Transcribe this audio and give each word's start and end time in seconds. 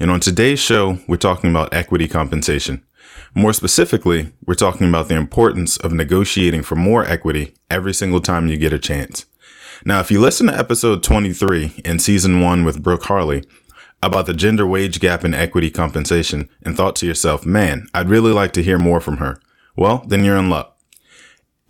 And 0.00 0.10
on 0.10 0.18
today's 0.18 0.58
show, 0.58 0.98
we're 1.06 1.16
talking 1.16 1.50
about 1.50 1.72
equity 1.72 2.08
compensation. 2.08 2.84
More 3.32 3.52
specifically, 3.52 4.32
we're 4.44 4.54
talking 4.54 4.88
about 4.88 5.08
the 5.08 5.14
importance 5.14 5.76
of 5.76 5.92
negotiating 5.92 6.62
for 6.62 6.74
more 6.74 7.04
equity 7.04 7.54
every 7.70 7.94
single 7.94 8.20
time 8.20 8.48
you 8.48 8.56
get 8.56 8.72
a 8.72 8.78
chance. 8.78 9.26
Now, 9.84 10.00
if 10.00 10.10
you 10.10 10.20
listen 10.20 10.48
to 10.48 10.58
episode 10.58 11.04
23 11.04 11.82
in 11.84 12.00
season 12.00 12.40
one 12.40 12.64
with 12.64 12.82
Brooke 12.82 13.04
Harley 13.04 13.44
about 14.02 14.26
the 14.26 14.34
gender 14.34 14.66
wage 14.66 14.98
gap 14.98 15.24
in 15.24 15.32
equity 15.32 15.70
compensation 15.70 16.48
and 16.62 16.76
thought 16.76 16.96
to 16.96 17.06
yourself, 17.06 17.46
man, 17.46 17.86
I'd 17.94 18.08
really 18.08 18.32
like 18.32 18.52
to 18.54 18.64
hear 18.64 18.78
more 18.78 19.00
from 19.00 19.18
her. 19.18 19.40
Well, 19.76 20.04
then 20.08 20.24
you're 20.24 20.36
in 20.36 20.50
luck. 20.50 20.76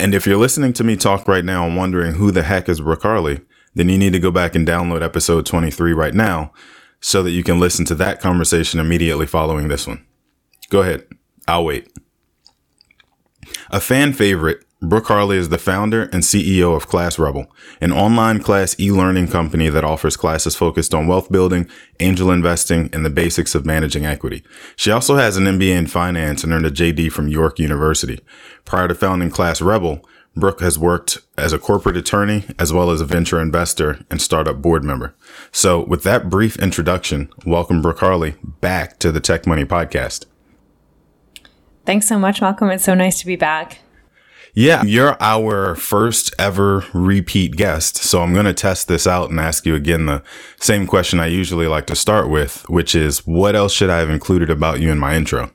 And 0.00 0.14
if 0.14 0.26
you're 0.26 0.38
listening 0.38 0.72
to 0.74 0.84
me 0.84 0.96
talk 0.96 1.28
right 1.28 1.44
now 1.44 1.66
and 1.66 1.76
wondering 1.76 2.14
who 2.14 2.30
the 2.30 2.42
heck 2.42 2.70
is 2.70 2.80
Brooke 2.80 3.02
Harley, 3.02 3.42
then 3.74 3.90
you 3.90 3.98
need 3.98 4.14
to 4.14 4.18
go 4.18 4.30
back 4.30 4.54
and 4.54 4.66
download 4.66 5.02
episode 5.02 5.44
23 5.44 5.92
right 5.92 6.14
now 6.14 6.52
so 7.04 7.22
that 7.22 7.32
you 7.32 7.42
can 7.42 7.60
listen 7.60 7.84
to 7.84 7.94
that 7.94 8.18
conversation 8.18 8.80
immediately 8.80 9.26
following 9.26 9.68
this 9.68 9.86
one. 9.86 10.02
Go 10.70 10.80
ahead. 10.80 11.06
I'll 11.46 11.66
wait. 11.66 11.86
A 13.70 13.78
fan 13.78 14.14
favorite, 14.14 14.64
Brooke 14.80 15.08
Harley 15.08 15.36
is 15.36 15.50
the 15.50 15.58
founder 15.58 16.04
and 16.04 16.22
CEO 16.22 16.74
of 16.74 16.88
Class 16.88 17.18
Rebel, 17.18 17.46
an 17.78 17.92
online 17.92 18.40
class 18.40 18.74
e-learning 18.80 19.28
company 19.28 19.68
that 19.68 19.84
offers 19.84 20.16
classes 20.16 20.56
focused 20.56 20.94
on 20.94 21.06
wealth 21.06 21.30
building, 21.30 21.68
angel 22.00 22.30
investing, 22.30 22.88
and 22.94 23.04
the 23.04 23.10
basics 23.10 23.54
of 23.54 23.66
managing 23.66 24.06
equity. 24.06 24.42
She 24.74 24.90
also 24.90 25.16
has 25.16 25.36
an 25.36 25.44
MBA 25.44 25.76
in 25.76 25.86
finance 25.86 26.42
and 26.42 26.54
earned 26.54 26.64
a 26.64 26.70
JD 26.70 27.12
from 27.12 27.28
York 27.28 27.58
University. 27.58 28.18
Prior 28.64 28.88
to 28.88 28.94
founding 28.94 29.28
Class 29.28 29.60
Rebel, 29.60 30.08
Brooke 30.36 30.60
has 30.60 30.78
worked 30.78 31.18
as 31.38 31.52
a 31.52 31.58
corporate 31.58 31.96
attorney 31.96 32.44
as 32.58 32.72
well 32.72 32.90
as 32.90 33.00
a 33.00 33.04
venture 33.04 33.40
investor 33.40 34.04
and 34.10 34.20
startup 34.20 34.60
board 34.60 34.82
member. 34.82 35.14
So, 35.52 35.84
with 35.84 36.02
that 36.02 36.28
brief 36.28 36.56
introduction, 36.56 37.30
welcome 37.46 37.80
Brooke 37.80 38.00
Harley 38.00 38.34
back 38.60 38.98
to 38.98 39.12
the 39.12 39.20
Tech 39.20 39.46
Money 39.46 39.64
Podcast. 39.64 40.26
Thanks 41.86 42.08
so 42.08 42.18
much, 42.18 42.40
Malcolm. 42.40 42.70
It's 42.70 42.84
so 42.84 42.94
nice 42.94 43.20
to 43.20 43.26
be 43.26 43.36
back. 43.36 43.78
Yeah, 44.54 44.84
you're 44.84 45.16
our 45.20 45.74
first 45.74 46.32
ever 46.38 46.84
repeat 46.92 47.56
guest. 47.56 47.96
So 47.96 48.22
I'm 48.22 48.32
going 48.32 48.46
to 48.46 48.54
test 48.54 48.86
this 48.86 49.06
out 49.06 49.30
and 49.30 49.40
ask 49.40 49.66
you 49.66 49.74
again 49.74 50.06
the 50.06 50.22
same 50.60 50.86
question 50.86 51.18
I 51.18 51.26
usually 51.26 51.66
like 51.66 51.86
to 51.86 51.96
start 51.96 52.30
with, 52.30 52.68
which 52.68 52.94
is 52.94 53.26
what 53.26 53.56
else 53.56 53.72
should 53.72 53.90
I 53.90 53.98
have 53.98 54.10
included 54.10 54.50
about 54.50 54.80
you 54.80 54.92
in 54.92 54.98
my 54.98 55.16
intro? 55.16 55.50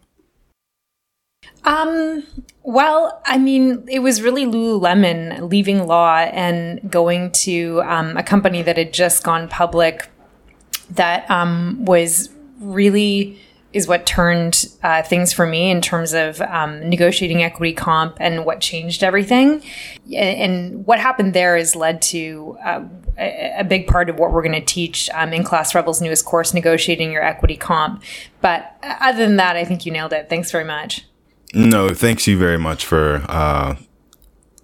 Um, 1.64 2.24
well, 2.64 3.22
I 3.26 3.38
mean, 3.38 3.86
it 3.90 4.00
was 4.00 4.22
really 4.22 4.46
Lululemon 4.46 5.50
leaving 5.50 5.88
law 5.88 6.18
and 6.18 6.92
going 6.92 7.32
to 7.32 7.82
um, 7.84 8.18
a 8.18 8.24
company 8.24 8.62
that 8.62 8.78
had 8.78 8.94
just 8.94 9.24
gone 9.24 9.48
public 9.48 10.10
that 10.92 11.30
um, 11.30 11.86
was 11.86 12.30
really 12.60 13.40
is 13.72 13.88
what 13.88 14.06
turned 14.06 14.66
uh, 14.82 15.04
things 15.04 15.32
for 15.32 15.46
me 15.46 15.70
in 15.70 15.80
terms 15.80 16.14
of 16.14 16.42
um, 16.42 16.90
negotiating 16.90 17.44
equity 17.44 17.74
comp 17.74 18.18
and 18.20 18.44
what 18.44 18.60
changed 18.62 19.04
everything. 19.04 19.62
And 20.16 20.86
what 20.88 21.00
happened 21.00 21.34
there 21.34 21.56
has 21.56 21.76
led 21.76 22.02
to 22.04 22.58
uh, 22.64 22.84
a 23.18 23.64
big 23.64 23.86
part 23.86 24.10
of 24.10 24.18
what 24.18 24.32
we're 24.32 24.42
going 24.42 24.60
to 24.60 24.66
teach 24.66 25.10
um, 25.14 25.34
in 25.34 25.44
Class 25.44 25.76
Rebel's 25.76 26.02
newest 26.02 26.26
course, 26.26 26.54
negotiating 26.54 27.12
your 27.12 27.24
equity 27.24 27.56
comp. 27.56 28.04
But 28.42 28.76
uh, 28.82 28.96
other 29.02 29.26
than 29.26 29.36
that, 29.36 29.56
I 29.56 29.66
think 29.66 29.86
you 29.86 29.92
nailed 29.92 30.14
it. 30.14 30.30
Thanks 30.30 30.52
very 30.52 30.66
much. 30.66 31.06
No, 31.54 31.94
thanks 31.94 32.28
you 32.28 32.38
very 32.38 32.60
much 32.60 32.86
for 32.86 33.24
uh, 33.28 33.76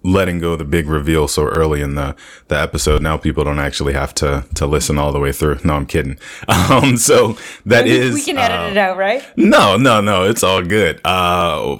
letting 0.06 0.38
go 0.38 0.54
the 0.54 0.64
big 0.64 0.88
reveal 0.88 1.26
so 1.26 1.46
early 1.46 1.82
in 1.82 1.96
the, 1.96 2.14
the 2.48 2.58
episode. 2.58 3.02
Now 3.02 3.16
people 3.16 3.44
don't 3.44 3.58
actually 3.58 3.92
have 3.94 4.14
to 4.14 4.44
to 4.54 4.66
listen 4.66 4.98
all 4.98 5.12
the 5.12 5.18
way 5.18 5.32
through. 5.32 5.58
No, 5.64 5.74
I'm 5.74 5.86
kidding. 5.86 6.18
Um, 6.68 6.96
so 6.96 7.36
that 7.66 7.86
is 7.86 8.14
we 8.14 8.22
can 8.22 8.38
edit 8.38 8.58
uh, 8.58 8.70
it 8.70 8.76
out, 8.76 8.96
right? 8.96 9.24
No, 9.36 9.76
no, 9.76 10.00
no. 10.00 10.24
It's 10.24 10.42
all 10.42 10.62
good. 10.62 11.00
Uh, 11.04 11.76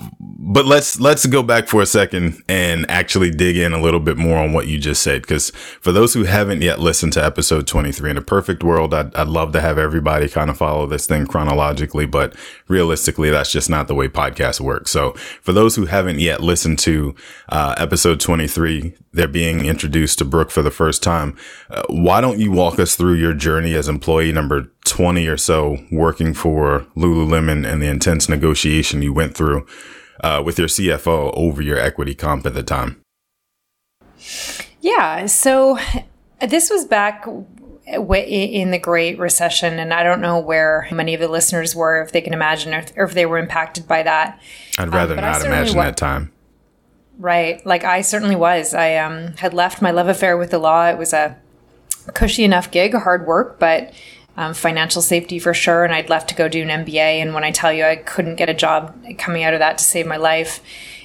but 0.49 0.65
let's 0.65 1.01
let's 1.01 1.27
go 1.27 1.43
back 1.43 1.67
for 1.67 1.83
a 1.83 1.87
second 1.87 2.41
and 2.49 2.89
actually 2.89 3.33
dig 3.33 3.57
in 3.57 3.73
a 3.73 3.81
little 3.81 3.99
bit 3.99 4.17
more 4.17 4.39
on 4.39 4.53
what 4.53 4.69
you 4.69 4.79
just 4.79 5.03
said 5.03 5.23
because 5.23 5.51
for 5.81 5.91
those 5.91 6.15
who 6.15 6.23
haven't 6.23 6.63
yet 6.63 6.79
listened 6.79 7.13
to 7.13 7.25
episode 7.25 7.67
23 7.67 8.13
in 8.13 8.17
a 8.17 8.23
perfect 8.23 8.63
world 8.63 8.95
I'd, 8.95 9.13
I'd 9.17 9.27
love 9.27 9.53
to 9.53 9.61
have 9.61 9.77
everybody 9.77 10.29
kind 10.29 10.49
of 10.49 10.57
follow 10.57 10.87
this 10.87 11.05
thing 11.05 11.27
chronologically 11.27 12.07
but 12.07 12.37
realistically 12.69 13.29
that's 13.29 13.51
just 13.51 13.69
not 13.69 13.89
the 13.89 13.95
way 13.97 14.09
podcasts 14.09 14.61
work. 14.61 14.87
So 14.87 15.13
for 15.43 15.53
those 15.53 15.75
who 15.75 15.87
haven't 15.87 16.21
yet 16.21 16.41
listened 16.41 16.79
to 16.81 17.17
uh, 17.49 17.75
episode 17.77 18.21
23 18.21 18.95
they're 19.13 19.27
being 19.27 19.65
introduced 19.65 20.19
to 20.19 20.25
brooke 20.25 20.53
for 20.53 20.63
the 20.63 20.71
first 20.71 21.03
time 21.03 21.37
uh, 21.71 21.83
why 21.89 22.21
don't 22.21 22.39
you 22.39 22.53
walk 22.53 22.79
us 22.79 22.95
through 22.95 23.15
your 23.15 23.35
journey 23.35 23.75
as 23.75 23.89
employee 23.89 24.31
number 24.31 24.71
20 24.85 25.27
or 25.27 25.37
so 25.37 25.79
working 25.91 26.33
for 26.33 26.87
lululemon 26.97 27.67
and 27.67 27.83
the 27.83 27.89
intense 27.89 28.29
negotiation 28.29 29.03
you 29.03 29.13
went 29.13 29.35
through 29.35 29.67
uh, 30.23 30.43
with 30.45 30.59
your 30.59 30.69
CFO 30.69 31.33
over 31.37 31.63
your 31.63 31.79
equity 31.79 32.15
comp 32.15 32.47
at 32.47 32.55
the 32.55 32.63
time? 32.63 33.03
Yeah. 34.81 35.27
So 35.27 35.79
this 36.41 36.71
was 36.71 36.85
back 36.85 37.27
in 37.87 38.71
the 38.71 38.79
Great 38.79 39.19
Recession, 39.19 39.79
and 39.79 39.93
I 39.93 40.03
don't 40.03 40.21
know 40.21 40.39
where 40.39 40.89
many 40.91 41.15
of 41.15 41.21
the 41.21 41.29
listeners 41.29 41.75
were, 41.75 42.03
if 42.03 42.13
they 42.13 42.21
can 42.21 42.33
imagine, 42.33 42.75
or 42.75 43.05
if, 43.05 43.15
they 43.15 43.27
were 43.27 43.39
impacted 43.39 43.87
by 43.87 44.03
that. 44.03 44.41
I'd 44.79 44.93
rather 44.93 45.15
um, 45.15 45.21
not 45.21 45.45
imagine 45.45 45.77
that 45.77 45.97
time. 45.97 46.33
Right. 47.19 47.65
Like 47.65 47.85
I 47.85 48.03
certainly 48.03 48.37
was. 48.37 48.75
I 48.75 48.97
um, 48.97 49.35
had 49.39 49.55
left 49.55 49.81
my 49.81 49.91
love 49.91 50.09
affair 50.09 50.37
with 50.37 50.51
the 50.51 50.59
law. 50.59 50.87
It 50.89 50.99
was 50.99 51.13
a 51.13 51.37
cushy 52.13 52.45
enough 52.45 52.71
gig, 52.71 52.95
hard 52.95 53.27
work, 53.27 53.59
but 53.59 53.93
um, 54.37 54.55
financial 54.55 55.03
safety 55.03 55.39
for 55.39 55.55
sure. 55.55 55.85
And 55.85 55.95
I'd 55.95 56.11
left 56.11 56.29
to 56.29 56.35
go 56.35 56.49
do 56.49 56.63
an 56.63 56.85
MBA. 56.85 56.95
And 56.97 57.35
when 57.35 57.45
I 57.45 57.51
tell 57.51 57.73
you 57.73 57.85
I 57.85 57.97
couldn't 57.97 58.37
get 58.37 58.49
a 58.49 58.55
job 58.55 58.97
coming 59.19 59.45
out 59.45 59.55
of 59.55 59.61
that 59.61 59.79
to 59.79 59.85
save 59.85 60.07
my 60.07 60.17
life, 60.17 60.61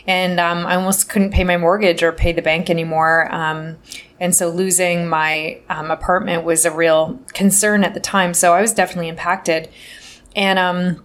and 0.07 0.39
um, 0.39 0.65
I 0.65 0.75
almost 0.75 1.09
couldn't 1.09 1.31
pay 1.31 1.43
my 1.43 1.57
mortgage 1.57 2.01
or 2.01 2.11
pay 2.11 2.31
the 2.31 2.41
bank 2.41 2.69
anymore. 2.69 3.33
Um, 3.33 3.77
and 4.19 4.35
so 4.35 4.49
losing 4.49 5.07
my 5.07 5.59
um, 5.69 5.91
apartment 5.91 6.43
was 6.43 6.65
a 6.65 6.71
real 6.71 7.19
concern 7.33 7.83
at 7.83 7.93
the 7.93 7.99
time. 7.99 8.33
So 8.33 8.53
I 8.53 8.61
was 8.61 8.73
definitely 8.73 9.09
impacted. 9.09 9.69
And 10.35 10.57
um, 10.57 11.03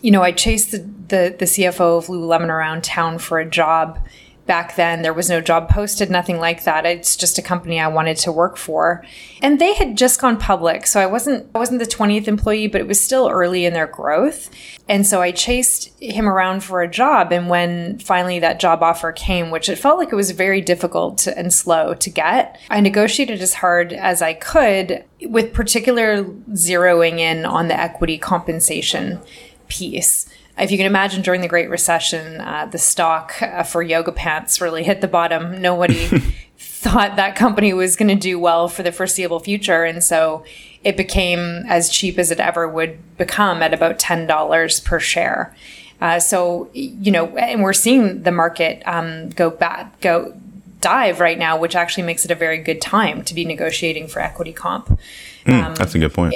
you 0.00 0.10
know, 0.10 0.22
I 0.22 0.32
chased 0.32 0.72
the, 0.72 0.78
the, 0.78 1.36
the 1.38 1.44
CFO 1.46 1.98
of 1.98 2.06
Lululemon 2.06 2.48
around 2.48 2.84
town 2.84 3.18
for 3.18 3.38
a 3.38 3.48
job 3.48 3.98
back 4.46 4.76
then. 4.76 5.02
There 5.02 5.14
was 5.14 5.30
no 5.30 5.40
job 5.40 5.68
posted, 5.68 6.10
nothing 6.10 6.38
like 6.38 6.64
that. 6.64 6.84
It's 6.84 7.16
just 7.16 7.38
a 7.38 7.42
company 7.42 7.80
I 7.80 7.88
wanted 7.88 8.16
to 8.18 8.32
work 8.32 8.56
for. 8.56 9.04
And 9.42 9.58
they 9.58 9.74
had 9.74 9.96
just 9.96 10.20
gone 10.20 10.36
public. 10.36 10.86
So 10.86 11.00
I 11.00 11.06
wasn't 11.06 11.48
I 11.54 11.58
wasn't 11.58 11.80
the 11.80 11.86
20th 11.86 12.28
employee, 12.28 12.66
but 12.66 12.80
it 12.80 12.86
was 12.86 13.00
still 13.00 13.28
early 13.28 13.64
in 13.64 13.72
their 13.72 13.86
growth. 13.86 14.50
And 14.88 15.06
so 15.06 15.22
I 15.22 15.32
chased 15.32 15.90
him 16.00 16.28
around 16.28 16.62
for 16.62 16.82
a 16.82 16.88
job 16.88 17.32
and 17.32 17.48
when 17.48 17.98
finally 17.98 18.38
that 18.40 18.60
job 18.60 18.82
offer 18.82 19.12
came, 19.12 19.50
which 19.50 19.68
it 19.68 19.76
felt 19.76 19.98
like 19.98 20.12
it 20.12 20.16
was 20.16 20.30
very 20.32 20.60
difficult 20.60 21.26
and 21.26 21.52
slow 21.52 21.94
to 21.94 22.10
get, 22.10 22.58
I 22.68 22.80
negotiated 22.80 23.40
as 23.40 23.54
hard 23.54 23.92
as 23.92 24.20
I 24.20 24.34
could 24.34 25.04
with 25.22 25.54
particular 25.54 26.24
zeroing 26.24 27.18
in 27.18 27.46
on 27.46 27.68
the 27.68 27.78
equity 27.78 28.18
compensation 28.18 29.20
piece 29.68 30.28
if 30.58 30.70
you 30.70 30.76
can 30.76 30.86
imagine 30.86 31.22
during 31.22 31.40
the 31.40 31.48
Great 31.48 31.68
Recession, 31.68 32.40
uh, 32.40 32.66
the 32.66 32.78
stock 32.78 33.40
uh, 33.42 33.62
for 33.62 33.82
yoga 33.82 34.12
pants 34.12 34.60
really 34.60 34.84
hit 34.84 35.00
the 35.00 35.08
bottom. 35.08 35.60
Nobody 35.60 36.06
thought 36.58 37.16
that 37.16 37.34
company 37.34 37.72
was 37.72 37.96
going 37.96 38.08
to 38.08 38.14
do 38.14 38.38
well 38.38 38.68
for 38.68 38.82
the 38.82 38.92
foreseeable 38.92 39.40
future. 39.40 39.84
And 39.84 40.04
so 40.04 40.44
it 40.84 40.96
became 40.96 41.64
as 41.66 41.88
cheap 41.88 42.18
as 42.18 42.30
it 42.30 42.38
ever 42.38 42.68
would 42.68 43.16
become 43.16 43.62
at 43.62 43.74
about 43.74 43.98
$10 43.98 44.84
per 44.84 45.00
share. 45.00 45.54
Uh, 46.00 46.20
so, 46.20 46.68
you 46.72 47.10
know, 47.10 47.36
and 47.36 47.62
we're 47.62 47.72
seeing 47.72 48.22
the 48.22 48.32
market 48.32 48.82
um, 48.86 49.30
go 49.30 49.50
bad, 49.50 49.90
go 50.00 50.34
dive 50.80 51.18
right 51.18 51.38
now, 51.38 51.58
which 51.58 51.74
actually 51.74 52.02
makes 52.02 52.24
it 52.24 52.30
a 52.30 52.34
very 52.34 52.58
good 52.58 52.80
time 52.80 53.24
to 53.24 53.34
be 53.34 53.44
negotiating 53.44 54.06
for 54.06 54.20
equity 54.20 54.52
comp. 54.52 55.00
Mm, 55.46 55.62
um, 55.62 55.74
that's 55.74 55.94
a 55.94 55.98
good 55.98 56.12
point. 56.12 56.34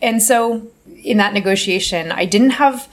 And 0.00 0.22
so 0.22 0.68
in 1.02 1.16
that 1.18 1.32
negotiation, 1.34 2.12
I 2.12 2.24
didn't 2.24 2.50
have 2.50 2.88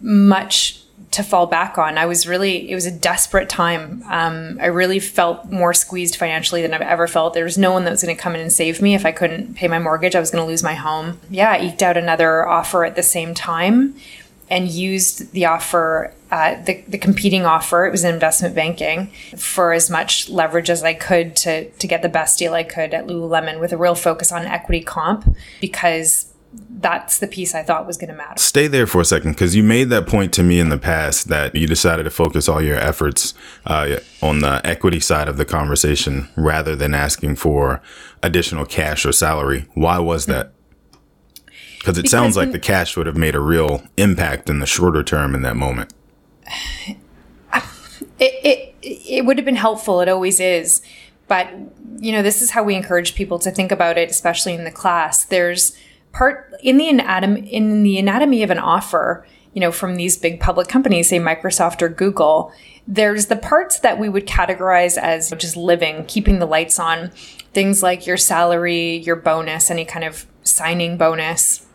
much 0.00 0.80
to 1.12 1.22
fall 1.24 1.46
back 1.46 1.76
on. 1.76 1.98
I 1.98 2.06
was 2.06 2.26
really, 2.26 2.70
it 2.70 2.74
was 2.74 2.86
a 2.86 2.90
desperate 2.90 3.48
time. 3.48 4.04
Um, 4.08 4.58
I 4.60 4.66
really 4.66 5.00
felt 5.00 5.50
more 5.50 5.74
squeezed 5.74 6.14
financially 6.14 6.62
than 6.62 6.72
I've 6.72 6.80
ever 6.82 7.08
felt. 7.08 7.34
There 7.34 7.44
was 7.44 7.58
no 7.58 7.72
one 7.72 7.84
that 7.84 7.90
was 7.90 8.02
going 8.02 8.14
to 8.14 8.20
come 8.20 8.34
in 8.34 8.40
and 8.40 8.52
save 8.52 8.80
me 8.80 8.94
if 8.94 9.04
I 9.04 9.10
couldn't 9.10 9.54
pay 9.54 9.66
my 9.66 9.80
mortgage. 9.80 10.14
I 10.14 10.20
was 10.20 10.30
going 10.30 10.44
to 10.44 10.48
lose 10.48 10.62
my 10.62 10.74
home. 10.74 11.18
Yeah, 11.28 11.50
I 11.50 11.60
eked 11.62 11.82
out 11.82 11.96
another 11.96 12.46
offer 12.46 12.84
at 12.84 12.94
the 12.94 13.02
same 13.02 13.34
time 13.34 13.96
and 14.48 14.68
used 14.68 15.32
the 15.32 15.46
offer, 15.46 16.12
uh, 16.32 16.60
the, 16.64 16.82
the 16.88 16.98
competing 16.98 17.46
offer, 17.46 17.86
it 17.86 17.92
was 17.92 18.02
in 18.02 18.12
investment 18.12 18.54
banking, 18.54 19.06
for 19.36 19.72
as 19.72 19.88
much 19.88 20.28
leverage 20.28 20.68
as 20.68 20.82
I 20.82 20.92
could 20.92 21.36
to, 21.36 21.70
to 21.70 21.86
get 21.86 22.02
the 22.02 22.08
best 22.08 22.38
deal 22.38 22.52
I 22.54 22.64
could 22.64 22.92
at 22.92 23.06
Lululemon 23.06 23.60
with 23.60 23.72
a 23.72 23.76
real 23.76 23.94
focus 23.94 24.32
on 24.32 24.44
equity 24.46 24.82
comp 24.82 25.36
because 25.60 26.29
that's 26.52 27.18
the 27.18 27.26
piece 27.26 27.54
I 27.54 27.62
thought 27.62 27.86
was 27.86 27.96
going 27.96 28.10
to 28.10 28.16
matter. 28.16 28.38
Stay 28.38 28.66
there 28.66 28.86
for 28.86 29.00
a 29.00 29.04
second 29.04 29.32
because 29.32 29.54
you 29.54 29.62
made 29.62 29.90
that 29.90 30.06
point 30.06 30.32
to 30.34 30.42
me 30.42 30.58
in 30.58 30.68
the 30.68 30.78
past 30.78 31.28
that 31.28 31.54
you 31.54 31.66
decided 31.66 32.04
to 32.04 32.10
focus 32.10 32.48
all 32.48 32.60
your 32.60 32.76
efforts 32.76 33.34
uh, 33.66 33.96
on 34.20 34.40
the 34.40 34.60
equity 34.64 34.98
side 34.98 35.28
of 35.28 35.36
the 35.36 35.44
conversation 35.44 36.28
rather 36.36 36.74
than 36.74 36.94
asking 36.94 37.36
for 37.36 37.80
additional 38.22 38.66
cash 38.66 39.06
or 39.06 39.12
salary. 39.12 39.66
Why 39.74 39.98
was 39.98 40.26
that? 40.26 40.52
Because 41.78 41.98
it 41.98 42.08
sounds 42.08 42.36
like 42.36 42.52
the 42.52 42.58
cash 42.58 42.96
would 42.96 43.06
have 43.06 43.16
made 43.16 43.34
a 43.34 43.40
real 43.40 43.82
impact 43.96 44.50
in 44.50 44.58
the 44.58 44.66
shorter 44.66 45.02
term 45.02 45.34
in 45.34 45.42
that 45.42 45.56
moment. 45.56 45.92
It, 48.22 48.74
it, 48.82 49.06
it 49.06 49.24
would 49.24 49.38
have 49.38 49.46
been 49.46 49.56
helpful. 49.56 50.02
It 50.02 50.08
always 50.10 50.40
is. 50.40 50.82
But, 51.26 51.50
you 52.00 52.12
know, 52.12 52.20
this 52.20 52.42
is 52.42 52.50
how 52.50 52.62
we 52.62 52.74
encourage 52.74 53.14
people 53.14 53.38
to 53.38 53.50
think 53.50 53.72
about 53.72 53.96
it, 53.96 54.10
especially 54.10 54.52
in 54.52 54.64
the 54.64 54.70
class. 54.70 55.24
There's, 55.24 55.74
part 56.12 56.52
in 56.62 56.76
the 56.76 56.88
anatomy 56.88 57.40
in 57.52 57.82
the 57.82 57.98
anatomy 57.98 58.42
of 58.42 58.50
an 58.50 58.58
offer 58.58 59.26
you 59.52 59.60
know 59.60 59.72
from 59.72 59.96
these 59.96 60.16
big 60.16 60.40
public 60.40 60.68
companies 60.68 61.08
say 61.08 61.18
microsoft 61.18 61.82
or 61.82 61.88
google 61.88 62.52
there's 62.86 63.26
the 63.26 63.36
parts 63.36 63.78
that 63.80 63.98
we 63.98 64.08
would 64.08 64.26
categorize 64.26 64.96
as 64.96 65.30
just 65.38 65.56
living 65.56 66.04
keeping 66.06 66.38
the 66.38 66.46
lights 66.46 66.78
on 66.78 67.10
things 67.52 67.82
like 67.82 68.06
your 68.06 68.16
salary 68.16 68.96
your 68.98 69.16
bonus 69.16 69.70
any 69.70 69.84
kind 69.84 70.04
of 70.04 70.26
signing 70.42 70.96
bonus 70.96 71.66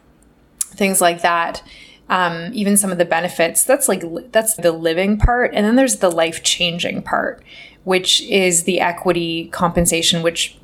things 0.60 1.02
like 1.02 1.22
that 1.22 1.62
um, 2.08 2.52
even 2.54 2.78
some 2.78 2.92
of 2.92 3.00
the 3.00 3.06
benefits. 3.06 3.64
That's 3.64 3.88
like 3.88 4.04
that's 4.32 4.54
the 4.58 4.72
living 4.72 5.18
part. 5.18 5.56
And 5.56 5.66
then 5.66 5.76
there's 5.76 5.96
the 5.96 6.12
life 6.12 6.44
changing 6.44 7.02
part 7.02 7.44
which 7.86 8.22
is 8.24 8.64
the 8.64 8.82
equity 8.82 9.48
compensation 9.50 10.22
which 10.22 10.58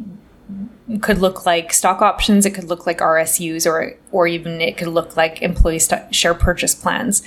could 1.00 1.20
look 1.20 1.46
like 1.46 1.74
stock 1.74 2.02
options, 2.02 2.46
it 2.46 2.52
could 2.54 2.66
look 2.66 2.86
like 2.86 3.00
RSUs, 3.00 3.66
or 3.66 3.98
or 4.12 4.28
even 4.28 4.62
it 4.62 4.78
could 4.78 4.88
look 4.88 5.16
like 5.16 5.42
employee 5.42 5.80
st- 5.80 6.14
share 6.14 6.34
purchase 6.34 6.76
plans. 6.76 7.24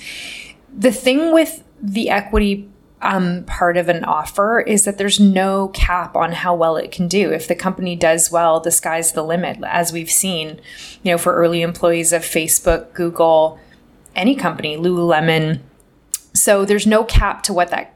The 0.75 0.91
thing 0.91 1.33
with 1.33 1.63
the 1.81 2.09
equity 2.09 2.69
um, 3.01 3.43
part 3.43 3.77
of 3.77 3.87
an 3.87 4.03
offer 4.03 4.59
is 4.61 4.85
that 4.85 4.97
there's 4.97 5.19
no 5.19 5.69
cap 5.69 6.15
on 6.15 6.31
how 6.31 6.55
well 6.55 6.75
it 6.75 6.91
can 6.91 7.07
do. 7.07 7.31
If 7.31 7.47
the 7.47 7.55
company 7.55 7.95
does 7.95 8.31
well, 8.31 8.59
the 8.59 8.71
sky's 8.71 9.11
the 9.11 9.23
limit, 9.23 9.59
as 9.63 9.93
we've 9.93 10.09
seen, 10.09 10.59
you 11.03 11.11
know, 11.11 11.17
for 11.17 11.35
early 11.35 11.61
employees 11.61 12.11
of 12.11 12.23
Facebook, 12.23 12.93
Google, 12.93 13.59
any 14.15 14.35
company, 14.35 14.77
Lululemon. 14.77 15.59
So 16.33 16.65
there's 16.65 16.87
no 16.87 17.03
cap 17.03 17.43
to 17.43 17.53
what 17.53 17.69
that 17.69 17.93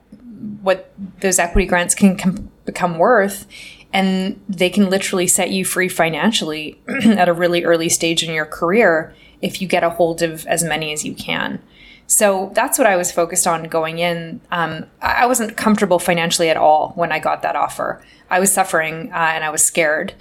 what 0.61 0.93
those 1.19 1.37
equity 1.37 1.67
grants 1.67 1.93
can 1.93 2.15
com- 2.15 2.49
become 2.65 2.97
worth 2.97 3.45
and 3.91 4.39
they 4.47 4.69
can 4.69 4.89
literally 4.89 5.27
set 5.27 5.51
you 5.51 5.65
free 5.65 5.89
financially 5.89 6.79
at 7.05 7.27
a 7.27 7.33
really 7.33 7.63
early 7.63 7.89
stage 7.89 8.23
in 8.23 8.33
your 8.33 8.45
career 8.45 9.13
if 9.41 9.61
you 9.61 9.67
get 9.67 9.83
a 9.83 9.89
hold 9.89 10.21
of 10.21 10.45
as 10.47 10.63
many 10.63 10.91
as 10.93 11.03
you 11.03 11.13
can. 11.13 11.61
So 12.05 12.51
that's 12.55 12.77
what 12.77 12.87
I 12.87 12.95
was 12.95 13.11
focused 13.11 13.45
on 13.45 13.65
going 13.65 13.99
in. 13.99 14.41
Um, 14.51 14.85
I 15.01 15.27
wasn't 15.27 15.55
comfortable 15.57 15.99
financially 15.99 16.49
at 16.49 16.57
all 16.57 16.91
when 16.95 17.11
I 17.11 17.19
got 17.19 17.43
that 17.43 17.55
offer. 17.55 18.03
I 18.29 18.39
was 18.39 18.51
suffering 18.51 19.11
uh, 19.11 19.31
and 19.33 19.43
I 19.43 19.51
was 19.51 19.63
scared 19.63 20.13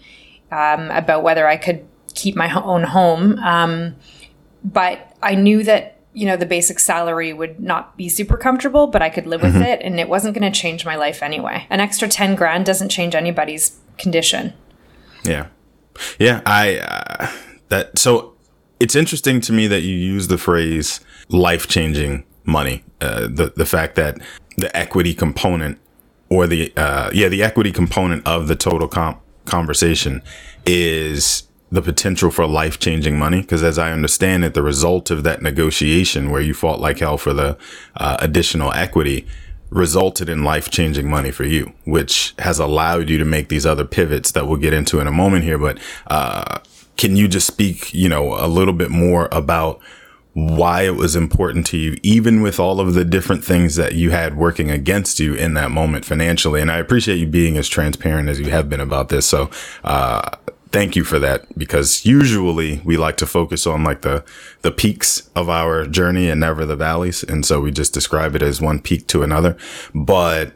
um, 0.50 0.90
about 0.90 1.22
whether 1.22 1.46
I 1.46 1.56
could 1.56 1.86
keep 2.14 2.36
my 2.36 2.52
own 2.62 2.82
home. 2.82 3.38
Um, 3.38 3.96
but 4.62 5.16
I 5.22 5.34
knew 5.34 5.62
that 5.64 5.97
you 6.18 6.26
know, 6.26 6.36
the 6.36 6.46
basic 6.46 6.80
salary 6.80 7.32
would 7.32 7.60
not 7.60 7.96
be 7.96 8.08
super 8.08 8.36
comfortable, 8.36 8.88
but 8.88 9.00
I 9.02 9.08
could 9.08 9.24
live 9.24 9.40
with 9.40 9.54
mm-hmm. 9.54 9.62
it 9.62 9.80
and 9.82 10.00
it 10.00 10.08
wasn't 10.08 10.36
going 10.36 10.50
to 10.50 10.60
change 10.60 10.84
my 10.84 10.96
life 10.96 11.22
anyway. 11.22 11.64
An 11.70 11.78
extra 11.78 12.08
10 12.08 12.34
grand 12.34 12.66
doesn't 12.66 12.88
change 12.88 13.14
anybody's 13.14 13.78
condition. 13.98 14.52
Yeah. 15.24 15.46
Yeah. 16.18 16.42
I, 16.44 16.78
uh, 16.78 17.30
that, 17.68 17.96
so 17.96 18.34
it's 18.80 18.96
interesting 18.96 19.40
to 19.42 19.52
me 19.52 19.68
that 19.68 19.82
you 19.82 19.94
use 19.94 20.26
the 20.26 20.38
phrase 20.38 20.98
life 21.28 21.68
changing 21.68 22.24
money. 22.44 22.82
Uh, 23.00 23.28
the, 23.30 23.52
the 23.54 23.66
fact 23.66 23.94
that 23.94 24.18
the 24.56 24.76
equity 24.76 25.14
component 25.14 25.78
or 26.30 26.48
the, 26.48 26.72
uh, 26.76 27.10
yeah, 27.14 27.28
the 27.28 27.44
equity 27.44 27.70
component 27.70 28.26
of 28.26 28.48
the 28.48 28.56
total 28.56 28.88
comp 28.88 29.20
conversation 29.44 30.20
is 30.66 31.44
the 31.70 31.82
potential 31.82 32.30
for 32.30 32.46
life 32.46 32.78
changing 32.78 33.18
money. 33.18 33.40
Because 33.42 33.62
as 33.62 33.78
I 33.78 33.92
understand 33.92 34.44
it, 34.44 34.54
the 34.54 34.62
result 34.62 35.10
of 35.10 35.22
that 35.24 35.42
negotiation 35.42 36.30
where 36.30 36.40
you 36.40 36.54
fought 36.54 36.80
like 36.80 37.00
hell 37.00 37.18
for 37.18 37.32
the 37.32 37.58
uh, 37.96 38.16
additional 38.20 38.72
equity 38.72 39.26
resulted 39.70 40.28
in 40.28 40.44
life 40.44 40.70
changing 40.70 41.10
money 41.10 41.30
for 41.30 41.44
you, 41.44 41.72
which 41.84 42.34
has 42.38 42.58
allowed 42.58 43.10
you 43.10 43.18
to 43.18 43.24
make 43.24 43.48
these 43.48 43.66
other 43.66 43.84
pivots 43.84 44.32
that 44.32 44.46
we'll 44.46 44.56
get 44.56 44.72
into 44.72 44.98
in 44.98 45.06
a 45.06 45.12
moment 45.12 45.44
here. 45.44 45.58
But 45.58 45.78
uh, 46.06 46.60
can 46.96 47.16
you 47.16 47.28
just 47.28 47.46
speak, 47.46 47.92
you 47.92 48.08
know, 48.08 48.34
a 48.34 48.48
little 48.48 48.72
bit 48.72 48.90
more 48.90 49.28
about 49.30 49.80
why 50.32 50.82
it 50.82 50.94
was 50.94 51.16
important 51.16 51.66
to 51.66 51.76
you, 51.76 51.98
even 52.02 52.42
with 52.42 52.60
all 52.60 52.80
of 52.80 52.94
the 52.94 53.04
different 53.04 53.44
things 53.44 53.74
that 53.74 53.94
you 53.94 54.10
had 54.10 54.36
working 54.36 54.70
against 54.70 55.18
you 55.18 55.34
in 55.34 55.54
that 55.54 55.70
moment 55.70 56.04
financially. 56.04 56.60
And 56.60 56.70
I 56.70 56.78
appreciate 56.78 57.16
you 57.16 57.26
being 57.26 57.56
as 57.56 57.68
transparent 57.68 58.28
as 58.28 58.38
you 58.38 58.50
have 58.50 58.68
been 58.68 58.80
about 58.80 59.08
this. 59.08 59.26
So, 59.26 59.50
uh, 59.82 60.30
thank 60.70 60.96
you 60.96 61.04
for 61.04 61.18
that 61.18 61.58
because 61.58 62.04
usually 62.04 62.80
we 62.84 62.96
like 62.96 63.16
to 63.18 63.26
focus 63.26 63.66
on 63.66 63.84
like 63.84 64.02
the 64.02 64.24
the 64.62 64.70
peaks 64.70 65.30
of 65.34 65.48
our 65.48 65.86
journey 65.86 66.28
and 66.28 66.40
never 66.40 66.66
the 66.66 66.76
valleys. 66.76 67.22
And 67.22 67.44
so 67.44 67.60
we 67.60 67.70
just 67.70 67.94
describe 67.94 68.34
it 68.34 68.42
as 68.42 68.60
one 68.60 68.80
peak 68.80 69.06
to 69.08 69.22
another. 69.22 69.56
But 69.94 70.52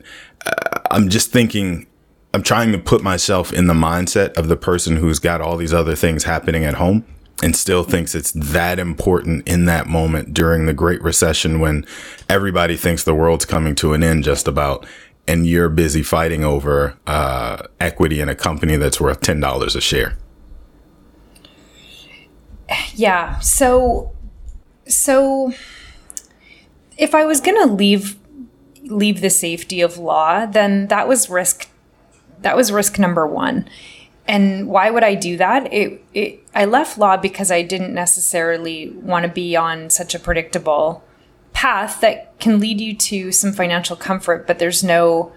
uh, 0.46 0.80
i'm 0.90 1.08
just 1.08 1.30
thinking 1.30 1.86
i'm 2.34 2.42
trying 2.42 2.72
to 2.72 2.78
put 2.78 3.02
myself 3.02 3.52
in 3.52 3.66
the 3.66 3.74
mindset 3.74 4.36
of 4.36 4.48
the 4.48 4.56
person 4.56 4.96
who's 4.96 5.18
got 5.18 5.40
all 5.40 5.56
these 5.56 5.72
other 5.72 5.94
things 5.94 6.24
happening 6.24 6.64
at 6.64 6.74
home 6.74 7.04
and 7.42 7.56
still 7.56 7.82
thinks 7.82 8.14
it's 8.14 8.32
that 8.32 8.78
important 8.78 9.46
in 9.48 9.64
that 9.64 9.86
moment 9.86 10.32
during 10.32 10.66
the 10.66 10.72
great 10.72 11.02
recession 11.02 11.60
when 11.60 11.84
everybody 12.28 12.76
thinks 12.76 13.04
the 13.04 13.14
world's 13.14 13.44
coming 13.44 13.74
to 13.74 13.92
an 13.94 14.02
end 14.02 14.24
just 14.24 14.46
about 14.48 14.86
and 15.26 15.46
you're 15.46 15.68
busy 15.68 16.02
fighting 16.02 16.44
over 16.44 16.98
uh, 17.06 17.62
equity 17.80 18.20
in 18.20 18.28
a 18.28 18.34
company 18.34 18.76
that's 18.76 19.00
worth 19.00 19.20
ten 19.20 19.40
dollars 19.40 19.76
a 19.76 19.80
share. 19.80 20.16
Yeah. 22.94 23.38
So, 23.40 24.12
so 24.86 25.52
if 26.98 27.14
I 27.14 27.24
was 27.24 27.40
going 27.40 27.60
to 27.66 27.72
leave 27.72 28.16
leave 28.84 29.20
the 29.20 29.30
safety 29.30 29.80
of 29.80 29.96
law, 29.98 30.46
then 30.46 30.88
that 30.88 31.06
was 31.06 31.30
risk. 31.30 31.68
That 32.40 32.56
was 32.56 32.72
risk 32.72 32.98
number 32.98 33.26
one. 33.26 33.68
And 34.26 34.68
why 34.68 34.90
would 34.90 35.04
I 35.04 35.14
do 35.14 35.36
that? 35.36 35.72
It, 35.72 36.04
it 36.14 36.46
I 36.54 36.64
left 36.64 36.98
law 36.98 37.16
because 37.16 37.50
I 37.50 37.62
didn't 37.62 37.94
necessarily 37.94 38.90
want 38.90 39.24
to 39.24 39.30
be 39.30 39.56
on 39.56 39.90
such 39.90 40.14
a 40.14 40.18
predictable 40.18 41.04
path 41.62 42.00
that 42.00 42.36
can 42.40 42.58
lead 42.58 42.80
you 42.80 42.92
to 42.92 43.30
some 43.30 43.52
financial 43.52 43.94
comfort, 43.94 44.48
but 44.48 44.58
there's 44.58 44.82
no 44.82 45.32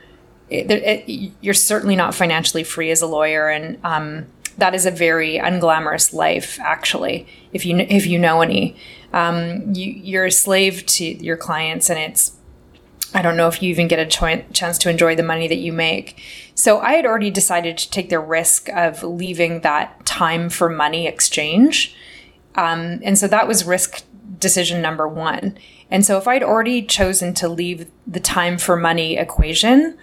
it, 0.49 0.71
it, 0.71 1.31
you're 1.39 1.53
certainly 1.53 1.95
not 1.95 2.15
financially 2.15 2.63
free 2.63 2.89
as 2.89 3.03
a 3.03 3.07
lawyer, 3.07 3.47
and 3.47 3.77
um, 3.83 4.25
that 4.57 4.73
is 4.73 4.87
a 4.87 4.91
very 4.91 5.37
unglamorous 5.37 6.13
life. 6.13 6.59
Actually, 6.59 7.27
if 7.53 7.63
you 7.63 7.77
if 7.77 8.07
you 8.07 8.17
know 8.17 8.41
any, 8.41 8.75
um, 9.13 9.71
you, 9.71 9.91
you're 9.91 10.25
a 10.25 10.31
slave 10.31 10.83
to 10.87 11.05
your 11.05 11.37
clients, 11.37 11.91
and 11.91 11.99
it's 11.99 12.35
I 13.13 13.21
don't 13.21 13.37
know 13.37 13.47
if 13.47 13.61
you 13.61 13.69
even 13.69 13.87
get 13.87 13.99
a 13.99 14.07
chance 14.51 14.79
to 14.79 14.89
enjoy 14.89 15.15
the 15.15 15.23
money 15.23 15.47
that 15.47 15.59
you 15.59 15.71
make. 15.73 16.19
So 16.55 16.79
I 16.79 16.93
had 16.93 17.05
already 17.05 17.29
decided 17.29 17.77
to 17.77 17.89
take 17.91 18.09
the 18.09 18.19
risk 18.19 18.67
of 18.69 19.03
leaving 19.03 19.61
that 19.61 20.07
time 20.07 20.49
for 20.49 20.69
money 20.69 21.05
exchange. 21.05 21.95
Um, 22.55 22.99
and 23.03 23.15
so 23.15 23.27
that 23.27 23.47
was 23.47 23.63
risk 23.63 24.03
decision 24.39 24.81
number 24.81 25.07
one. 25.07 25.57
And 25.89 26.05
so 26.05 26.17
if 26.17 26.27
I'd 26.27 26.43
already 26.43 26.81
chosen 26.81 27.33
to 27.35 27.47
leave 27.47 27.89
the 28.07 28.19
time 28.19 28.57
for 28.57 28.75
money 28.75 29.17
equation, 29.17 29.97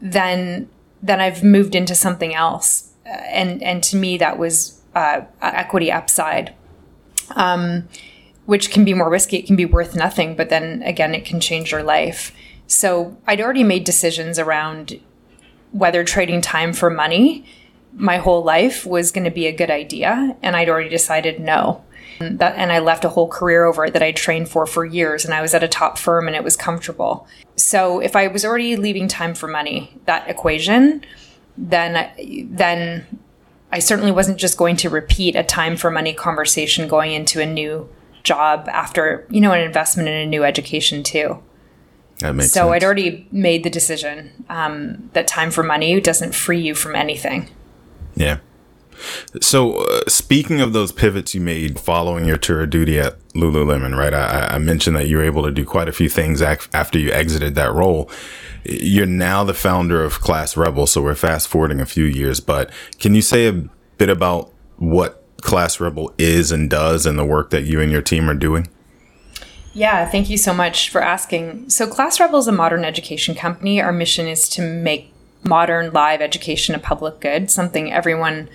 then 0.00 0.68
then 1.02 1.20
I've 1.20 1.44
moved 1.44 1.74
into 1.74 1.94
something 1.94 2.34
else. 2.34 2.92
Uh, 3.04 3.10
and 3.10 3.62
and 3.62 3.82
to 3.84 3.96
me 3.96 4.16
that 4.18 4.38
was 4.38 4.80
uh, 4.94 5.22
equity 5.40 5.90
upside. 5.90 6.54
Um, 7.30 7.88
which 8.46 8.70
can 8.70 8.84
be 8.84 8.94
more 8.94 9.10
risky. 9.10 9.36
It 9.36 9.46
can 9.46 9.56
be 9.56 9.64
worth 9.64 9.96
nothing, 9.96 10.36
but 10.36 10.50
then 10.50 10.80
again, 10.82 11.14
it 11.16 11.24
can 11.24 11.40
change 11.40 11.72
your 11.72 11.82
life. 11.82 12.32
So 12.68 13.16
I'd 13.26 13.40
already 13.40 13.64
made 13.64 13.82
decisions 13.82 14.38
around 14.38 15.00
whether 15.72 16.04
trading 16.04 16.40
time 16.40 16.72
for 16.72 16.88
money 16.88 17.44
my 17.96 18.18
whole 18.18 18.44
life 18.44 18.84
was 18.84 19.10
going 19.10 19.24
to 19.24 19.30
be 19.30 19.46
a 19.46 19.56
good 19.56 19.70
idea. 19.70 20.36
And 20.42 20.54
I'd 20.54 20.68
already 20.68 20.90
decided 20.90 21.40
no. 21.40 21.82
And, 22.20 22.38
that, 22.38 22.56
and 22.56 22.72
I 22.72 22.78
left 22.78 23.04
a 23.04 23.08
whole 23.08 23.28
career 23.28 23.64
over 23.64 23.84
it 23.84 23.92
that 23.92 24.02
I 24.02 24.12
trained 24.12 24.48
for 24.48 24.66
for 24.66 24.84
years. 24.84 25.24
And 25.24 25.34
I 25.34 25.42
was 25.42 25.54
at 25.54 25.62
a 25.62 25.68
top 25.68 25.98
firm 25.98 26.26
and 26.26 26.36
it 26.36 26.44
was 26.44 26.56
comfortable. 26.56 27.26
So 27.56 28.00
if 28.00 28.16
I 28.16 28.26
was 28.28 28.44
already 28.44 28.76
leaving 28.76 29.08
time 29.08 29.34
for 29.34 29.48
money, 29.48 29.98
that 30.06 30.28
equation, 30.28 31.04
then, 31.56 32.10
then 32.50 33.06
I 33.72 33.78
certainly 33.78 34.12
wasn't 34.12 34.38
just 34.38 34.56
going 34.56 34.76
to 34.76 34.90
repeat 34.90 35.36
a 35.36 35.42
time 35.42 35.76
for 35.76 35.90
money 35.90 36.14
conversation 36.14 36.88
going 36.88 37.12
into 37.12 37.40
a 37.40 37.46
new 37.46 37.88
job 38.22 38.68
after, 38.68 39.26
you 39.30 39.40
know, 39.40 39.52
an 39.52 39.60
investment 39.60 40.08
in 40.08 40.14
a 40.14 40.26
new 40.26 40.44
education 40.44 41.02
too. 41.02 41.42
That 42.20 42.34
makes 42.34 42.52
so 42.52 42.60
sense. 42.60 42.70
I'd 42.70 42.84
already 42.84 43.26
made 43.30 43.62
the 43.62 43.70
decision 43.70 44.44
um, 44.48 45.10
that 45.12 45.26
time 45.26 45.50
for 45.50 45.62
money 45.62 46.00
doesn't 46.00 46.34
free 46.34 46.60
you 46.60 46.74
from 46.74 46.96
anything. 46.96 47.50
Yeah. 48.14 48.38
So, 49.40 49.84
uh, 49.84 50.00
speaking 50.08 50.60
of 50.60 50.72
those 50.72 50.92
pivots 50.92 51.34
you 51.34 51.40
made 51.40 51.78
following 51.78 52.24
your 52.24 52.36
tour 52.36 52.62
of 52.62 52.70
duty 52.70 52.98
at 52.98 53.18
Lululemon, 53.34 53.96
right? 53.96 54.14
I, 54.14 54.54
I 54.54 54.58
mentioned 54.58 54.96
that 54.96 55.08
you 55.08 55.18
were 55.18 55.24
able 55.24 55.42
to 55.42 55.50
do 55.50 55.64
quite 55.64 55.88
a 55.88 55.92
few 55.92 56.08
things 56.08 56.42
ac- 56.42 56.68
after 56.72 56.98
you 56.98 57.10
exited 57.10 57.54
that 57.54 57.72
role. 57.72 58.10
You're 58.64 59.06
now 59.06 59.44
the 59.44 59.54
founder 59.54 60.02
of 60.02 60.20
Class 60.20 60.56
Rebel, 60.56 60.86
so 60.86 61.02
we're 61.02 61.14
fast 61.14 61.48
forwarding 61.48 61.80
a 61.80 61.86
few 61.86 62.04
years. 62.04 62.40
But 62.40 62.70
can 62.98 63.14
you 63.14 63.22
say 63.22 63.46
a 63.46 63.64
bit 63.98 64.08
about 64.08 64.52
what 64.76 65.22
Class 65.42 65.78
Rebel 65.78 66.12
is 66.18 66.50
and 66.50 66.68
does 66.68 67.06
and 67.06 67.18
the 67.18 67.24
work 67.24 67.50
that 67.50 67.64
you 67.64 67.80
and 67.80 67.92
your 67.92 68.02
team 68.02 68.28
are 68.28 68.34
doing? 68.34 68.68
Yeah, 69.74 70.08
thank 70.08 70.30
you 70.30 70.38
so 70.38 70.54
much 70.54 70.88
for 70.88 71.02
asking. 71.02 71.68
So, 71.68 71.86
Class 71.86 72.18
Rebel 72.18 72.38
is 72.38 72.48
a 72.48 72.52
modern 72.52 72.84
education 72.84 73.34
company. 73.34 73.80
Our 73.80 73.92
mission 73.92 74.26
is 74.26 74.48
to 74.50 74.62
make 74.62 75.12
modern 75.44 75.92
live 75.92 76.20
education 76.20 76.74
a 76.74 76.78
public 76.78 77.20
good, 77.20 77.50
something 77.50 77.92
everyone 77.92 78.48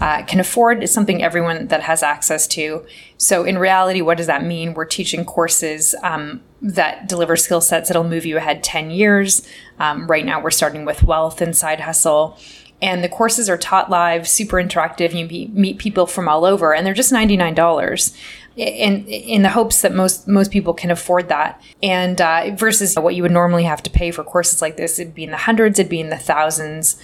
uh, 0.00 0.22
can 0.24 0.40
afford, 0.40 0.82
is 0.82 0.92
something 0.92 1.22
everyone 1.22 1.68
that 1.68 1.82
has 1.82 2.02
access 2.02 2.46
to. 2.48 2.84
So, 3.16 3.44
in 3.44 3.58
reality, 3.58 4.00
what 4.00 4.16
does 4.16 4.28
that 4.28 4.44
mean? 4.44 4.74
We're 4.74 4.84
teaching 4.84 5.24
courses 5.24 5.94
um, 6.02 6.40
that 6.62 7.08
deliver 7.08 7.36
skill 7.36 7.60
sets 7.60 7.88
that'll 7.88 8.04
move 8.04 8.24
you 8.24 8.36
ahead 8.36 8.62
10 8.62 8.90
years. 8.90 9.46
Um, 9.78 10.06
right 10.06 10.24
now, 10.24 10.40
we're 10.40 10.50
starting 10.50 10.84
with 10.84 11.02
wealth 11.02 11.40
and 11.40 11.56
side 11.56 11.80
hustle. 11.80 12.38
And 12.80 13.02
the 13.02 13.08
courses 13.08 13.48
are 13.50 13.58
taught 13.58 13.90
live, 13.90 14.28
super 14.28 14.56
interactive. 14.56 15.12
You 15.12 15.48
meet 15.48 15.78
people 15.78 16.06
from 16.06 16.28
all 16.28 16.44
over, 16.44 16.72
and 16.72 16.86
they're 16.86 16.94
just 16.94 17.12
$99 17.12 18.14
in 18.58 19.06
in 19.06 19.42
the 19.42 19.50
hopes 19.50 19.82
that 19.82 19.94
most 19.94 20.26
most 20.26 20.50
people 20.50 20.74
can 20.74 20.90
afford 20.90 21.28
that 21.28 21.62
and 21.80 22.20
uh, 22.20 22.50
versus 22.56 22.96
what 22.96 23.14
you 23.14 23.22
would 23.22 23.30
normally 23.30 23.62
have 23.62 23.82
to 23.84 23.90
pay 23.90 24.10
for 24.10 24.24
courses 24.24 24.60
like 24.60 24.76
this 24.76 24.98
it'd 24.98 25.14
be 25.14 25.22
in 25.22 25.30
the 25.30 25.36
hundreds 25.36 25.78
it'd 25.78 25.88
be 25.88 26.00
in 26.00 26.10
the 26.10 26.18
thousands 26.18 27.00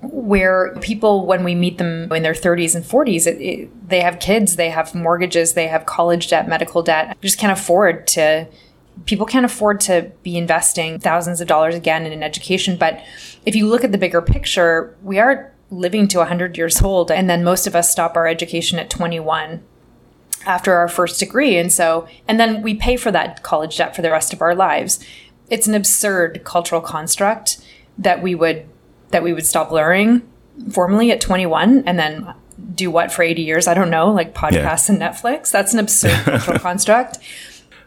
where 0.00 0.76
people 0.80 1.26
when 1.26 1.42
we 1.42 1.54
meet 1.54 1.78
them 1.78 2.10
in 2.12 2.22
their 2.22 2.32
30s 2.32 2.74
and 2.74 2.84
40s 2.84 3.26
it, 3.26 3.40
it, 3.40 3.88
they 3.88 4.00
have 4.00 4.20
kids 4.20 4.56
they 4.56 4.70
have 4.70 4.94
mortgages 4.94 5.54
they 5.54 5.66
have 5.66 5.86
college 5.86 6.28
debt 6.28 6.48
medical 6.48 6.82
debt 6.82 7.16
just 7.20 7.38
can't 7.38 7.58
afford 7.58 8.06
to 8.06 8.46
people 9.06 9.26
can't 9.26 9.44
afford 9.44 9.80
to 9.80 10.12
be 10.22 10.36
investing 10.36 11.00
thousands 11.00 11.40
of 11.40 11.48
dollars 11.48 11.74
again 11.74 12.06
in 12.06 12.12
an 12.12 12.22
education 12.22 12.76
but 12.76 13.02
if 13.44 13.56
you 13.56 13.66
look 13.66 13.82
at 13.82 13.90
the 13.90 13.98
bigger 13.98 14.22
picture 14.22 14.96
we 15.02 15.18
are 15.18 15.52
living 15.70 16.06
to 16.06 16.18
100 16.18 16.56
years 16.56 16.80
old 16.80 17.10
and 17.10 17.28
then 17.28 17.42
most 17.42 17.66
of 17.66 17.74
us 17.74 17.90
stop 17.90 18.16
our 18.16 18.28
education 18.28 18.78
at 18.78 18.88
21 18.88 19.62
after 20.46 20.74
our 20.74 20.88
first 20.88 21.20
degree. 21.20 21.56
And 21.56 21.72
so, 21.72 22.08
and 22.26 22.38
then 22.38 22.62
we 22.62 22.74
pay 22.74 22.96
for 22.96 23.10
that 23.12 23.42
college 23.42 23.76
debt 23.76 23.94
for 23.94 24.02
the 24.02 24.10
rest 24.10 24.32
of 24.32 24.40
our 24.40 24.54
lives. 24.54 25.04
It's 25.50 25.66
an 25.66 25.74
absurd 25.74 26.42
cultural 26.44 26.80
construct 26.80 27.58
that 27.96 28.22
we 28.22 28.34
would 28.34 28.68
that 29.10 29.22
we 29.22 29.32
would 29.32 29.46
stop 29.46 29.70
learning 29.70 30.28
formally 30.70 31.10
at 31.10 31.20
21 31.20 31.84
and 31.86 31.98
then 31.98 32.34
do 32.74 32.90
what 32.90 33.12
for 33.12 33.22
80 33.22 33.42
years? 33.42 33.68
I 33.68 33.74
don't 33.74 33.90
know, 33.90 34.10
like 34.10 34.34
podcasts 34.34 34.88
yeah. 34.88 34.94
and 34.94 35.02
Netflix. 35.02 35.50
That's 35.50 35.72
an 35.72 35.78
absurd 35.78 36.12
cultural 36.24 36.58
construct. 36.58 37.18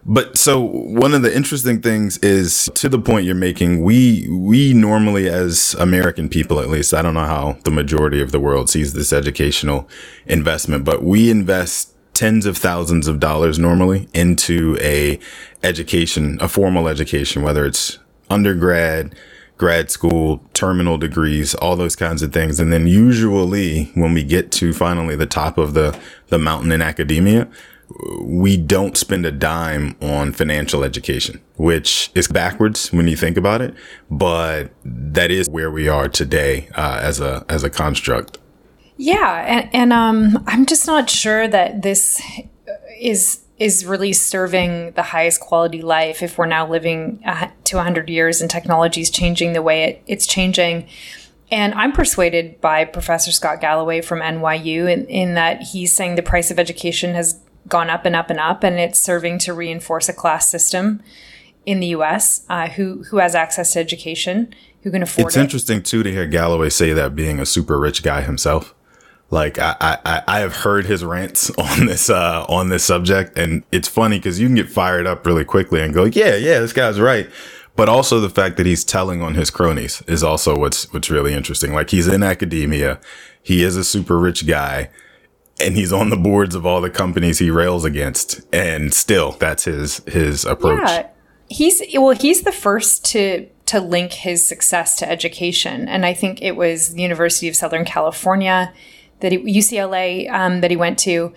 But 0.04 0.38
so 0.38 0.60
one 0.60 1.14
of 1.14 1.22
the 1.22 1.36
interesting 1.36 1.82
things 1.82 2.18
is 2.20 2.70
to 2.76 2.90
the 2.90 2.98
point 2.98 3.26
you're 3.26 3.36
making, 3.36 3.84
we 3.84 4.28
we 4.30 4.74
normally 4.74 5.30
as 5.30 5.76
American 5.76 6.28
people 6.28 6.60
at 6.60 6.70
least, 6.70 6.94
I 6.94 7.04
don't 7.04 7.14
know 7.14 7.26
how 7.26 7.58
the 7.66 7.72
majority 7.72 8.20
of 8.20 8.32
the 8.32 8.40
world 8.40 8.70
sees 8.70 8.94
this 8.94 9.14
educational 9.14 9.88
investment, 10.26 10.86
but 10.86 11.04
we 11.04 11.30
invest 11.30 11.94
tens 12.14 12.46
of 12.46 12.58
thousands 12.58 13.08
of 13.08 13.20
dollars 13.20 13.60
normally 13.60 14.08
into 14.14 14.78
a 14.82 15.20
education, 15.64 16.38
a 16.42 16.48
formal 16.48 16.88
education, 16.88 17.44
whether 17.44 17.66
it's 17.66 18.00
undergrad, 18.30 19.16
grad 19.62 19.92
school, 19.92 20.42
terminal 20.56 20.98
degrees, 20.98 21.54
all 21.54 21.76
those 21.76 21.96
kinds 21.96 22.24
of 22.24 22.34
things. 22.34 22.60
And 22.60 22.74
then 22.74 22.88
usually 22.88 23.92
when 23.94 24.12
we 24.12 24.24
get 24.24 24.52
to 24.54 24.74
finally 24.74 25.16
the 25.16 25.28
top 25.28 25.60
of 25.60 25.76
the, 25.76 25.98
the 26.30 26.40
mountain 26.40 26.72
in 26.72 26.82
academia, 26.82 27.48
we 28.24 28.58
don't 28.58 28.98
spend 28.98 29.24
a 29.24 29.32
dime 29.32 29.96
on 30.02 30.34
financial 30.34 30.84
education, 30.84 31.40
which 31.58 32.10
is 32.16 32.28
backwards 32.28 32.92
when 32.92 33.08
you 33.08 33.16
think 33.16 33.38
about 33.38 33.62
it, 33.62 33.76
but 34.10 34.72
that 34.84 35.30
is 35.30 35.48
where 35.48 35.70
we 35.70 35.88
are 35.88 36.10
today 36.10 36.68
uh, 36.74 37.00
as 37.00 37.20
a 37.20 37.46
as 37.48 37.64
a 37.64 37.70
construct. 37.70 38.40
Yeah, 38.98 39.46
and, 39.46 39.70
and 39.76 39.94
um, 39.94 40.44
I'm 40.48 40.66
just 40.66 40.88
not 40.88 41.08
sure 41.08 41.48
that 41.48 41.84
this 41.84 42.20
is 43.00 43.41
is 43.62 43.86
really 43.86 44.12
serving 44.12 44.90
the 44.94 45.04
highest 45.04 45.40
quality 45.40 45.84
life 45.84 46.24
if 46.24 46.36
we're 46.36 46.48
now 46.48 46.68
living 46.68 47.22
uh, 47.24 47.48
to 47.64 47.76
100 47.76 48.10
years 48.10 48.42
and 48.42 48.50
technology 48.50 49.02
is 49.02 49.12
changing 49.12 49.54
the 49.54 49.62
way 49.62 49.84
it, 49.84 50.04
it's 50.08 50.26
changing. 50.26 50.88
And 51.52 51.76
I'm 51.76 51.92
persuaded 51.92 52.60
by 52.60 52.86
Professor 52.86 53.32
Scott 53.32 53.62
Galloway 53.62 54.02
from 54.02 54.20
NYU 54.20 54.92
in, 54.92 55.06
in 55.06 55.36
that 55.36 55.62
he's 55.62 55.96
saying 55.96 56.16
the 56.16 56.24
price 56.24 56.50
of 56.50 56.58
education 56.58 57.14
has 57.14 57.40
gone 57.68 57.88
up 57.88 58.04
and 58.04 58.16
up 58.16 58.32
and 58.32 58.40
up, 58.40 58.64
and 58.64 58.80
it's 58.80 59.00
serving 59.00 59.38
to 59.40 59.54
reinforce 59.54 60.10
a 60.10 60.14
class 60.14 60.50
system 60.50 61.04
in 61.64 61.80
the 61.82 61.88
U.S. 61.88 62.44
Uh, 62.50 62.68
who 62.68 63.04
who 63.12 63.18
has 63.18 63.36
access 63.36 63.74
to 63.74 63.80
education, 63.80 64.56
who 64.82 64.90
can 64.90 65.04
afford 65.04 65.26
it? 65.26 65.28
it's 65.28 65.38
it. 65.38 65.42
interesting 65.42 65.84
too 65.84 66.02
to 66.02 66.12
hear 66.12 66.26
Galloway 66.26 66.70
say 66.70 66.94
that 66.94 67.16
being 67.16 67.40
a 67.40 67.46
super 67.46 67.80
rich 67.80 68.02
guy 68.02 68.22
himself. 68.22 68.74
Like 69.32 69.58
I, 69.60 69.76
I, 70.06 70.24
I 70.28 70.40
have 70.40 70.58
heard 70.58 70.86
his 70.86 71.06
rants 71.06 71.50
on 71.58 71.86
this 71.88 72.10
uh, 72.10 72.46
on 72.50 72.70
this 72.70 72.84
subject, 72.84 73.38
and 73.38 73.64
it's 73.72 73.88
funny 73.88 74.20
because 74.20 74.40
you 74.40 74.48
can 74.48 74.56
get 74.56 74.70
fired 74.70 75.08
up 75.08 75.26
really 75.26 75.46
quickly 75.46 75.82
and 75.82 75.94
go, 75.94 76.04
yeah, 76.04 76.36
yeah, 76.36 76.60
this 76.60 76.74
guy's 76.74 77.00
right. 77.00 77.30
But 77.78 77.88
also 77.88 78.20
the 78.20 78.30
fact 78.30 78.58
that 78.58 78.66
he's 78.66 78.84
telling 78.84 79.22
on 79.22 79.36
his 79.36 79.50
cronies 79.50 80.04
is 80.06 80.22
also 80.22 80.58
what's 80.58 80.92
what's 80.94 81.10
really 81.10 81.34
interesting. 81.34 81.74
Like 81.74 81.90
he's 81.90 82.08
in 82.08 82.22
academia, 82.22 83.00
he 83.42 83.64
is 83.64 83.78
a 83.78 83.86
super 83.86 84.20
rich 84.20 84.46
guy, 84.46 84.90
and 85.62 85.76
he's 85.76 85.94
on 85.94 86.10
the 86.10 86.18
boards 86.18 86.54
of 86.54 86.66
all 86.66 86.82
the 86.82 86.90
companies 86.90 87.40
he 87.40 87.50
rails 87.50 87.86
against, 87.86 88.42
and 88.54 88.94
still 88.94 89.32
that's 89.32 89.64
his 89.64 89.98
his 90.08 90.44
approach. 90.44 90.82
Yeah, 90.84 91.08
he's 91.48 91.82
well, 91.94 92.12
he's 92.12 92.42
the 92.42 92.52
first 92.52 93.06
to 93.06 93.48
to 93.68 93.80
link 93.80 94.12
his 94.12 94.46
success 94.46 94.98
to 94.98 95.10
education, 95.10 95.88
and 95.88 96.06
I 96.06 96.14
think 96.14 96.42
it 96.42 96.58
was 96.58 96.96
the 96.96 97.02
University 97.02 97.48
of 97.48 97.56
Southern 97.56 97.86
California 97.86 98.74
that 99.22 99.32
he, 99.32 99.38
UCLA 99.38 100.30
um, 100.32 100.62
that 100.62 100.72
he 100.72 100.78
went 100.78 101.00
to. 101.00 101.34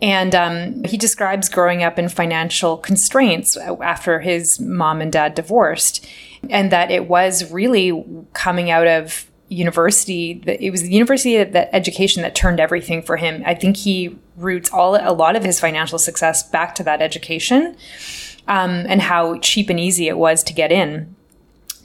And 0.00 0.34
um, 0.34 0.82
he 0.84 0.96
describes 0.96 1.48
growing 1.48 1.84
up 1.84 1.96
in 1.96 2.08
financial 2.08 2.76
constraints 2.76 3.56
after 3.56 4.18
his 4.18 4.58
mom 4.58 5.00
and 5.00 5.12
dad 5.12 5.36
divorced, 5.36 6.04
and 6.50 6.72
that 6.72 6.90
it 6.90 7.06
was 7.06 7.52
really 7.52 8.04
coming 8.32 8.68
out 8.68 8.88
of 8.88 9.30
university. 9.48 10.42
It 10.44 10.72
was 10.72 10.82
the 10.82 10.90
university 10.90 11.44
that 11.44 11.68
education 11.72 12.22
that 12.22 12.34
turned 12.34 12.58
everything 12.58 13.00
for 13.02 13.16
him. 13.16 13.44
I 13.46 13.54
think 13.54 13.76
he 13.76 14.18
roots 14.36 14.72
all 14.72 14.96
a 14.96 15.14
lot 15.14 15.36
of 15.36 15.44
his 15.44 15.60
financial 15.60 16.00
success 16.00 16.42
back 16.42 16.74
to 16.76 16.82
that 16.82 17.00
education, 17.00 17.76
um, 18.48 18.84
and 18.88 19.00
how 19.02 19.38
cheap 19.38 19.70
and 19.70 19.78
easy 19.78 20.08
it 20.08 20.18
was 20.18 20.42
to 20.44 20.52
get 20.52 20.72
in. 20.72 21.14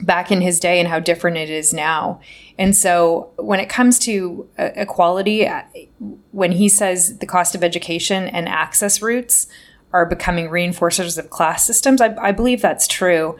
Back 0.00 0.30
in 0.30 0.40
his 0.40 0.60
day 0.60 0.78
and 0.78 0.88
how 0.88 1.00
different 1.00 1.36
it 1.36 1.50
is 1.50 1.74
now. 1.74 2.20
And 2.58 2.76
so 2.76 3.30
when 3.36 3.60
it 3.60 3.68
comes 3.68 3.98
to 4.00 4.48
uh, 4.58 4.70
equality, 4.74 5.46
uh, 5.46 5.62
when 6.32 6.52
he 6.52 6.68
says 6.68 7.18
the 7.18 7.26
cost 7.26 7.54
of 7.54 7.64
education 7.64 8.28
and 8.28 8.48
access 8.48 9.00
routes 9.02 9.46
are 9.92 10.06
becoming 10.06 10.48
reinforcers 10.48 11.18
of 11.18 11.30
class 11.30 11.64
systems, 11.64 12.00
I, 12.00 12.14
I 12.20 12.32
believe 12.32 12.60
that's 12.60 12.86
true. 12.86 13.38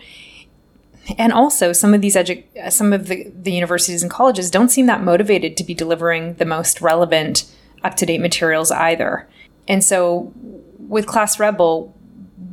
And 1.16 1.32
also, 1.32 1.72
some 1.72 1.94
of 1.94 2.02
these 2.02 2.16
edu- 2.16 2.44
some 2.70 2.92
of 2.92 3.06
the, 3.06 3.32
the 3.34 3.52
universities 3.52 4.02
and 4.02 4.10
colleges 4.10 4.50
don't 4.50 4.68
seem 4.68 4.86
that 4.86 5.02
motivated 5.02 5.56
to 5.56 5.64
be 5.64 5.72
delivering 5.72 6.34
the 6.34 6.44
most 6.44 6.82
relevant, 6.82 7.50
up 7.82 7.94
to 7.96 8.06
date 8.06 8.20
materials 8.20 8.70
either. 8.70 9.26
And 9.66 9.82
so, 9.82 10.32
with 10.78 11.06
Class 11.06 11.40
Rebel, 11.40 11.94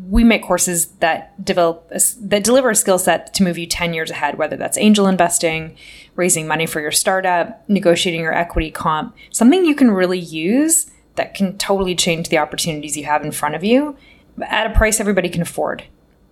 we 0.09 0.23
make 0.23 0.43
courses 0.43 0.87
that 0.99 1.43
develop 1.43 1.89
a, 1.91 1.99
that 2.21 2.43
deliver 2.43 2.69
a 2.69 2.75
skill 2.75 2.99
set 2.99 3.33
to 3.33 3.43
move 3.43 3.57
you 3.57 3.67
10 3.67 3.93
years 3.93 4.11
ahead 4.11 4.37
whether 4.37 4.55
that's 4.55 4.77
angel 4.77 5.07
investing 5.07 5.75
raising 6.15 6.47
money 6.47 6.65
for 6.65 6.79
your 6.79 6.91
startup 6.91 7.67
negotiating 7.69 8.21
your 8.21 8.33
equity 8.33 8.71
comp 8.71 9.15
something 9.31 9.65
you 9.65 9.75
can 9.75 9.91
really 9.91 10.19
use 10.19 10.91
that 11.15 11.33
can 11.33 11.57
totally 11.57 11.95
change 11.95 12.29
the 12.29 12.37
opportunities 12.37 12.95
you 12.95 13.05
have 13.05 13.23
in 13.23 13.31
front 13.31 13.55
of 13.55 13.63
you 13.63 13.95
at 14.43 14.69
a 14.69 14.73
price 14.73 14.99
everybody 14.99 15.29
can 15.29 15.41
afford. 15.41 15.83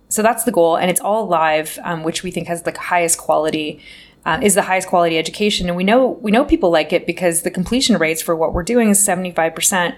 So 0.08 0.22
that's 0.22 0.44
the 0.44 0.52
goal 0.52 0.76
and 0.76 0.90
it's 0.90 1.00
all 1.00 1.26
live 1.26 1.78
um, 1.82 2.04
which 2.04 2.22
we 2.22 2.30
think 2.30 2.48
has 2.48 2.62
the 2.62 2.76
highest 2.78 3.18
quality 3.18 3.80
uh, 4.26 4.40
is 4.42 4.54
the 4.54 4.62
highest 4.62 4.88
quality 4.88 5.18
education. 5.18 5.68
And 5.68 5.76
we 5.76 5.84
know 5.84 6.18
we 6.22 6.30
know 6.30 6.44
people 6.44 6.70
like 6.70 6.92
it 6.92 7.06
because 7.06 7.42
the 7.42 7.50
completion 7.50 7.98
rates 7.98 8.22
for 8.22 8.34
what 8.34 8.54
we're 8.54 8.62
doing 8.62 8.88
is 8.88 9.06
75% 9.06 9.94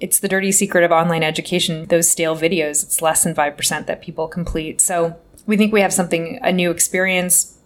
it's 0.00 0.18
the 0.18 0.28
dirty 0.28 0.50
secret 0.50 0.82
of 0.82 0.90
online 0.90 1.22
education. 1.22 1.86
Those 1.86 2.08
stale 2.08 2.36
videos, 2.36 2.82
it's 2.82 3.02
less 3.02 3.22
than 3.22 3.34
5% 3.34 3.86
that 3.86 4.02
people 4.02 4.28
complete. 4.28 4.80
So 4.80 5.16
we 5.46 5.56
think 5.56 5.72
we 5.72 5.82
have 5.82 5.92
something, 5.92 6.38
a 6.42 6.52
new 6.52 6.70
experience, 6.70 7.58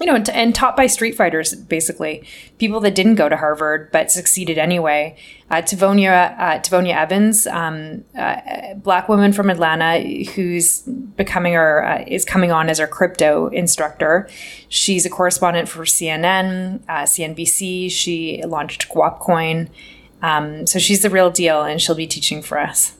you 0.00 0.06
know, 0.06 0.14
and, 0.16 0.28
and 0.30 0.54
taught 0.54 0.76
by 0.76 0.86
street 0.86 1.14
fighters, 1.14 1.54
basically. 1.54 2.26
People 2.58 2.80
that 2.80 2.94
didn't 2.94 3.14
go 3.14 3.28
to 3.28 3.36
Harvard 3.36 3.90
but 3.92 4.10
succeeded 4.10 4.58
anyway. 4.58 5.16
Uh, 5.50 5.56
Tavonia, 5.56 6.38
uh, 6.38 6.58
Tavonia 6.58 6.96
Evans, 6.96 7.46
um, 7.46 8.04
uh, 8.18 8.74
black 8.74 9.08
woman 9.08 9.32
from 9.32 9.50
Atlanta 9.50 10.00
who's 10.34 10.80
becoming 10.82 11.54
our, 11.54 11.84
uh, 11.84 12.04
is 12.06 12.24
coming 12.24 12.50
on 12.50 12.68
as 12.68 12.80
our 12.80 12.88
crypto 12.88 13.48
instructor. 13.48 14.28
She's 14.68 15.06
a 15.06 15.10
correspondent 15.10 15.68
for 15.68 15.84
CNN, 15.84 16.82
uh, 16.88 17.02
CNBC. 17.02 17.90
She 17.90 18.42
launched 18.44 18.88
Guapcoin. 18.88 19.68
Um, 20.24 20.66
so 20.66 20.78
she's 20.78 21.02
the 21.02 21.10
real 21.10 21.30
deal, 21.30 21.62
and 21.62 21.80
she'll 21.82 21.94
be 21.94 22.06
teaching 22.06 22.40
for 22.40 22.58
us. 22.58 22.94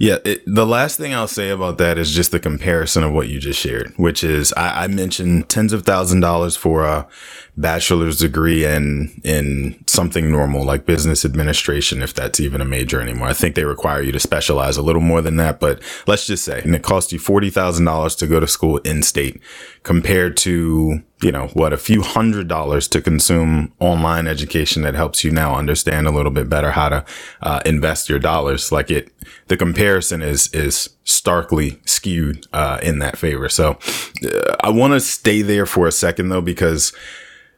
Yeah, 0.00 0.18
it, 0.24 0.44
the 0.46 0.64
last 0.64 0.96
thing 0.96 1.12
I'll 1.12 1.26
say 1.26 1.50
about 1.50 1.78
that 1.78 1.98
is 1.98 2.14
just 2.14 2.30
the 2.30 2.38
comparison 2.38 3.02
of 3.02 3.12
what 3.12 3.26
you 3.26 3.40
just 3.40 3.58
shared, 3.58 3.92
which 3.96 4.22
is 4.22 4.52
I, 4.52 4.84
I 4.84 4.86
mentioned 4.86 5.48
tens 5.48 5.72
of 5.72 5.82
thousand 5.82 6.20
dollars 6.20 6.56
for 6.56 6.84
a 6.84 7.08
bachelor's 7.56 8.20
degree 8.20 8.64
in 8.64 9.20
in 9.24 9.82
something 9.88 10.30
normal 10.30 10.64
like 10.64 10.86
business 10.86 11.24
administration, 11.24 12.00
if 12.00 12.14
that's 12.14 12.38
even 12.38 12.60
a 12.60 12.64
major 12.64 13.00
anymore. 13.00 13.26
I 13.26 13.32
think 13.32 13.56
they 13.56 13.64
require 13.64 14.00
you 14.00 14.12
to 14.12 14.20
specialize 14.20 14.76
a 14.76 14.82
little 14.82 15.02
more 15.02 15.20
than 15.20 15.34
that, 15.38 15.58
but 15.58 15.82
let's 16.06 16.28
just 16.28 16.44
say, 16.44 16.60
and 16.62 16.76
it 16.76 16.84
costs 16.84 17.12
you 17.12 17.18
forty 17.18 17.50
thousand 17.50 17.84
dollars 17.84 18.14
to 18.16 18.28
go 18.28 18.38
to 18.38 18.46
school 18.46 18.76
in 18.78 19.02
state, 19.02 19.40
compared 19.82 20.36
to 20.36 21.02
you 21.22 21.32
know 21.32 21.48
what 21.54 21.72
a 21.72 21.76
few 21.76 22.02
hundred 22.02 22.46
dollars 22.46 22.86
to 22.86 23.00
consume 23.00 23.72
online 23.80 24.28
education 24.28 24.82
that 24.82 24.94
helps 24.94 25.24
you 25.24 25.32
now 25.32 25.56
understand 25.56 26.06
a 26.06 26.12
little 26.12 26.30
bit 26.30 26.48
better 26.48 26.70
how 26.70 26.88
to 26.88 27.04
uh, 27.42 27.60
invest 27.66 28.08
your 28.08 28.20
dollars. 28.20 28.70
Like 28.70 28.92
it, 28.92 29.10
the 29.48 29.56
comparison 29.56 30.22
is 30.22 30.52
is 30.52 30.90
starkly 31.04 31.80
skewed 31.84 32.46
uh, 32.52 32.78
in 32.82 32.98
that 33.00 33.18
favor. 33.18 33.48
So 33.48 33.78
uh, 34.24 34.56
I 34.60 34.70
want 34.70 34.94
to 34.94 35.00
stay 35.00 35.42
there 35.42 35.66
for 35.66 35.86
a 35.86 35.92
second 35.92 36.28
though 36.28 36.40
because 36.40 36.92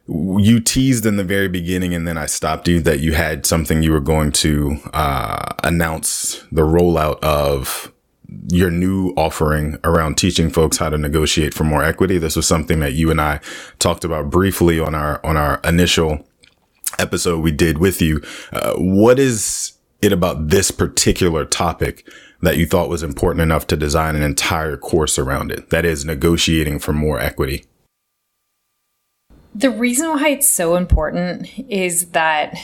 you 0.08 0.60
teased 0.60 1.06
in 1.06 1.16
the 1.16 1.24
very 1.24 1.48
beginning 1.48 1.94
and 1.94 2.06
then 2.06 2.18
I 2.18 2.26
stopped 2.26 2.66
you 2.66 2.80
that 2.80 3.00
you 3.00 3.12
had 3.12 3.46
something 3.46 3.82
you 3.82 3.92
were 3.92 4.00
going 4.00 4.32
to 4.32 4.78
uh, 4.92 5.54
announce 5.62 6.44
the 6.50 6.62
rollout 6.62 7.20
of 7.22 7.92
your 8.48 8.70
new 8.70 9.12
offering 9.16 9.78
around 9.84 10.16
teaching 10.16 10.50
folks 10.50 10.78
how 10.78 10.88
to 10.88 10.98
negotiate 10.98 11.54
for 11.54 11.64
more 11.64 11.82
equity. 11.84 12.18
This 12.18 12.36
was 12.36 12.46
something 12.46 12.80
that 12.80 12.92
you 12.92 13.10
and 13.10 13.20
I 13.20 13.40
talked 13.78 14.04
about 14.04 14.30
briefly 14.30 14.80
on 14.80 14.94
our 14.94 15.24
on 15.24 15.36
our 15.36 15.60
initial 15.64 16.26
episode 16.98 17.40
we 17.40 17.52
did 17.52 17.78
with 17.78 18.02
you. 18.02 18.22
Uh, 18.52 18.74
what 18.74 19.18
is 19.18 19.72
it 20.02 20.12
about 20.12 20.48
this 20.48 20.70
particular 20.70 21.44
topic 21.44 22.08
that 22.40 22.56
you 22.56 22.66
thought 22.66 22.88
was 22.88 23.02
important 23.02 23.42
enough 23.42 23.66
to 23.68 23.76
design 23.76 24.16
an 24.16 24.22
entire 24.22 24.76
course 24.76 25.18
around 25.18 25.52
it? 25.52 25.70
That 25.70 25.84
is 25.84 26.04
negotiating 26.04 26.78
for 26.78 26.92
more 26.92 27.20
equity. 27.20 27.64
The 29.54 29.70
reason 29.70 30.08
why 30.10 30.28
it's 30.28 30.48
so 30.48 30.76
important 30.76 31.48
is 31.68 32.10
that 32.10 32.56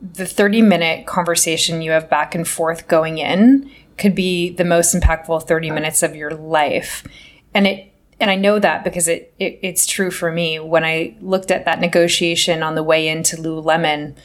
the 0.00 0.26
30 0.26 0.62
minute 0.62 1.06
conversation 1.06 1.82
you 1.82 1.92
have 1.92 2.10
back 2.10 2.34
and 2.34 2.46
forth 2.46 2.88
going 2.88 3.18
in 3.18 3.70
could 3.96 4.14
be 4.14 4.50
the 4.50 4.64
most 4.64 4.94
impactful 4.94 5.46
30 5.46 5.70
minutes 5.70 6.02
of 6.02 6.14
your 6.14 6.32
life. 6.32 7.06
And 7.54 7.66
it 7.66 7.92
and 8.18 8.30
I 8.30 8.34
know 8.36 8.58
that 8.58 8.82
because 8.82 9.08
it, 9.08 9.34
it 9.38 9.58
it's 9.62 9.86
true 9.86 10.10
for 10.10 10.32
me. 10.32 10.58
When 10.58 10.84
I 10.84 11.16
looked 11.20 11.50
at 11.50 11.64
that 11.64 11.80
negotiation 11.80 12.62
on 12.62 12.74
the 12.74 12.82
way 12.82 13.08
into 13.08 13.36
Lululemon, 13.36 14.16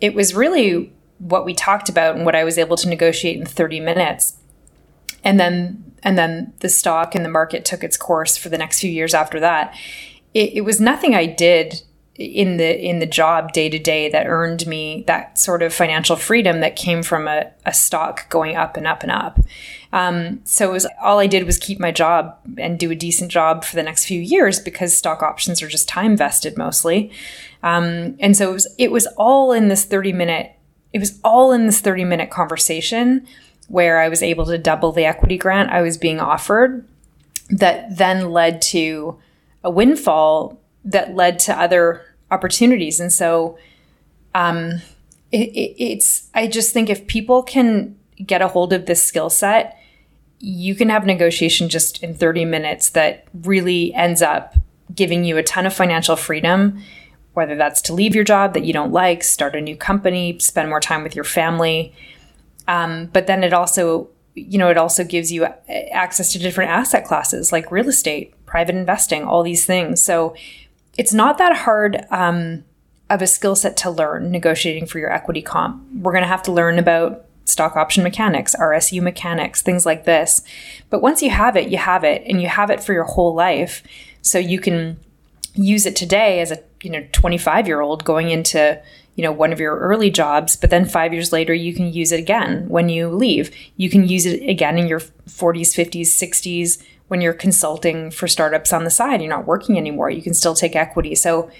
it 0.00 0.14
was 0.14 0.34
really 0.34 0.92
what 1.18 1.44
we 1.44 1.54
talked 1.54 1.88
about 1.88 2.16
and 2.16 2.24
what 2.24 2.34
I 2.34 2.44
was 2.44 2.58
able 2.58 2.76
to 2.76 2.88
negotiate 2.88 3.38
in 3.38 3.46
30 3.46 3.80
minutes. 3.80 4.36
And 5.22 5.40
then 5.40 5.92
and 6.02 6.18
then 6.18 6.52
the 6.60 6.68
stock 6.68 7.14
and 7.14 7.24
the 7.24 7.30
market 7.30 7.64
took 7.64 7.82
its 7.82 7.96
course 7.96 8.36
for 8.36 8.50
the 8.50 8.58
next 8.58 8.80
few 8.80 8.90
years 8.90 9.14
after 9.14 9.40
that 9.40 9.74
it, 10.34 10.56
it 10.56 10.60
was 10.62 10.80
nothing 10.80 11.14
I 11.14 11.26
did 11.26 11.82
in 12.16 12.58
the 12.58 12.80
in 12.80 13.00
the 13.00 13.06
job 13.06 13.52
day 13.52 13.68
to 13.68 13.78
day 13.78 14.08
that 14.08 14.26
earned 14.28 14.68
me 14.68 15.02
that 15.08 15.36
sort 15.36 15.62
of 15.62 15.74
financial 15.74 16.14
freedom 16.14 16.60
that 16.60 16.76
came 16.76 17.02
from 17.02 17.26
a, 17.26 17.50
a 17.66 17.74
stock 17.74 18.28
going 18.30 18.54
up 18.54 18.76
and 18.76 18.86
up 18.86 19.02
and 19.02 19.10
up. 19.10 19.40
Um, 19.92 20.40
so 20.44 20.68
it 20.68 20.72
was 20.72 20.86
all 21.02 21.18
I 21.18 21.26
did 21.26 21.44
was 21.44 21.58
keep 21.58 21.80
my 21.80 21.90
job 21.90 22.36
and 22.58 22.78
do 22.78 22.90
a 22.90 22.96
decent 22.96 23.32
job 23.32 23.64
for 23.64 23.74
the 23.74 23.82
next 23.82 24.04
few 24.04 24.20
years 24.20 24.60
because 24.60 24.96
stock 24.96 25.22
options 25.22 25.60
are 25.60 25.68
just 25.68 25.88
time 25.88 26.16
vested 26.16 26.56
mostly. 26.56 27.10
Um, 27.64 28.16
and 28.20 28.36
so 28.36 28.50
it 28.50 28.52
was 28.52 28.74
it 28.78 28.92
was 28.92 29.06
all 29.16 29.52
in 29.52 29.68
this 29.68 29.84
30 29.84 30.12
minute 30.12 30.53
it 30.94 31.00
was 31.00 31.18
all 31.24 31.52
in 31.52 31.66
this 31.66 31.80
30 31.80 32.04
minute 32.04 32.30
conversation 32.30 33.26
where 33.68 34.00
I 34.00 34.08
was 34.08 34.22
able 34.22 34.46
to 34.46 34.56
double 34.56 34.92
the 34.92 35.04
equity 35.04 35.36
grant 35.36 35.70
I 35.70 35.82
was 35.82 35.98
being 35.98 36.20
offered 36.20 36.86
that 37.50 37.98
then 37.98 38.30
led 38.30 38.62
to 38.62 39.18
a 39.64 39.70
windfall 39.70 40.58
that 40.84 41.14
led 41.14 41.38
to 41.40 41.58
other 41.58 42.02
opportunities. 42.30 43.00
And 43.00 43.12
so 43.12 43.58
um, 44.34 44.82
it, 45.32 45.48
it, 45.48 45.82
it's, 45.82 46.30
I 46.32 46.46
just 46.46 46.72
think 46.72 46.88
if 46.88 47.06
people 47.06 47.42
can 47.42 47.96
get 48.24 48.40
a 48.40 48.48
hold 48.48 48.72
of 48.72 48.86
this 48.86 49.02
skill 49.02 49.30
set, 49.30 49.78
you 50.38 50.74
can 50.74 50.90
have 50.90 51.06
negotiation 51.06 51.68
just 51.68 52.02
in 52.02 52.14
30 52.14 52.44
minutes 52.44 52.90
that 52.90 53.26
really 53.42 53.92
ends 53.94 54.22
up 54.22 54.54
giving 54.94 55.24
you 55.24 55.38
a 55.38 55.42
ton 55.42 55.66
of 55.66 55.74
financial 55.74 56.14
freedom, 56.16 56.80
whether 57.34 57.56
that's 57.56 57.82
to 57.82 57.92
leave 57.92 58.14
your 58.14 58.24
job 58.24 58.54
that 58.54 58.64
you 58.64 58.72
don't 58.72 58.92
like, 58.92 59.22
start 59.22 59.54
a 59.54 59.60
new 59.60 59.76
company, 59.76 60.38
spend 60.38 60.68
more 60.68 60.80
time 60.80 61.02
with 61.02 61.14
your 61.14 61.24
family. 61.24 61.94
Um, 62.66 63.06
but 63.12 63.26
then 63.26 63.44
it 63.44 63.52
also, 63.52 64.08
you 64.34 64.56
know, 64.56 64.70
it 64.70 64.78
also 64.78 65.04
gives 65.04 65.30
you 65.30 65.46
access 65.92 66.32
to 66.32 66.38
different 66.38 66.70
asset 66.70 67.04
classes 67.04 67.52
like 67.52 67.70
real 67.70 67.88
estate, 67.88 68.34
private 68.46 68.74
investing, 68.74 69.24
all 69.24 69.42
these 69.42 69.66
things. 69.66 70.02
So 70.02 70.34
it's 70.96 71.12
not 71.12 71.38
that 71.38 71.56
hard 71.58 72.06
um, 72.10 72.64
of 73.10 73.20
a 73.20 73.26
skill 73.26 73.56
set 73.56 73.76
to 73.78 73.90
learn 73.90 74.30
negotiating 74.30 74.86
for 74.86 74.98
your 74.98 75.12
equity 75.12 75.42
comp. 75.42 75.82
We're 75.92 76.12
going 76.12 76.22
to 76.22 76.28
have 76.28 76.42
to 76.44 76.52
learn 76.52 76.78
about 76.78 77.26
stock 77.44 77.76
option 77.76 78.02
mechanics, 78.02 78.56
RSU 78.58 79.02
mechanics, 79.02 79.60
things 79.60 79.84
like 79.84 80.04
this. 80.04 80.42
But 80.88 81.02
once 81.02 81.20
you 81.20 81.30
have 81.30 81.56
it, 81.56 81.68
you 81.68 81.78
have 81.78 82.04
it, 82.04 82.22
and 82.26 82.40
you 82.40 82.48
have 82.48 82.70
it 82.70 82.82
for 82.82 82.92
your 82.92 83.04
whole 83.04 83.34
life. 83.34 83.82
So 84.22 84.38
you 84.38 84.58
can 84.58 84.98
use 85.54 85.86
it 85.86 85.96
today 85.96 86.40
as 86.40 86.50
a 86.50 86.58
you 86.82 86.90
know 86.90 87.06
25 87.12 87.66
year 87.66 87.80
old 87.80 88.04
going 88.04 88.30
into 88.30 88.80
you 89.14 89.22
know 89.22 89.32
one 89.32 89.52
of 89.52 89.60
your 89.60 89.78
early 89.78 90.10
jobs 90.10 90.56
but 90.56 90.70
then 90.70 90.84
5 90.84 91.12
years 91.12 91.32
later 91.32 91.54
you 91.54 91.72
can 91.72 91.92
use 91.92 92.10
it 92.10 92.18
again 92.18 92.68
when 92.68 92.88
you 92.88 93.08
leave 93.08 93.54
you 93.76 93.88
can 93.88 94.06
use 94.08 94.26
it 94.26 94.48
again 94.48 94.76
in 94.76 94.88
your 94.88 95.00
40s 95.00 95.72
50s 95.72 96.08
60s 96.08 96.82
when 97.08 97.20
you're 97.20 97.34
consulting 97.34 98.10
for 98.10 98.26
startups 98.26 98.72
on 98.72 98.84
the 98.84 98.90
side, 98.90 99.20
you're 99.20 99.30
not 99.30 99.46
working 99.46 99.76
anymore, 99.76 100.10
you 100.10 100.22
can 100.22 100.34
still 100.34 100.54
take 100.54 100.74
equity. 100.74 101.14
So 101.14 101.50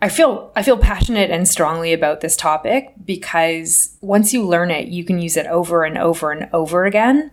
I 0.00 0.08
feel 0.08 0.52
I 0.56 0.62
feel 0.62 0.78
passionate 0.78 1.30
and 1.30 1.46
strongly 1.46 1.92
about 1.92 2.20
this 2.20 2.36
topic 2.36 2.92
because 3.04 3.96
once 4.00 4.32
you 4.32 4.46
learn 4.46 4.70
it, 4.70 4.88
you 4.88 5.04
can 5.04 5.18
use 5.18 5.36
it 5.36 5.46
over 5.46 5.84
and 5.84 5.98
over 5.98 6.32
and 6.32 6.48
over 6.52 6.84
again. 6.84 7.30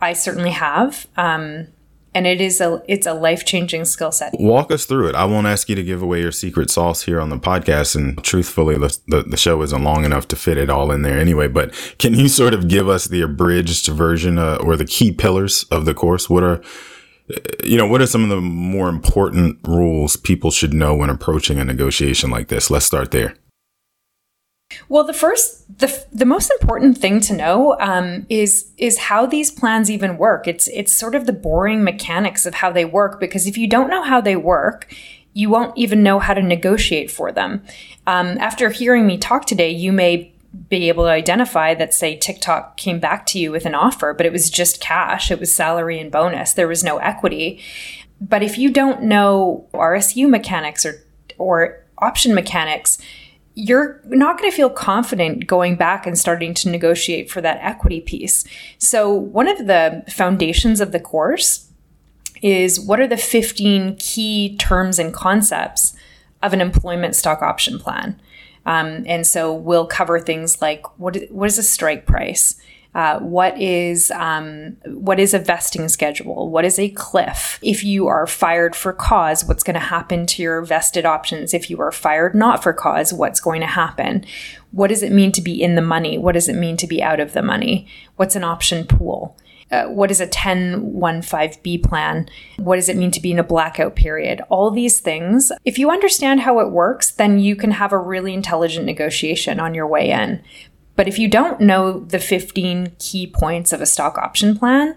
I 0.00 0.12
certainly 0.12 0.50
have. 0.50 1.06
Um, 1.16 1.68
and 2.14 2.26
it 2.26 2.40
is 2.40 2.60
a 2.60 2.82
it's 2.86 3.06
a 3.06 3.14
life-changing 3.14 3.84
skill 3.84 4.12
set 4.12 4.32
walk 4.38 4.70
us 4.70 4.84
through 4.84 5.08
it 5.08 5.14
i 5.14 5.24
won't 5.24 5.46
ask 5.46 5.68
you 5.68 5.74
to 5.74 5.82
give 5.82 6.02
away 6.02 6.20
your 6.20 6.32
secret 6.32 6.70
sauce 6.70 7.02
here 7.02 7.20
on 7.20 7.28
the 7.28 7.38
podcast 7.38 7.96
and 7.96 8.22
truthfully 8.22 8.76
the, 8.76 8.98
the, 9.08 9.22
the, 9.22 9.36
show 9.36 9.60
isn't 9.62 9.82
long 9.82 10.04
enough 10.04 10.28
to 10.28 10.36
fit 10.36 10.56
it 10.56 10.70
all 10.70 10.90
in 10.90 11.02
there 11.02 11.18
anyway 11.18 11.48
but 11.48 11.72
can 11.98 12.14
you 12.14 12.28
sort 12.28 12.54
of 12.54 12.68
give 12.68 12.88
us 12.88 13.06
the 13.06 13.20
abridged 13.20 13.88
version 13.88 14.38
uh, 14.38 14.56
or 14.56 14.76
the 14.76 14.84
key 14.84 15.12
pillars 15.12 15.64
of 15.64 15.84
the 15.84 15.94
course 15.94 16.30
what 16.30 16.42
are 16.42 16.62
you 17.64 17.78
know, 17.78 17.86
what 17.86 18.02
are 18.02 18.06
some 18.06 18.22
of 18.22 18.28
the 18.28 18.40
more 18.40 18.88
important 18.88 19.58
rules 19.66 20.16
people 20.16 20.50
should 20.50 20.74
know 20.74 20.94
when 20.94 21.08
approaching 21.08 21.58
a 21.58 21.64
negotiation 21.64 22.30
like 22.30 22.48
this? 22.48 22.70
Let's 22.70 22.84
start 22.84 23.10
there. 23.12 23.34
Well, 24.88 25.04
the 25.04 25.12
first, 25.12 25.78
the, 25.78 26.04
the 26.12 26.24
most 26.24 26.50
important 26.60 26.98
thing 26.98 27.20
to 27.20 27.36
know 27.36 27.76
um, 27.80 28.26
is 28.28 28.70
is 28.76 28.98
how 28.98 29.26
these 29.26 29.50
plans 29.50 29.90
even 29.90 30.18
work. 30.18 30.46
It's 30.46 30.68
it's 30.68 30.92
sort 30.92 31.14
of 31.14 31.26
the 31.26 31.32
boring 31.32 31.84
mechanics 31.84 32.46
of 32.46 32.54
how 32.54 32.70
they 32.70 32.84
work 32.84 33.20
because 33.20 33.46
if 33.46 33.56
you 33.56 33.66
don't 33.66 33.90
know 33.90 34.02
how 34.02 34.20
they 34.20 34.36
work, 34.36 34.92
you 35.32 35.50
won't 35.50 35.76
even 35.76 36.02
know 36.02 36.18
how 36.18 36.34
to 36.34 36.42
negotiate 36.42 37.10
for 37.10 37.32
them. 37.32 37.62
Um, 38.06 38.38
after 38.38 38.70
hearing 38.70 39.06
me 39.06 39.18
talk 39.18 39.46
today, 39.46 39.70
you 39.70 39.92
may 39.92 40.32
be 40.68 40.88
able 40.88 41.04
to 41.04 41.10
identify 41.10 41.74
that, 41.74 41.92
say, 41.92 42.16
TikTok 42.16 42.76
came 42.76 43.00
back 43.00 43.26
to 43.26 43.38
you 43.38 43.50
with 43.50 43.66
an 43.66 43.74
offer, 43.74 44.14
but 44.14 44.24
it 44.24 44.32
was 44.32 44.48
just 44.48 44.80
cash, 44.80 45.30
it 45.30 45.40
was 45.40 45.52
salary 45.52 45.98
and 45.98 46.12
bonus, 46.12 46.52
there 46.52 46.68
was 46.68 46.84
no 46.84 46.98
equity. 46.98 47.60
But 48.20 48.42
if 48.44 48.56
you 48.56 48.70
don't 48.70 49.02
know 49.02 49.66
RSU 49.74 50.28
mechanics 50.28 50.86
or 50.86 51.02
or 51.36 51.82
option 51.98 52.34
mechanics, 52.34 52.98
you're 53.54 54.00
not 54.06 54.38
going 54.38 54.50
to 54.50 54.56
feel 54.56 54.70
confident 54.70 55.46
going 55.46 55.76
back 55.76 56.06
and 56.06 56.18
starting 56.18 56.54
to 56.54 56.68
negotiate 56.68 57.30
for 57.30 57.40
that 57.40 57.58
equity 57.60 58.00
piece. 58.00 58.44
So, 58.78 59.12
one 59.12 59.48
of 59.48 59.66
the 59.66 60.04
foundations 60.08 60.80
of 60.80 60.92
the 60.92 61.00
course 61.00 61.70
is 62.42 62.80
what 62.80 63.00
are 63.00 63.06
the 63.06 63.16
15 63.16 63.96
key 63.96 64.56
terms 64.56 64.98
and 64.98 65.14
concepts 65.14 65.96
of 66.42 66.52
an 66.52 66.60
employment 66.60 67.16
stock 67.16 67.42
option 67.42 67.78
plan? 67.78 68.20
Um, 68.66 69.04
and 69.06 69.26
so 69.26 69.52
we'll 69.52 69.86
cover 69.86 70.18
things 70.18 70.60
like 70.60 70.98
what 70.98 71.16
what 71.30 71.46
is 71.46 71.58
a 71.58 71.62
strike 71.62 72.06
price? 72.06 72.60
Uh, 72.94 73.18
what 73.18 73.60
is 73.60 74.12
um, 74.12 74.76
what 74.86 75.18
is 75.18 75.34
a 75.34 75.38
vesting 75.38 75.88
schedule? 75.88 76.48
What 76.48 76.64
is 76.64 76.78
a 76.78 76.90
cliff? 76.90 77.58
If 77.60 77.82
you 77.82 78.06
are 78.06 78.26
fired 78.26 78.76
for 78.76 78.92
cause, 78.92 79.44
what's 79.44 79.64
going 79.64 79.74
to 79.74 79.80
happen 79.80 80.26
to 80.26 80.42
your 80.42 80.62
vested 80.62 81.04
options? 81.04 81.52
If 81.52 81.68
you 81.68 81.80
are 81.80 81.90
fired 81.90 82.34
not 82.36 82.62
for 82.62 82.72
cause, 82.72 83.12
what's 83.12 83.40
going 83.40 83.60
to 83.62 83.66
happen? 83.66 84.24
What 84.70 84.88
does 84.88 85.02
it 85.02 85.12
mean 85.12 85.32
to 85.32 85.42
be 85.42 85.60
in 85.60 85.74
the 85.74 85.82
money? 85.82 86.18
What 86.18 86.32
does 86.32 86.48
it 86.48 86.56
mean 86.56 86.76
to 86.76 86.86
be 86.86 87.02
out 87.02 87.18
of 87.18 87.32
the 87.32 87.42
money? 87.42 87.88
What's 88.16 88.36
an 88.36 88.44
option 88.44 88.86
pool? 88.86 89.36
Uh, 89.70 89.86
what 89.86 90.10
is 90.10 90.20
a 90.20 90.26
1015B 90.26 91.82
plan? 91.82 92.28
What 92.58 92.76
does 92.76 92.88
it 92.88 92.96
mean 92.96 93.10
to 93.10 93.20
be 93.20 93.32
in 93.32 93.38
a 93.38 93.44
blackout 93.44 93.96
period? 93.96 94.40
All 94.48 94.70
these 94.70 95.00
things. 95.00 95.50
If 95.64 95.78
you 95.78 95.90
understand 95.90 96.40
how 96.40 96.60
it 96.60 96.70
works, 96.70 97.10
then 97.10 97.38
you 97.38 97.56
can 97.56 97.72
have 97.72 97.92
a 97.92 97.98
really 97.98 98.34
intelligent 98.34 98.86
negotiation 98.86 99.58
on 99.58 99.74
your 99.74 99.86
way 99.86 100.10
in. 100.10 100.42
But 100.96 101.08
if 101.08 101.18
you 101.18 101.28
don't 101.28 101.60
know 101.60 102.00
the 102.00 102.18
15 102.18 102.92
key 102.98 103.26
points 103.26 103.72
of 103.72 103.80
a 103.80 103.86
stock 103.86 104.16
option 104.18 104.56
plan, 104.56 104.96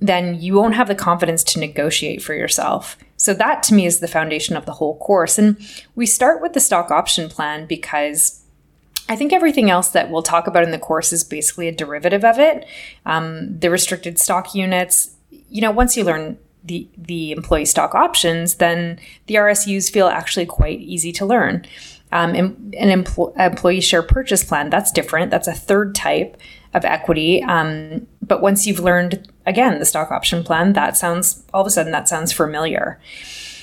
then 0.00 0.40
you 0.40 0.54
won't 0.54 0.74
have 0.74 0.88
the 0.88 0.94
confidence 0.94 1.42
to 1.44 1.60
negotiate 1.60 2.22
for 2.22 2.34
yourself. 2.34 2.96
So, 3.16 3.32
that 3.34 3.62
to 3.64 3.74
me 3.74 3.86
is 3.86 4.00
the 4.00 4.08
foundation 4.08 4.56
of 4.56 4.66
the 4.66 4.72
whole 4.72 4.98
course. 4.98 5.38
And 5.38 5.56
we 5.94 6.04
start 6.06 6.42
with 6.42 6.52
the 6.52 6.60
stock 6.60 6.90
option 6.90 7.28
plan 7.28 7.66
because 7.66 8.44
I 9.08 9.16
think 9.16 9.32
everything 9.32 9.70
else 9.70 9.88
that 9.90 10.10
we'll 10.10 10.22
talk 10.22 10.46
about 10.46 10.62
in 10.62 10.70
the 10.70 10.78
course 10.78 11.12
is 11.12 11.24
basically 11.24 11.68
a 11.68 11.72
derivative 11.72 12.24
of 12.24 12.38
it. 12.38 12.66
Um, 13.06 13.58
the 13.58 13.70
restricted 13.70 14.18
stock 14.18 14.54
units, 14.54 15.10
you 15.30 15.60
know, 15.60 15.70
once 15.70 15.96
you 15.96 16.04
learn 16.04 16.38
the 16.64 16.88
the 16.96 17.32
employee 17.32 17.66
stock 17.66 17.94
options, 17.94 18.56
then 18.56 18.98
the 19.26 19.34
RSUs 19.34 19.90
feel 19.90 20.08
actually 20.08 20.46
quite 20.46 20.80
easy 20.80 21.12
to 21.12 21.26
learn. 21.26 21.66
Um, 22.14 22.34
an 22.34 23.04
empl- 23.04 23.36
employee 23.36 23.80
share 23.80 24.02
purchase 24.02 24.44
plan, 24.44 24.70
that's 24.70 24.92
different. 24.92 25.32
That's 25.32 25.48
a 25.48 25.52
third 25.52 25.96
type 25.96 26.36
of 26.72 26.84
equity. 26.84 27.42
Um, 27.42 28.06
but 28.22 28.40
once 28.40 28.66
you've 28.66 28.78
learned, 28.78 29.30
again, 29.46 29.80
the 29.80 29.84
stock 29.84 30.12
option 30.12 30.44
plan, 30.44 30.74
that 30.74 30.96
sounds, 30.96 31.42
all 31.52 31.62
of 31.62 31.66
a 31.66 31.70
sudden, 31.70 31.90
that 31.90 32.08
sounds 32.08 32.32
familiar. 32.32 33.00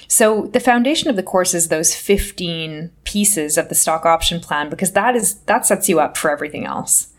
So 0.09 0.47
the 0.47 0.59
foundation 0.59 1.09
of 1.09 1.15
the 1.15 1.23
course 1.23 1.53
is 1.53 1.69
those 1.69 1.95
15 1.95 2.91
pieces 3.05 3.57
of 3.57 3.69
the 3.69 3.75
stock 3.75 4.05
option 4.05 4.41
plan 4.41 4.69
because 4.69 4.91
that 4.91 5.15
is 5.15 5.35
that 5.45 5.65
sets 5.65 5.87
you 5.87 6.01
up 6.01 6.17
for 6.17 6.29
everything 6.29 6.65
else. 6.65 7.13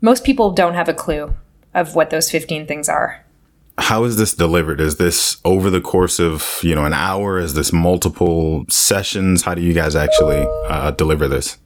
Most 0.00 0.22
people 0.22 0.52
don't 0.52 0.74
have 0.74 0.88
a 0.88 0.94
clue 0.94 1.34
of 1.74 1.96
what 1.96 2.10
those 2.10 2.30
15 2.30 2.68
things 2.68 2.88
are 2.88 3.25
how 3.78 4.04
is 4.04 4.16
this 4.16 4.34
delivered? 4.34 4.80
Is 4.80 4.96
this 4.96 5.36
over 5.44 5.70
the 5.70 5.80
course 5.80 6.18
of 6.18 6.58
you 6.62 6.74
know 6.74 6.84
an 6.84 6.94
hour? 6.94 7.38
Is 7.38 7.54
this 7.54 7.72
multiple 7.72 8.64
sessions? 8.68 9.42
How 9.42 9.54
do 9.54 9.62
you 9.62 9.72
guys 9.72 9.94
actually 9.94 10.46
uh, 10.68 10.92
deliver 10.92 11.28
this? 11.28 11.58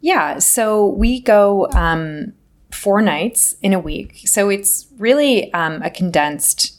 Yeah, 0.00 0.38
so 0.38 0.86
we 0.86 1.20
go 1.20 1.68
um, 1.72 2.32
four 2.70 3.02
nights 3.02 3.54
in 3.62 3.72
a 3.72 3.78
week. 3.78 4.20
So 4.24 4.48
it's 4.48 4.86
really 4.98 5.52
um, 5.52 5.82
a 5.82 5.90
condensed. 5.90 6.78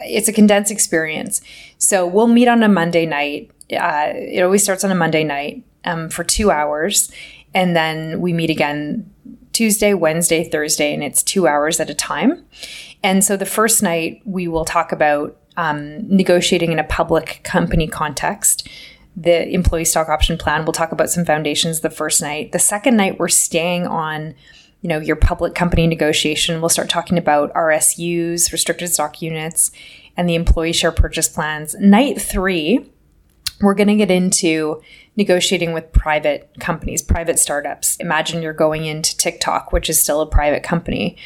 It's 0.00 0.28
a 0.28 0.32
condensed 0.32 0.70
experience. 0.70 1.40
So 1.78 2.06
we'll 2.06 2.26
meet 2.26 2.48
on 2.48 2.62
a 2.62 2.68
Monday 2.68 3.06
night. 3.06 3.50
Uh, 3.72 4.12
it 4.14 4.42
always 4.42 4.62
starts 4.62 4.84
on 4.84 4.90
a 4.90 4.94
Monday 4.94 5.24
night 5.24 5.64
um, 5.84 6.08
for 6.08 6.22
two 6.22 6.50
hours, 6.50 7.10
and 7.54 7.74
then 7.74 8.20
we 8.20 8.32
meet 8.32 8.50
again 8.50 9.10
Tuesday, 9.56 9.94
Wednesday, 9.94 10.44
Thursday, 10.44 10.92
and 10.92 11.02
it's 11.02 11.22
two 11.22 11.48
hours 11.48 11.80
at 11.80 11.88
a 11.88 11.94
time. 11.94 12.44
And 13.02 13.24
so 13.24 13.38
the 13.38 13.46
first 13.46 13.82
night, 13.82 14.20
we 14.26 14.48
will 14.48 14.66
talk 14.66 14.92
about 14.92 15.34
um, 15.56 16.06
negotiating 16.14 16.72
in 16.72 16.78
a 16.78 16.84
public 16.84 17.40
company 17.42 17.86
context. 17.86 18.68
The 19.16 19.48
employee 19.48 19.86
stock 19.86 20.10
option 20.10 20.36
plan, 20.36 20.66
we'll 20.66 20.74
talk 20.74 20.92
about 20.92 21.08
some 21.08 21.24
foundations 21.24 21.80
the 21.80 21.88
first 21.88 22.20
night. 22.20 22.52
The 22.52 22.58
second 22.58 22.98
night, 22.98 23.18
we're 23.18 23.28
staying 23.28 23.86
on 23.86 24.34
you 24.82 24.90
know 24.90 25.00
your 25.00 25.16
public 25.16 25.54
company 25.54 25.86
negotiation 25.86 26.60
we'll 26.60 26.68
start 26.68 26.88
talking 26.88 27.16
about 27.16 27.52
rsus 27.54 28.52
restricted 28.52 28.92
stock 28.92 29.22
units 29.22 29.72
and 30.18 30.28
the 30.28 30.34
employee 30.34 30.72
share 30.72 30.92
purchase 30.92 31.28
plans 31.28 31.74
night 31.80 32.20
three 32.20 32.84
we're 33.60 33.74
going 33.74 33.88
to 33.88 33.96
get 33.96 34.10
into 34.10 34.82
negotiating 35.16 35.72
with 35.72 35.90
private 35.92 36.50
companies 36.60 37.02
private 37.02 37.38
startups 37.38 37.96
imagine 37.98 38.42
you're 38.42 38.52
going 38.52 38.84
into 38.84 39.16
tiktok 39.16 39.72
which 39.72 39.88
is 39.88 40.00
still 40.00 40.20
a 40.20 40.26
private 40.26 40.62
company 40.62 41.16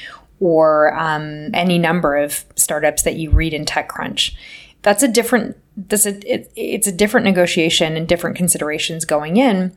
or 0.40 0.98
um, 0.98 1.50
any 1.54 1.78
number 1.78 2.16
of 2.16 2.44
startups 2.56 3.02
that 3.02 3.16
you 3.16 3.30
read 3.30 3.54
in 3.54 3.64
TechCrunch. 3.64 4.34
That's 4.82 5.02
a 5.02 5.08
different. 5.08 5.56
That's 5.76 6.06
a 6.06 6.16
it, 6.26 6.50
it's 6.56 6.86
a 6.86 6.92
different 6.92 7.24
negotiation 7.24 7.96
and 7.96 8.08
different 8.08 8.36
considerations 8.36 9.04
going 9.04 9.36
in. 9.36 9.76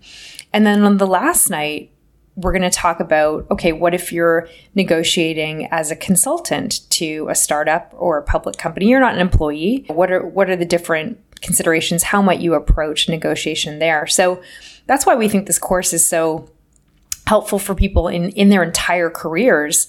And 0.53 0.65
then 0.65 0.83
on 0.83 0.97
the 0.97 1.07
last 1.07 1.49
night, 1.49 1.91
we're 2.35 2.53
going 2.53 2.63
to 2.63 2.69
talk 2.69 3.01
about 3.01 3.45
okay, 3.51 3.73
what 3.73 3.93
if 3.93 4.13
you're 4.13 4.47
negotiating 4.73 5.67
as 5.71 5.91
a 5.91 5.95
consultant 5.95 6.89
to 6.91 7.27
a 7.29 7.35
startup 7.35 7.93
or 7.97 8.17
a 8.17 8.23
public 8.23 8.57
company? 8.57 8.87
You're 8.87 9.01
not 9.01 9.15
an 9.15 9.21
employee. 9.21 9.83
What 9.87 10.11
are 10.11 10.25
what 10.25 10.49
are 10.49 10.55
the 10.55 10.65
different 10.65 11.19
considerations? 11.43 12.03
How 12.03 12.21
might 12.21 12.39
you 12.39 12.55
approach 12.55 13.07
negotiation 13.07 13.79
there? 13.79 14.07
So 14.07 14.41
that's 14.87 15.05
why 15.05 15.15
we 15.15 15.29
think 15.29 15.45
this 15.45 15.59
course 15.59 15.93
is 15.93 16.05
so 16.05 16.49
helpful 17.27 17.59
for 17.59 17.75
people 17.75 18.07
in 18.07 18.29
in 18.31 18.49
their 18.49 18.63
entire 18.63 19.09
careers 19.09 19.87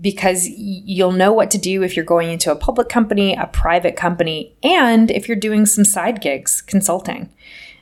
because 0.00 0.48
you'll 0.48 1.12
know 1.12 1.32
what 1.32 1.50
to 1.52 1.58
do 1.58 1.82
if 1.82 1.94
you're 1.94 2.04
going 2.04 2.30
into 2.30 2.50
a 2.50 2.56
public 2.56 2.88
company, 2.88 3.34
a 3.34 3.46
private 3.46 3.96
company, 3.96 4.52
and 4.62 5.10
if 5.10 5.28
you're 5.28 5.36
doing 5.36 5.66
some 5.66 5.84
side 5.84 6.20
gigs, 6.20 6.60
consulting. 6.60 7.30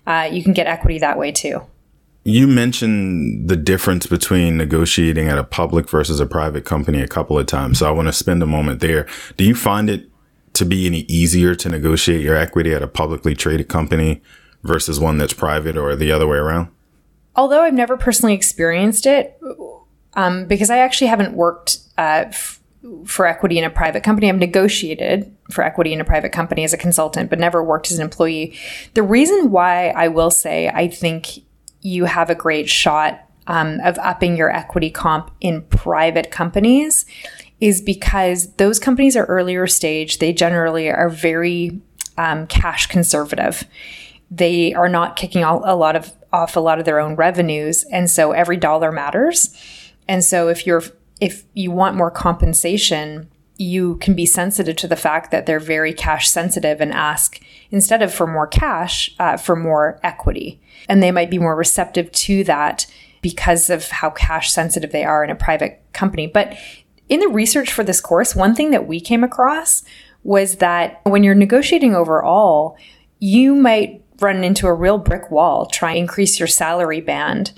Uh, 0.06 0.28
you 0.30 0.42
can 0.42 0.52
get 0.52 0.66
equity 0.66 0.98
that 0.98 1.18
way 1.18 1.32
too. 1.32 1.62
You 2.24 2.46
mentioned 2.46 3.48
the 3.48 3.56
difference 3.56 4.06
between 4.06 4.56
negotiating 4.56 5.28
at 5.28 5.38
a 5.38 5.44
public 5.44 5.88
versus 5.88 6.20
a 6.20 6.26
private 6.26 6.64
company 6.64 7.00
a 7.00 7.08
couple 7.08 7.38
of 7.38 7.46
times. 7.46 7.78
So 7.78 7.88
I 7.88 7.90
want 7.90 8.08
to 8.08 8.12
spend 8.12 8.42
a 8.42 8.46
moment 8.46 8.80
there. 8.80 9.08
Do 9.36 9.44
you 9.44 9.54
find 9.54 9.90
it 9.90 10.11
to 10.54 10.64
be 10.64 10.86
any 10.86 11.00
easier 11.00 11.54
to 11.54 11.68
negotiate 11.68 12.20
your 12.20 12.36
equity 12.36 12.72
at 12.74 12.82
a 12.82 12.88
publicly 12.88 13.34
traded 13.34 13.68
company 13.68 14.22
versus 14.62 15.00
one 15.00 15.18
that's 15.18 15.32
private 15.32 15.76
or 15.76 15.96
the 15.96 16.12
other 16.12 16.26
way 16.26 16.36
around? 16.36 16.68
Although 17.34 17.62
I've 17.62 17.74
never 17.74 17.96
personally 17.96 18.34
experienced 18.34 19.06
it, 19.06 19.40
um, 20.14 20.46
because 20.46 20.70
I 20.70 20.78
actually 20.78 21.06
haven't 21.06 21.34
worked 21.34 21.78
uh, 21.96 22.24
f- 22.26 22.60
for 23.06 23.26
equity 23.26 23.58
in 23.58 23.64
a 23.64 23.70
private 23.70 24.02
company. 24.02 24.28
I've 24.28 24.36
negotiated 24.36 25.34
for 25.50 25.64
equity 25.64 25.92
in 25.92 26.00
a 26.00 26.04
private 26.04 26.32
company 26.32 26.64
as 26.64 26.72
a 26.72 26.76
consultant, 26.76 27.30
but 27.30 27.38
never 27.38 27.62
worked 27.62 27.90
as 27.90 27.98
an 27.98 28.04
employee. 28.04 28.58
The 28.94 29.02
reason 29.02 29.50
why 29.50 29.88
I 29.90 30.08
will 30.08 30.30
say 30.30 30.68
I 30.68 30.88
think 30.88 31.38
you 31.80 32.04
have 32.04 32.28
a 32.28 32.34
great 32.34 32.68
shot 32.68 33.28
um, 33.46 33.80
of 33.80 33.98
upping 33.98 34.36
your 34.36 34.50
equity 34.50 34.90
comp 34.90 35.30
in 35.40 35.62
private 35.62 36.30
companies 36.30 37.04
is 37.62 37.80
because 37.80 38.52
those 38.54 38.80
companies 38.80 39.16
are 39.16 39.24
earlier 39.26 39.68
stage. 39.68 40.18
They 40.18 40.32
generally 40.32 40.90
are 40.90 41.08
very 41.08 41.80
um, 42.18 42.48
cash 42.48 42.88
conservative. 42.88 43.62
They 44.32 44.74
are 44.74 44.88
not 44.88 45.14
kicking 45.14 45.44
a 45.44 45.76
lot 45.76 45.94
of 45.94 46.12
off 46.32 46.56
a 46.56 46.60
lot 46.60 46.80
of 46.80 46.86
their 46.86 46.98
own 46.98 47.14
revenues, 47.14 47.84
and 47.84 48.10
so 48.10 48.32
every 48.32 48.56
dollar 48.56 48.90
matters. 48.90 49.56
And 50.08 50.24
so 50.24 50.48
if 50.48 50.66
you're 50.66 50.82
if 51.20 51.44
you 51.54 51.70
want 51.70 51.94
more 51.94 52.10
compensation, 52.10 53.30
you 53.58 53.94
can 53.98 54.14
be 54.14 54.26
sensitive 54.26 54.74
to 54.76 54.88
the 54.88 54.96
fact 54.96 55.30
that 55.30 55.46
they're 55.46 55.60
very 55.60 55.92
cash 55.92 56.28
sensitive 56.28 56.80
and 56.80 56.92
ask 56.92 57.40
instead 57.70 58.02
of 58.02 58.12
for 58.12 58.26
more 58.26 58.48
cash 58.48 59.14
uh, 59.20 59.36
for 59.36 59.54
more 59.54 60.00
equity 60.02 60.60
and 60.88 61.00
they 61.00 61.12
might 61.12 61.30
be 61.30 61.38
more 61.38 61.54
receptive 61.54 62.10
to 62.10 62.42
that 62.42 62.86
because 63.20 63.70
of 63.70 63.88
how 63.88 64.10
cash 64.10 64.50
sensitive 64.50 64.90
they 64.90 65.04
are 65.04 65.22
in 65.22 65.30
a 65.30 65.34
private 65.36 65.80
company 65.92 66.26
but 66.26 66.56
in 67.08 67.20
the 67.20 67.28
research 67.28 67.72
for 67.72 67.84
this 67.84 68.00
course 68.00 68.34
one 68.34 68.54
thing 68.54 68.70
that 68.70 68.86
we 68.86 69.00
came 69.00 69.24
across 69.24 69.82
was 70.24 70.56
that 70.56 71.00
when 71.04 71.24
you're 71.24 71.34
negotiating 71.34 71.94
overall, 71.94 72.76
you 73.18 73.54
might 73.54 74.02
run 74.20 74.44
into 74.44 74.66
a 74.66 74.74
real 74.74 74.98
brick 74.98 75.30
wall 75.30 75.66
trying 75.66 75.94
to 75.96 76.00
increase 76.00 76.38
your 76.38 76.46
salary 76.46 77.00
band. 77.00 77.52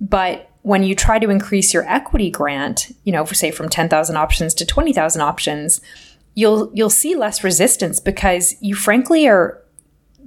But 0.00 0.50
when 0.62 0.82
you 0.82 0.94
try 0.94 1.18
to 1.18 1.30
increase 1.30 1.72
your 1.72 1.88
equity 1.88 2.30
grant, 2.30 2.90
you 3.04 3.12
know, 3.12 3.24
say 3.26 3.50
from 3.50 3.68
10,000 3.68 4.16
options 4.16 4.54
to 4.54 4.66
20,000 4.66 5.20
options, 5.20 5.80
you'll 6.34 6.70
you'll 6.74 6.90
see 6.90 7.14
less 7.14 7.44
resistance 7.44 8.00
because 8.00 8.56
you 8.60 8.74
frankly 8.74 9.26
are 9.26 9.62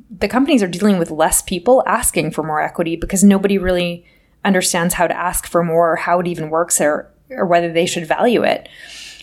the 0.09 0.27
companies 0.27 0.63
are 0.63 0.67
dealing 0.67 0.97
with 0.97 1.11
less 1.11 1.41
people 1.41 1.83
asking 1.85 2.31
for 2.31 2.43
more 2.43 2.61
equity 2.61 2.95
because 2.95 3.23
nobody 3.23 3.57
really 3.57 4.05
understands 4.43 4.95
how 4.95 5.07
to 5.07 5.15
ask 5.15 5.45
for 5.45 5.63
more 5.63 5.91
or 5.91 5.95
how 5.97 6.19
it 6.19 6.27
even 6.27 6.49
works 6.49 6.81
or 6.81 7.11
or 7.29 7.45
whether 7.45 7.71
they 7.71 7.85
should 7.85 8.07
value 8.07 8.43
it. 8.43 8.69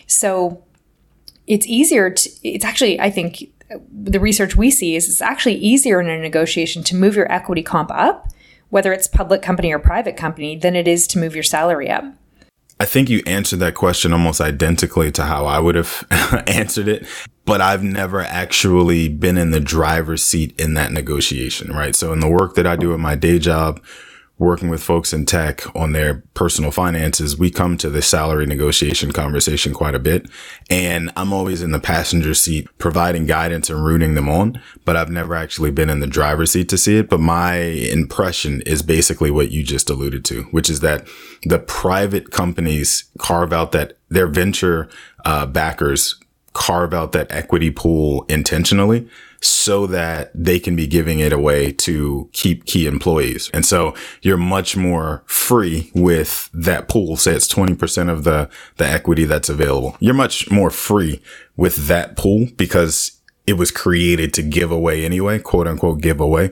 So 0.07 0.63
it's 1.45 1.67
easier 1.67 2.09
to 2.09 2.29
it's 2.43 2.65
actually 2.65 2.99
I 2.99 3.09
think 3.09 3.51
the 3.91 4.19
research 4.19 4.55
we 4.55 4.71
see 4.71 4.95
is 4.95 5.09
it's 5.09 5.21
actually 5.21 5.55
easier 5.55 5.99
in 5.99 6.09
a 6.09 6.17
negotiation 6.19 6.83
to 6.83 6.95
move 6.95 7.15
your 7.15 7.31
equity 7.31 7.63
comp 7.63 7.91
up, 7.91 8.29
whether 8.69 8.93
it's 8.93 9.07
public 9.07 9.41
company 9.41 9.71
or 9.71 9.79
private 9.79 10.15
company, 10.15 10.55
than 10.57 10.75
it 10.75 10.87
is 10.87 11.07
to 11.07 11.19
move 11.19 11.35
your 11.35 11.43
salary 11.43 11.89
up. 11.89 12.05
I 12.79 12.85
think 12.85 13.09
you 13.09 13.23
answered 13.25 13.59
that 13.59 13.73
question 13.73 14.13
almost 14.13 14.39
identically 14.39 15.11
to 15.13 15.23
how 15.23 15.45
I 15.45 15.59
would 15.59 15.75
have 15.75 16.05
answered 16.47 16.87
it, 16.87 17.07
but 17.43 17.59
I've 17.59 17.83
never 17.83 18.21
actually 18.21 19.09
been 19.09 19.37
in 19.37 19.51
the 19.51 19.59
driver's 19.59 20.23
seat 20.23 20.59
in 20.59 20.75
that 20.75 20.91
negotiation, 20.91 21.71
right? 21.71 21.95
So 21.95 22.13
in 22.13 22.19
the 22.19 22.29
work 22.29 22.55
that 22.55 22.67
I 22.67 22.75
do 22.75 22.93
in 22.93 23.01
my 23.01 23.15
day 23.15 23.39
job, 23.39 23.83
working 24.39 24.69
with 24.69 24.83
folks 24.83 25.13
in 25.13 25.25
tech 25.25 25.63
on 25.75 25.93
their 25.93 26.23
personal 26.33 26.69
finances, 26.69 27.37
we 27.37 27.49
come 27.49 27.77
to 27.77 27.89
the 27.89 28.01
salary 28.01 28.45
negotiation 28.45 29.11
conversation 29.11 29.73
quite 29.73 29.95
a 29.95 29.99
bit. 29.99 30.27
And 30.69 31.11
I'm 31.15 31.33
always 31.33 31.61
in 31.61 31.71
the 31.71 31.79
passenger 31.79 32.33
seat 32.33 32.67
providing 32.77 33.25
guidance 33.25 33.69
and 33.69 33.83
rooting 33.83 34.13
them 34.13 34.29
on, 34.29 34.61
but 34.85 34.95
I've 34.95 35.09
never 35.09 35.33
actually 35.33 35.71
been 35.71 35.89
in 35.89 36.01
the 36.01 36.07
driver's 36.07 36.51
seat 36.51 36.69
to 36.69 36.77
see 36.77 36.97
it. 36.97 37.09
But 37.09 37.19
my 37.19 37.55
impression 37.55 38.61
is 38.61 38.81
basically 38.81 39.31
what 39.31 39.51
you 39.51 39.63
just 39.63 39.89
alluded 39.89 40.23
to, 40.25 40.43
which 40.51 40.69
is 40.69 40.81
that 40.81 41.07
the 41.43 41.59
private 41.59 42.31
companies 42.31 43.05
carve 43.17 43.51
out 43.51 43.71
that 43.71 43.97
their 44.09 44.27
venture 44.27 44.87
uh, 45.25 45.45
backers 45.45 46.15
carve 46.53 46.93
out 46.93 47.11
that 47.11 47.31
equity 47.31 47.69
pool 47.69 48.25
intentionally 48.29 49.07
so 49.41 49.85
that 49.87 50.31
they 50.33 50.59
can 50.59 50.75
be 50.75 50.87
giving 50.87 51.19
it 51.19 51.31
away 51.31 51.71
to 51.71 52.29
keep 52.33 52.65
key 52.65 52.87
employees. 52.87 53.49
And 53.53 53.65
so 53.65 53.93
you're 54.21 54.37
much 54.37 54.75
more 54.75 55.23
free 55.25 55.91
with 55.93 56.49
that 56.53 56.87
pool. 56.87 57.17
Say 57.17 57.33
it's 57.33 57.47
20% 57.47 58.09
of 58.09 58.23
the, 58.23 58.49
the 58.77 58.87
equity 58.87 59.25
that's 59.25 59.49
available. 59.49 59.95
You're 59.99 60.13
much 60.13 60.49
more 60.49 60.69
free 60.69 61.21
with 61.55 61.87
that 61.87 62.17
pool 62.17 62.47
because 62.57 63.19
it 63.45 63.53
was 63.53 63.71
created 63.71 64.33
to 64.33 64.43
give 64.43 64.71
away 64.71 65.05
anyway, 65.05 65.39
quote 65.39 65.67
unquote, 65.67 66.01
give 66.01 66.19
away 66.19 66.51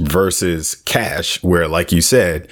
versus 0.00 0.74
cash 0.74 1.42
where, 1.42 1.66
like 1.66 1.92
you 1.92 2.00
said, 2.00 2.48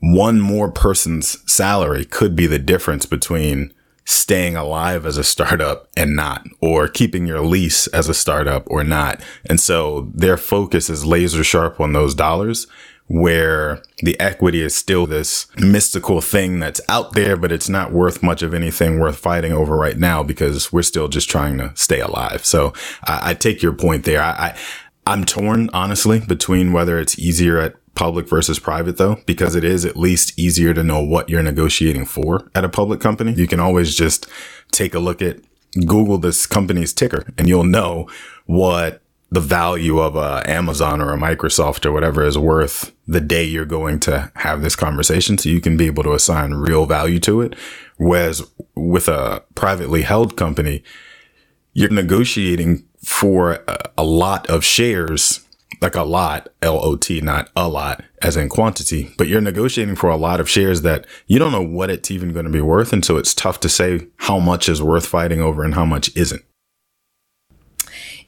one 0.00 0.40
more 0.40 0.70
person's 0.70 1.38
salary 1.50 2.04
could 2.04 2.36
be 2.36 2.46
the 2.46 2.58
difference 2.58 3.06
between 3.06 3.72
staying 4.06 4.56
alive 4.56 5.04
as 5.04 5.18
a 5.18 5.24
startup 5.24 5.88
and 5.96 6.16
not, 6.16 6.46
or 6.60 6.88
keeping 6.88 7.26
your 7.26 7.40
lease 7.40 7.86
as 7.88 8.08
a 8.08 8.14
startup 8.14 8.64
or 8.68 8.82
not. 8.82 9.20
And 9.44 9.60
so 9.60 10.10
their 10.14 10.36
focus 10.36 10.88
is 10.88 11.04
laser 11.04 11.44
sharp 11.44 11.80
on 11.80 11.92
those 11.92 12.14
dollars 12.14 12.66
where 13.08 13.82
the 13.98 14.18
equity 14.18 14.60
is 14.60 14.74
still 14.74 15.06
this 15.06 15.46
mystical 15.58 16.20
thing 16.20 16.58
that's 16.58 16.80
out 16.88 17.12
there, 17.12 17.36
but 17.36 17.52
it's 17.52 17.68
not 17.68 17.92
worth 17.92 18.22
much 18.22 18.42
of 18.42 18.52
anything 18.52 18.98
worth 18.98 19.18
fighting 19.18 19.52
over 19.52 19.76
right 19.76 19.96
now 19.98 20.22
because 20.22 20.72
we're 20.72 20.82
still 20.82 21.08
just 21.08 21.30
trying 21.30 21.58
to 21.58 21.70
stay 21.74 22.00
alive. 22.00 22.44
So 22.44 22.72
I, 23.04 23.30
I 23.30 23.34
take 23.34 23.62
your 23.62 23.72
point 23.72 24.04
there. 24.04 24.22
I, 24.22 24.30
I 24.30 24.58
I'm 25.08 25.24
torn, 25.24 25.70
honestly, 25.72 26.18
between 26.18 26.72
whether 26.72 26.98
it's 26.98 27.16
easier 27.16 27.58
at 27.58 27.76
public 27.96 28.28
versus 28.28 28.60
private 28.60 28.98
though, 28.98 29.18
because 29.26 29.56
it 29.56 29.64
is 29.64 29.84
at 29.84 29.96
least 29.96 30.38
easier 30.38 30.72
to 30.72 30.84
know 30.84 31.02
what 31.02 31.28
you're 31.28 31.42
negotiating 31.42 32.04
for 32.04 32.48
at 32.54 32.64
a 32.64 32.68
public 32.68 33.00
company. 33.00 33.32
You 33.32 33.48
can 33.48 33.58
always 33.58 33.96
just 33.96 34.28
take 34.70 34.94
a 34.94 35.00
look 35.00 35.20
at 35.20 35.40
Google 35.84 36.18
this 36.18 36.46
company's 36.46 36.92
ticker 36.92 37.24
and 37.36 37.48
you'll 37.48 37.64
know 37.64 38.08
what 38.46 39.02
the 39.30 39.40
value 39.40 39.98
of 39.98 40.14
a 40.14 40.48
Amazon 40.48 41.00
or 41.00 41.12
a 41.12 41.18
Microsoft 41.18 41.84
or 41.84 41.90
whatever 41.90 42.22
is 42.22 42.38
worth 42.38 42.92
the 43.08 43.20
day 43.20 43.42
you're 43.42 43.64
going 43.64 43.98
to 44.00 44.30
have 44.36 44.62
this 44.62 44.76
conversation. 44.76 45.36
So 45.36 45.48
you 45.48 45.60
can 45.60 45.76
be 45.76 45.86
able 45.86 46.04
to 46.04 46.12
assign 46.12 46.54
real 46.54 46.86
value 46.86 47.18
to 47.20 47.40
it. 47.40 47.56
Whereas 47.96 48.48
with 48.74 49.08
a 49.08 49.42
privately 49.54 50.02
held 50.02 50.36
company, 50.36 50.84
you're 51.72 51.90
negotiating 51.90 52.84
for 53.04 53.64
a, 53.66 53.90
a 53.98 54.04
lot 54.04 54.46
of 54.48 54.64
shares 54.64 55.45
like 55.80 55.94
a 55.94 56.02
lot, 56.02 56.48
L 56.62 56.82
O 56.82 56.96
T, 56.96 57.20
not 57.20 57.50
a 57.54 57.68
lot, 57.68 58.02
as 58.22 58.36
in 58.36 58.48
quantity, 58.48 59.12
but 59.18 59.28
you're 59.28 59.40
negotiating 59.40 59.96
for 59.96 60.10
a 60.10 60.16
lot 60.16 60.40
of 60.40 60.48
shares 60.48 60.82
that 60.82 61.06
you 61.26 61.38
don't 61.38 61.52
know 61.52 61.62
what 61.62 61.90
it's 61.90 62.10
even 62.10 62.32
going 62.32 62.46
to 62.46 62.52
be 62.52 62.60
worth. 62.60 62.92
And 62.92 63.04
so 63.04 63.16
it's 63.16 63.34
tough 63.34 63.60
to 63.60 63.68
say 63.68 64.08
how 64.16 64.38
much 64.38 64.68
is 64.68 64.82
worth 64.82 65.06
fighting 65.06 65.40
over 65.40 65.64
and 65.64 65.74
how 65.74 65.84
much 65.84 66.14
isn't. 66.16 66.42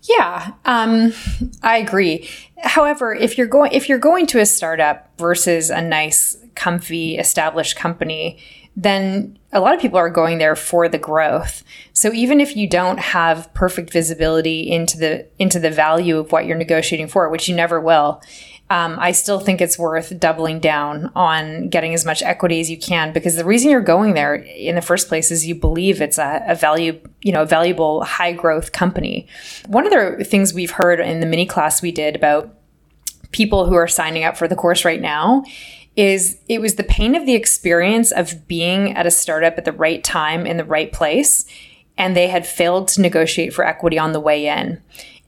Yeah, 0.03 0.53
um, 0.65 1.13
I 1.63 1.79
agree. 1.79 2.29
However, 2.63 3.15
if 3.15 3.37
you're 3.37 3.47
going 3.47 3.73
if 3.73 3.89
you're 3.89 3.99
going 3.99 4.27
to 4.29 4.41
a 4.41 4.47
startup 4.47 5.11
versus 5.19 5.71
a 5.71 5.83
nice, 5.83 6.37
comfy, 6.55 7.19
established 7.19 7.77
company, 7.77 8.41
then 8.77 9.39
a 9.53 9.61
lot 9.61 9.75
of 9.75 9.81
people 9.81 9.99
are 9.99 10.09
going 10.09 10.39
there 10.39 10.55
for 10.55 10.89
the 10.89 10.99
growth. 10.99 11.65
So 11.99 12.13
even 12.13 12.41
if 12.41 12.57
you 12.57 12.69
don't 12.69 13.01
have 13.01 13.53
perfect 13.55 13.91
visibility 13.91 14.71
into 14.71 14.97
the 14.97 15.27
into 15.41 15.59
the 15.59 15.69
value 15.69 16.19
of 16.19 16.31
what 16.31 16.47
you're 16.47 16.57
negotiating 16.57 17.09
for, 17.09 17.29
which 17.29 17.49
you 17.49 17.57
never 17.57 17.81
will, 17.81 18.23
um, 18.71 18.97
I 19.01 19.11
still 19.11 19.41
think 19.41 19.61
it's 19.61 19.77
worth 19.77 20.17
doubling 20.21 20.61
down 20.61 21.11
on 21.17 21.71
getting 21.71 21.95
as 21.95 22.05
much 22.05 22.23
equity 22.23 22.61
as 22.61 22.71
you 22.71 22.79
can 22.79 23.13
because 23.13 23.35
the 23.35 23.45
reason 23.45 23.73
you're 23.73 23.81
going 23.81 24.15
there 24.15 24.37
in 24.37 24.77
the 24.77 24.81
first 24.81 25.09
place 25.09 25.33
is 25.33 25.45
you 25.45 25.57
believe 25.57 26.01
it's 26.01 26.19
a, 26.19 26.45
a 26.47 26.55
value, 26.55 27.01
you 27.23 27.33
know, 27.33 27.43
a 27.43 27.47
valuable 27.47 28.05
high 28.05 28.33
growth 28.33 28.71
company. 28.71 29.27
One 29.67 29.85
of 29.85 29.91
the 29.93 30.25
things 30.25 30.55
we've 30.55 30.71
heard 30.71 31.01
in 31.01 31.19
the 31.19 31.27
mini 31.27 31.47
class 31.47 31.83
we 31.83 31.91
did 31.91 32.15
about 32.15 32.55
people 33.33 33.67
who 33.67 33.75
are 33.75 33.89
signing 33.89 34.23
up 34.23 34.37
for 34.37 34.47
the 34.47 34.55
course 34.55 34.85
right 34.85 35.01
now 35.01 35.43
is 35.97 36.39
it 36.49 36.61
was 36.61 36.77
the 36.77 36.85
pain 36.85 37.17
of 37.17 37.27
the 37.27 37.35
experience 37.35 38.13
of 38.13 38.47
being 38.47 38.93
at 38.93 39.05
a 39.05 39.11
startup 39.11 39.59
at 39.59 39.65
the 39.65 39.73
right 39.73 40.05
time 40.05 40.47
in 40.47 40.59
the 40.59 40.65
right 40.65 40.93
place 40.93 41.45
and 41.99 42.17
they 42.17 42.29
had 42.29 42.47
failed 42.47 42.89
to 42.89 43.03
negotiate 43.03 43.53
for 43.53 43.67
equity 43.67 43.99
on 43.99 44.13
the 44.13 44.21
way 44.21 44.47
in. 44.47 44.81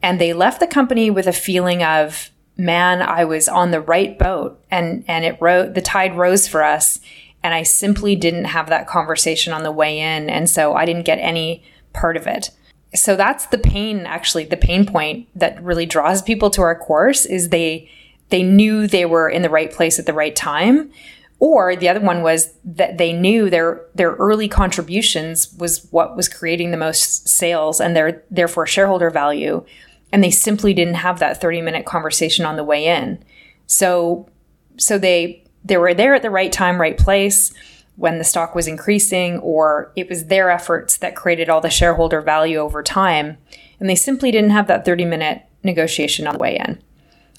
And 0.02 0.18
they 0.18 0.32
left 0.32 0.60
the 0.60 0.66
company 0.66 1.10
with 1.10 1.26
a 1.26 1.32
feeling 1.32 1.82
of 1.82 2.30
man 2.56 3.00
i 3.00 3.24
was 3.24 3.48
on 3.48 3.70
the 3.70 3.80
right 3.80 4.18
boat. 4.18 4.62
And 4.70 5.04
and 5.08 5.24
it 5.24 5.36
wrote 5.40 5.74
the 5.74 5.82
tide 5.82 6.16
rose 6.16 6.46
for 6.46 6.62
us 6.62 7.00
and 7.42 7.52
i 7.52 7.62
simply 7.62 8.14
didn't 8.14 8.44
have 8.44 8.68
that 8.68 8.86
conversation 8.86 9.52
on 9.52 9.62
the 9.62 9.72
way 9.72 9.98
in 9.98 10.30
and 10.30 10.48
so 10.48 10.74
i 10.74 10.84
didn't 10.84 11.06
get 11.06 11.18
any 11.18 11.62
part 11.92 12.16
of 12.16 12.26
it. 12.26 12.50
So 12.94 13.16
that's 13.16 13.46
the 13.46 13.58
pain 13.58 14.00
actually 14.06 14.44
the 14.44 14.56
pain 14.56 14.86
point 14.86 15.28
that 15.34 15.62
really 15.62 15.86
draws 15.86 16.22
people 16.22 16.50
to 16.50 16.62
our 16.62 16.78
course 16.78 17.26
is 17.26 17.48
they 17.48 17.90
they 18.28 18.42
knew 18.42 18.86
they 18.86 19.06
were 19.06 19.28
in 19.28 19.42
the 19.42 19.50
right 19.50 19.72
place 19.72 19.98
at 19.98 20.06
the 20.06 20.14
right 20.14 20.36
time 20.36 20.90
or 21.40 21.74
the 21.74 21.88
other 21.88 22.00
one 22.00 22.22
was 22.22 22.52
that 22.64 22.98
they 22.98 23.12
knew 23.14 23.48
their 23.48 23.82
their 23.94 24.12
early 24.12 24.46
contributions 24.46 25.52
was 25.58 25.88
what 25.90 26.14
was 26.14 26.28
creating 26.28 26.70
the 26.70 26.76
most 26.76 27.28
sales 27.28 27.80
and 27.80 27.96
their 27.96 28.22
therefore 28.30 28.66
shareholder 28.66 29.10
value. 29.10 29.64
And 30.12 30.22
they 30.22 30.30
simply 30.30 30.74
didn't 30.74 30.94
have 30.94 31.18
that 31.18 31.40
30 31.40 31.62
minute 31.62 31.86
conversation 31.86 32.44
on 32.44 32.56
the 32.56 32.64
way 32.64 32.86
in. 32.86 33.24
So 33.66 34.28
so 34.76 34.98
they 34.98 35.42
they 35.64 35.78
were 35.78 35.94
there 35.94 36.14
at 36.14 36.22
the 36.22 36.30
right 36.30 36.52
time 36.52 36.78
right 36.78 36.96
place 36.96 37.52
when 37.96 38.18
the 38.18 38.24
stock 38.24 38.54
was 38.54 38.66
increasing 38.66 39.38
or 39.38 39.92
it 39.96 40.08
was 40.08 40.26
their 40.26 40.50
efforts 40.50 40.98
that 40.98 41.16
created 41.16 41.48
all 41.48 41.60
the 41.60 41.70
shareholder 41.70 42.20
value 42.20 42.58
over 42.58 42.82
time. 42.82 43.38
And 43.78 43.88
they 43.88 43.94
simply 43.94 44.30
didn't 44.30 44.50
have 44.50 44.66
that 44.68 44.84
30 44.84 45.06
minute 45.06 45.42
negotiation 45.62 46.26
on 46.26 46.34
the 46.34 46.38
way 46.38 46.56
in. 46.56 46.82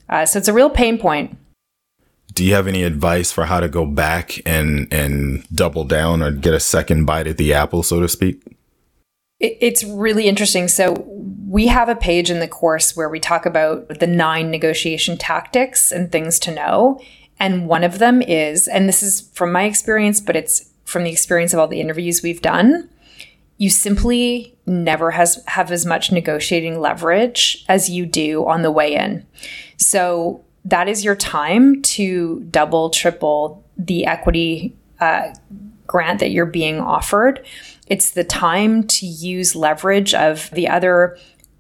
Uh, 0.10 0.26
so 0.26 0.40
it's 0.40 0.48
a 0.48 0.54
real 0.54 0.72
pain 0.72 0.98
point. 0.98 1.38
Do 2.32 2.46
you 2.46 2.54
have 2.54 2.68
any 2.68 2.84
advice 2.84 3.32
for 3.32 3.46
how 3.46 3.60
to 3.60 3.68
go 3.68 3.86
back 3.86 4.42
and 4.46 4.92
and 4.92 5.46
double 5.54 5.84
down 5.84 6.22
or 6.22 6.32
get 6.32 6.54
a 6.54 6.60
second 6.60 7.06
bite 7.06 7.28
at 7.28 7.38
the 7.38 7.54
apple, 7.54 7.84
so 7.84 8.00
to 8.00 8.08
speak? 8.08 8.42
It's 9.40 9.84
really 9.84 10.28
interesting. 10.28 10.68
So 10.68 11.04
we 11.48 11.68
have 11.68 11.90
a 11.90 11.96
page 11.96 12.30
in 12.30 12.40
the 12.40 12.48
course 12.48 12.96
where 12.96 13.10
we 13.10 13.20
talk 13.20 13.46
about 13.46 14.00
the 14.00 14.08
nine 14.08 14.52
negotiation 14.52 15.18
tactics 15.18 15.92
and 15.92 16.12
things 16.12 16.38
to 16.40 16.54
know. 16.54 17.02
And 17.40 17.68
one 17.68 17.84
of 17.84 17.98
them 17.98 18.22
is, 18.22 18.68
and 18.68 18.88
this 18.88 19.02
is 19.02 19.22
from 19.34 19.52
my 19.52 19.64
experience, 19.64 20.22
but 20.22 20.36
it's 20.36 20.70
from 20.86 21.04
the 21.04 21.12
experience 21.12 21.54
of 21.54 21.60
all 21.60 21.68
the 21.68 21.82
interviews 21.82 22.22
we've 22.22 22.42
done, 22.42 22.88
you 23.58 23.70
simply 23.70 24.56
never 24.68 25.12
has 25.12 25.44
have 25.48 25.72
as 25.72 25.86
much 25.86 26.12
negotiating 26.12 26.80
leverage 26.80 27.66
as 27.68 27.90
you 27.90 28.06
do 28.06 28.48
on 28.48 28.62
the 28.62 28.72
way 28.72 28.94
in. 28.94 29.26
So 29.78 30.46
that 30.66 30.88
is 30.88 31.04
your 31.04 31.16
time 31.16 31.82
to 31.82 32.42
double, 32.52 32.90
triple 32.90 33.64
the 33.78 34.06
equity 34.06 34.76
uh, 35.00 35.34
grant 35.88 36.20
that 36.20 36.32
you're 36.32 36.46
being 36.46 36.80
offered. 36.80 37.46
It's 37.88 38.12
the 38.12 38.24
time 38.24 38.88
to 38.88 39.06
use 39.06 39.56
leverage 39.56 40.14
of 40.14 40.50
the 40.52 40.68
other 40.68 41.18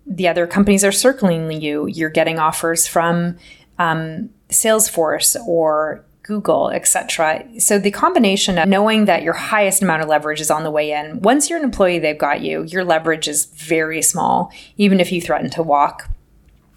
the 0.07 0.27
other 0.27 0.47
companies 0.47 0.83
are 0.83 0.91
circling 0.91 1.51
you. 1.61 1.85
You're 1.87 2.09
getting 2.09 2.39
offers 2.39 2.87
from 2.87 3.37
um, 3.77 4.29
Salesforce 4.49 5.35
or 5.45 6.03
Google, 6.23 6.69
etc. 6.69 7.45
So 7.59 7.79
the 7.79 7.91
combination 7.91 8.57
of 8.57 8.67
knowing 8.67 9.05
that 9.05 9.23
your 9.23 9.33
highest 9.33 9.81
amount 9.81 10.01
of 10.01 10.09
leverage 10.09 10.41
is 10.41 10.51
on 10.51 10.63
the 10.63 10.71
way 10.71 10.91
in. 10.91 11.21
Once 11.21 11.49
you're 11.49 11.59
an 11.59 11.65
employee, 11.65 11.99
they've 11.99 12.17
got 12.17 12.41
you. 12.41 12.63
Your 12.63 12.83
leverage 12.83 13.27
is 13.27 13.45
very 13.45 14.01
small, 14.01 14.51
even 14.77 14.99
if 14.99 15.11
you 15.11 15.21
threaten 15.21 15.49
to 15.51 15.63
walk. 15.63 16.09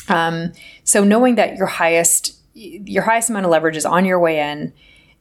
Um, 0.08 0.52
so 0.84 1.04
knowing 1.04 1.36
that 1.36 1.56
your 1.56 1.66
highest 1.66 2.38
your 2.54 3.02
highest 3.02 3.30
amount 3.30 3.44
of 3.44 3.50
leverage 3.50 3.76
is 3.76 3.84
on 3.84 4.04
your 4.04 4.18
way 4.18 4.38
in. 4.38 4.72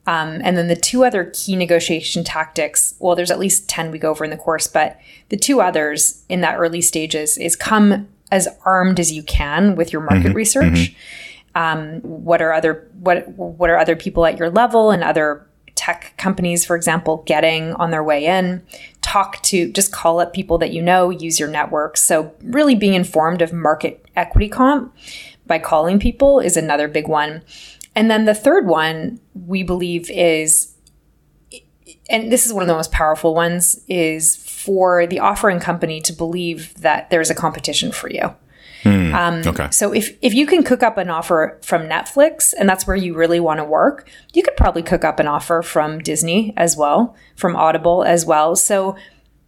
Um, 0.05 0.41
and 0.43 0.57
then 0.57 0.67
the 0.67 0.75
two 0.75 1.05
other 1.05 1.31
key 1.33 1.55
negotiation 1.55 2.23
tactics, 2.23 2.93
well, 2.99 3.15
there's 3.15 3.31
at 3.31 3.39
least 3.39 3.69
10 3.69 3.89
we 3.89 3.97
go 3.97 4.11
over 4.11 4.23
in 4.23 4.31
the 4.31 4.37
course, 4.37 4.67
but 4.67 4.99
the 5.29 5.37
two 5.37 5.61
others 5.61 6.23
in 6.27 6.41
that 6.41 6.57
early 6.57 6.81
stages 6.81 7.37
is 7.37 7.55
come 7.55 8.07
as 8.31 8.47
armed 8.65 8.99
as 8.99 9.11
you 9.11 9.23
can 9.23 9.75
with 9.75 9.93
your 9.93 10.01
market 10.01 10.27
mm-hmm, 10.27 10.35
research. 10.37 10.65
Mm-hmm. 10.73 10.97
Um, 11.55 12.01
what 12.01 12.41
are 12.41 12.51
other 12.51 12.89
what 12.99 13.27
what 13.29 13.69
are 13.69 13.77
other 13.77 13.95
people 13.95 14.25
at 14.25 14.39
your 14.39 14.49
level 14.49 14.89
and 14.89 15.03
other 15.03 15.47
tech 15.75 16.15
companies, 16.17 16.65
for 16.65 16.75
example, 16.75 17.23
getting 17.27 17.73
on 17.73 17.91
their 17.91 18.03
way 18.03 18.25
in? 18.25 18.65
Talk 19.03 19.41
to 19.43 19.71
just 19.71 19.91
call 19.91 20.19
up 20.19 20.33
people 20.33 20.57
that 20.57 20.73
you 20.73 20.81
know, 20.81 21.11
use 21.11 21.39
your 21.39 21.49
network. 21.49 21.97
So 21.97 22.33
really 22.41 22.73
being 22.73 22.95
informed 22.95 23.43
of 23.43 23.53
market 23.53 24.03
equity 24.15 24.49
comp 24.49 24.95
by 25.45 25.59
calling 25.59 25.99
people 25.99 26.39
is 26.39 26.57
another 26.57 26.87
big 26.87 27.07
one. 27.07 27.43
And 27.95 28.09
then 28.09 28.25
the 28.25 28.33
third 28.33 28.65
one 28.65 29.19
we 29.33 29.61
believe 29.61 30.09
is 30.09 30.73
and 32.09 32.31
this 32.31 32.45
is 32.45 32.53
one 32.53 32.63
of 32.63 32.67
the 32.67 32.73
most 32.73 32.91
powerful 32.91 33.33
ones 33.33 33.83
is 33.87 34.35
for 34.35 35.07
the 35.07 35.19
offering 35.19 35.59
company 35.59 36.01
to 36.01 36.13
believe 36.13 36.73
that 36.75 37.09
there's 37.09 37.29
a 37.29 37.35
competition 37.35 37.91
for 37.91 38.09
you. 38.09 38.35
Hmm. 38.83 39.15
Um, 39.15 39.41
okay. 39.45 39.69
So 39.71 39.93
if 39.93 40.17
if 40.21 40.33
you 40.33 40.45
can 40.45 40.63
cook 40.63 40.83
up 40.83 40.97
an 40.97 41.09
offer 41.09 41.57
from 41.63 41.83
Netflix 41.83 42.53
and 42.57 42.67
that's 42.67 42.85
where 42.85 42.95
you 42.95 43.15
really 43.15 43.39
want 43.39 43.59
to 43.59 43.63
work, 43.63 44.09
you 44.33 44.43
could 44.43 44.57
probably 44.57 44.83
cook 44.83 45.03
up 45.03 45.19
an 45.19 45.27
offer 45.27 45.61
from 45.61 45.99
Disney 45.99 46.53
as 46.57 46.75
well, 46.75 47.15
from 47.35 47.55
Audible 47.55 48.03
as 48.03 48.25
well. 48.25 48.55
So 48.55 48.95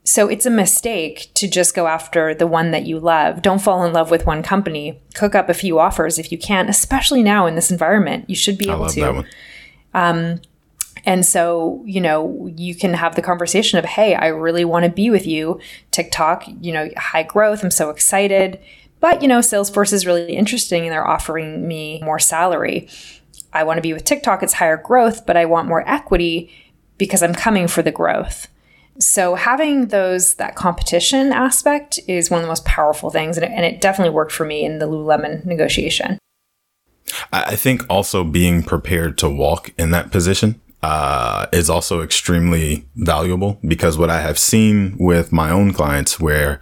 so 0.05 0.27
it's 0.27 0.45
a 0.45 0.51
mistake 0.51 1.31
to 1.33 1.47
just 1.47 1.75
go 1.75 1.87
after 1.87 2.35
the 2.35 2.45
one 2.45 2.69
that 2.71 2.85
you 2.85 2.99
love. 2.99 3.41
Don't 3.41 3.59
fall 3.59 3.83
in 3.83 3.91
love 3.91 4.11
with 4.11 4.25
one 4.25 4.43
company. 4.43 5.01
Cook 5.15 5.33
up 5.33 5.49
a 5.49 5.53
few 5.53 5.79
offers 5.79 6.19
if 6.19 6.31
you 6.31 6.37
can, 6.37 6.69
especially 6.69 7.23
now 7.23 7.47
in 7.47 7.55
this 7.55 7.71
environment. 7.71 8.29
You 8.29 8.35
should 8.35 8.57
be 8.57 8.69
able 8.69 8.87
to. 8.89 9.25
Um, 9.95 10.41
and 11.05 11.25
so, 11.25 11.83
you 11.85 12.01
know, 12.01 12.51
you 12.55 12.75
can 12.75 12.93
have 12.93 13.15
the 13.15 13.21
conversation 13.21 13.79
of, 13.79 13.85
hey, 13.85 14.13
I 14.13 14.27
really 14.27 14.63
want 14.63 14.85
to 14.85 14.91
be 14.91 15.09
with 15.09 15.25
you. 15.25 15.59
TikTok, 15.89 16.45
you 16.61 16.71
know, 16.71 16.89
high 16.97 17.23
growth. 17.23 17.63
I'm 17.63 17.71
so 17.71 17.89
excited. 17.89 18.59
But, 18.99 19.21
you 19.21 19.27
know, 19.27 19.39
Salesforce 19.39 19.93
is 19.93 20.05
really 20.05 20.35
interesting 20.35 20.83
and 20.83 20.91
they're 20.91 21.07
offering 21.07 21.67
me 21.67 22.01
more 22.03 22.19
salary. 22.19 22.87
I 23.53 23.63
want 23.63 23.77
to 23.77 23.81
be 23.81 23.93
with 23.93 24.03
TikTok, 24.03 24.43
it's 24.43 24.53
higher 24.53 24.77
growth, 24.77 25.25
but 25.25 25.37
I 25.37 25.45
want 25.45 25.67
more 25.67 25.87
equity 25.87 26.51
because 26.97 27.21
I'm 27.21 27.33
coming 27.33 27.67
for 27.67 27.81
the 27.81 27.91
growth. 27.91 28.47
So 28.99 29.35
having 29.35 29.87
those 29.87 30.35
that 30.35 30.55
competition 30.55 31.33
aspect 31.33 31.99
is 32.07 32.29
one 32.29 32.39
of 32.39 32.43
the 32.43 32.49
most 32.49 32.65
powerful 32.65 33.09
things, 33.09 33.37
and 33.37 33.45
it, 33.45 33.51
and 33.51 33.65
it 33.65 33.81
definitely 33.81 34.13
worked 34.13 34.31
for 34.31 34.45
me 34.45 34.63
in 34.63 34.79
the 34.79 34.85
Lululemon 34.85 35.45
negotiation. 35.45 36.17
I 37.31 37.55
think 37.55 37.85
also 37.89 38.23
being 38.23 38.63
prepared 38.63 39.17
to 39.19 39.29
walk 39.29 39.71
in 39.77 39.91
that 39.91 40.11
position 40.11 40.61
uh, 40.81 41.47
is 41.51 41.69
also 41.69 42.01
extremely 42.01 42.87
valuable 42.95 43.59
because 43.67 43.97
what 43.97 44.09
I 44.09 44.21
have 44.21 44.39
seen 44.39 44.95
with 44.97 45.31
my 45.31 45.49
own 45.49 45.73
clients 45.73 46.19
where 46.19 46.59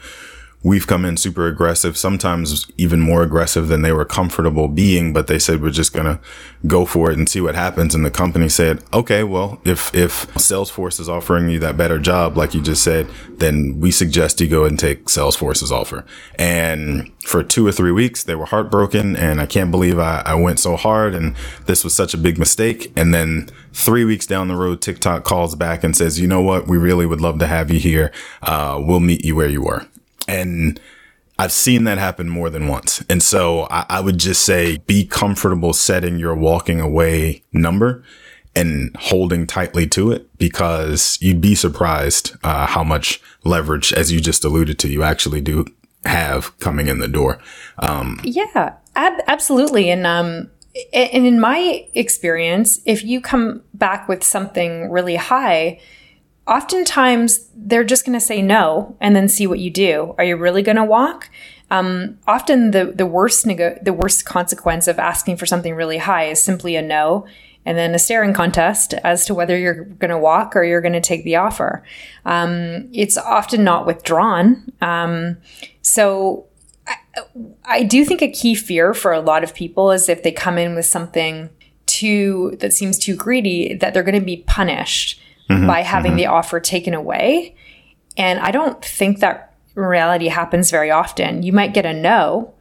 we've 0.64 0.88
come 0.88 1.04
in 1.04 1.18
super 1.18 1.46
aggressive, 1.48 1.98
sometimes 1.98 2.66
even 2.78 3.02
more 3.02 3.22
aggressive 3.22 3.68
than 3.68 3.82
they 3.82 3.92
were 3.92 4.06
comfortable 4.06 4.70
being, 4.70 5.12
but 5.12 5.28
they 5.28 5.38
said, 5.38 5.62
we're 5.62 5.70
just 5.70 5.94
going 5.94 6.06
to 6.06 6.20
go 6.66 6.86
for 6.86 7.12
it 7.12 7.18
and 7.18 7.28
see 7.28 7.42
what 7.42 7.54
happens. 7.54 7.94
And 7.94 8.06
the 8.06 8.12
company 8.12 8.48
said, 8.48 8.82
okay, 8.94 9.24
well, 9.24 9.60
if, 9.66 9.94
if 9.94 10.26
Salesforce 10.36 11.02
is 11.02 11.10
offering 11.10 11.50
you 11.50 11.60
that 11.60 11.76
better 11.76 12.00
job, 12.00 12.38
like 12.38 12.54
you 12.54 12.62
just 12.62 12.82
said, 12.82 13.10
then 13.30 13.80
we 13.82 13.92
suggest 13.92 14.40
you 14.40 14.48
go 14.48 14.64
and 14.64 14.80
take 14.80 15.06
Salesforce's 15.06 15.72
offer. 15.72 16.06
And 16.36 17.12
for 17.24 17.44
two 17.44 17.68
or 17.68 17.74
three 17.74 17.92
weeks, 17.92 18.24
they 18.24 18.36
were 18.36 18.46
heartbroken. 18.46 19.18
And 19.18 19.42
I 19.42 19.46
can't 19.46 19.70
believe 19.70 20.00
I, 20.00 20.24
I 20.26 20.36
went 20.36 20.60
so 20.60 20.78
hard 20.78 21.14
and 21.14 21.36
this 21.66 21.84
was 21.84 21.94
such 21.94 22.14
a 22.14 22.18
big 22.18 22.40
mistake. 22.40 22.94
And 22.96 23.14
then 23.14 23.50
three 23.74 24.06
weeks 24.06 24.26
down 24.26 24.48
the 24.48 24.56
road, 24.56 24.82
TikTok 24.82 25.26
calls 25.26 25.56
back 25.56 25.84
and 25.84 25.96
says, 25.96 26.22
you 26.22 26.28
know 26.28 26.42
what? 26.42 26.68
We 26.68 26.78
really 26.78 27.06
would 27.06 27.20
love 27.20 27.40
to 27.40 27.48
have 27.48 27.70
you 27.70 27.80
here. 27.80 28.14
Uh, 28.42 28.82
we'll 28.82 29.02
meet 29.02 29.26
you 29.26 29.36
where 29.36 29.50
you 29.50 29.62
were. 29.62 29.86
And 30.28 30.80
I've 31.40 31.52
seen 31.52 31.84
that 31.86 31.98
happen 31.98 32.30
more 32.30 32.50
than 32.50 32.68
once. 32.68 33.04
And 33.10 33.22
so 33.24 33.68
I, 33.70 33.86
I, 33.90 34.02
would 34.02 34.20
just 34.20 34.46
say 34.46 34.78
be 34.86 35.06
comfortable 35.06 35.74
setting 35.74 36.20
your 36.20 36.36
walking 36.36 36.80
away 36.80 37.44
number 37.52 38.04
and 38.56 38.96
holding 39.00 39.48
tightly 39.48 39.88
to 39.88 40.12
it 40.12 40.38
because 40.38 41.18
you'd 41.22 41.42
be 41.42 41.56
surprised 41.56 42.36
uh, 42.44 42.68
how 42.68 42.84
much 42.84 43.20
leverage, 43.44 43.92
as 43.94 44.12
you 44.12 44.22
just 44.22 44.46
alluded 44.46 44.78
to, 44.80 44.88
you 44.88 45.02
actually 45.02 45.42
do 45.42 45.66
have 46.06 46.58
coming 46.60 46.88
in 46.88 47.00
the 47.00 47.08
door. 47.08 47.40
Um, 47.80 48.20
yeah, 48.24 48.76
ab- 48.96 49.24
absolutely. 49.28 49.90
And, 49.90 50.06
um, 50.06 50.52
and 50.94 51.26
in 51.26 51.40
my 51.40 51.88
experience, 51.94 52.80
if 52.86 53.04
you 53.04 53.22
come 53.22 53.64
back 53.74 54.08
with 54.08 54.24
something 54.24 54.92
really 54.92 55.16
high, 55.16 55.80
oftentimes 56.48 57.48
they're 57.56 57.84
just 57.84 58.06
going 58.06 58.18
to 58.18 58.26
say 58.26 58.42
no 58.42 58.96
and 59.00 59.16
then 59.16 59.28
see 59.28 59.48
what 59.48 59.60
you 59.60 59.70
do. 59.70 60.16
Are 60.18 60.24
you 60.24 60.36
really 60.36 60.62
going 60.62 60.76
to 60.76 60.84
walk? 60.84 61.30
Um, 61.72 62.20
often 62.28 62.72
the 62.72 62.86
the 62.86 63.06
worst 63.06 63.46
the 63.46 63.98
worst 63.98 64.26
consequence 64.26 64.88
of 64.88 65.00
asking 65.00 65.38
for 65.38 65.46
something 65.46 65.74
really 65.74 65.98
high 65.98 66.26
is 66.26 66.42
simply 66.42 66.76
a 66.76 66.82
no, 66.82 67.26
and 67.66 67.78
then 67.78 67.96
a 67.96 68.00
staring 68.00 68.34
contest 68.34 68.94
as 68.96 69.26
to 69.26 69.34
whether 69.34 69.58
you're 69.58 69.86
going 69.86 70.12
to 70.12 70.18
walk 70.18 70.56
or 70.56 70.64
you're 70.64 70.82
going 70.82 70.94
to 70.94 71.02
take 71.02 71.24
the 71.24 71.38
offer. 71.38 71.84
Um, 72.26 72.90
it's 72.94 73.18
often 73.18 73.64
not 73.64 73.88
withdrawn. 73.88 74.72
Um, 74.82 75.38
so 75.82 76.46
I, 76.86 76.96
I 77.66 77.84
do 77.84 78.06
think 78.06 78.22
a 78.22 78.32
key 78.32 78.54
fear 78.54 78.94
for 78.94 79.12
a 79.12 79.22
lot 79.22 79.44
of 79.44 79.56
people 79.56 79.92
is 79.92 80.10
if 80.10 80.22
they 80.22 80.32
come 80.32 80.58
in 80.58 80.76
with 80.76 80.86
something 80.86 81.50
too 81.86 82.56
that 82.60 82.74
seems 82.74 82.98
too 82.98 83.16
greedy 83.16 83.74
that 83.76 83.94
they're 83.94 84.04
going 84.04 84.20
to 84.20 84.26
be 84.26 84.38
punished 84.48 85.20
mm-hmm, 85.50 85.68
by 85.68 85.82
having 85.82 86.12
mm-hmm. 86.12 86.18
the 86.18 86.26
offer 86.28 86.60
taken 86.60 86.94
away. 86.94 87.56
And 88.18 88.40
I 88.40 88.52
don't 88.52 88.84
think 88.84 89.20
that 89.20 89.56
reality 89.76 90.28
happens 90.28 90.70
very 90.72 90.92
often. 90.92 91.44
You 91.44 91.54
might 91.54 91.74
get 91.74 91.86
a 91.86 91.94
no, 91.94 92.54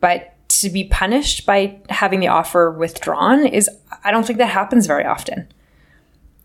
but 0.00 0.34
to 0.60 0.70
be 0.70 0.84
punished 0.84 1.46
by 1.46 1.80
having 1.88 2.20
the 2.20 2.28
offer 2.28 2.70
withdrawn 2.70 3.46
is, 3.46 3.68
I 4.04 4.10
don't 4.10 4.26
think 4.26 4.38
that 4.38 4.46
happens 4.46 4.86
very 4.86 5.04
often. 5.04 5.48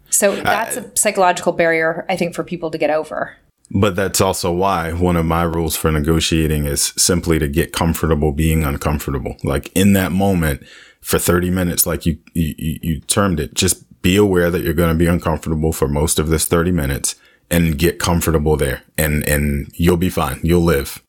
So 0.10 0.36
that's 0.36 0.78
a 0.78 0.92
psychological 0.98 1.52
barrier, 1.52 2.06
I 2.10 2.18
think, 2.18 2.34
for 2.34 2.44
people 2.44 2.72
to 2.72 2.78
get 2.78 2.90
over. 2.90 3.38
But 3.72 3.96
that's 3.96 4.20
also 4.20 4.52
why 4.52 4.94
one 4.94 5.16
of 5.16 5.26
my 5.26 5.44
rules 5.44 5.76
for 5.76 5.92
negotiating 5.92 6.66
is 6.66 6.94
simply 6.98 7.38
to 7.38 7.48
get 7.48 7.72
comfortable 7.72 8.32
being 8.32 8.64
uncomfortable. 8.64 9.36
Like 9.44 9.72
in 9.74 9.94
that 9.94 10.12
moment 10.12 10.64
for 11.02 11.20
30 11.20 11.52
minutes, 11.52 11.86
like 11.86 12.06
you, 12.06 12.18
you, 12.34 12.80
you 12.82 13.00
termed 13.02 13.40
it, 13.40 13.54
just 13.54 13.84
be 14.02 14.16
aware 14.16 14.50
that 14.50 14.62
you're 14.62 14.74
going 14.74 14.94
to 14.94 14.98
be 14.98 15.08
uncomfortable 15.08 15.74
for 15.74 15.88
most 15.88 16.20
of 16.20 16.30
this 16.30 16.48
30 16.48 16.72
minutes 16.72 17.16
and 17.50 17.78
get 17.78 18.00
comfortable 18.00 18.56
there 18.56 18.84
and, 18.98 19.28
and 19.28 19.72
you'll 19.74 19.98
be 19.98 20.10
fine. 20.10 20.40
You'll 20.44 20.64
live. 20.64 21.04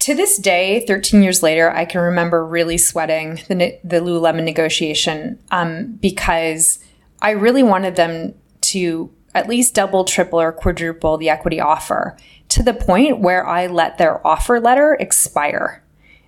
To 0.00 0.14
this 0.14 0.36
day, 0.36 0.84
13 0.86 1.22
years 1.22 1.42
later, 1.42 1.70
I 1.70 1.84
can 1.84 2.00
remember 2.00 2.44
really 2.44 2.76
sweating 2.76 3.36
the, 3.48 3.78
the 3.82 4.00
Lululemon 4.00 4.44
negotiation 4.44 5.38
um, 5.50 5.94
because 5.94 6.78
I 7.22 7.30
really 7.30 7.62
wanted 7.62 7.96
them 7.96 8.34
to 8.62 9.10
at 9.34 9.48
least 9.48 9.74
double, 9.74 10.04
triple, 10.04 10.40
or 10.40 10.52
quadruple 10.52 11.16
the 11.16 11.28
equity 11.30 11.60
offer 11.60 12.16
to 12.50 12.62
the 12.62 12.74
point 12.74 13.20
where 13.20 13.46
I 13.46 13.66
let 13.66 13.98
their 13.98 14.24
offer 14.26 14.60
letter 14.60 14.96
expire. 15.00 15.82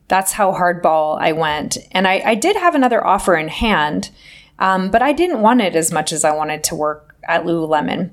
That's 0.08 0.32
how 0.32 0.52
hardball 0.52 1.20
I 1.20 1.32
went. 1.32 1.76
And 1.92 2.06
I, 2.06 2.22
I 2.24 2.34
did 2.34 2.56
have 2.56 2.74
another 2.74 3.04
offer 3.06 3.36
in 3.36 3.48
hand. 3.48 4.10
Um, 4.58 4.90
but 4.90 5.02
I 5.02 5.12
didn't 5.12 5.42
want 5.42 5.60
it 5.60 5.76
as 5.76 5.92
much 5.92 6.12
as 6.12 6.24
I 6.24 6.34
wanted 6.34 6.64
to 6.64 6.74
work 6.74 7.16
at 7.24 7.44
Lululemon. 7.44 8.10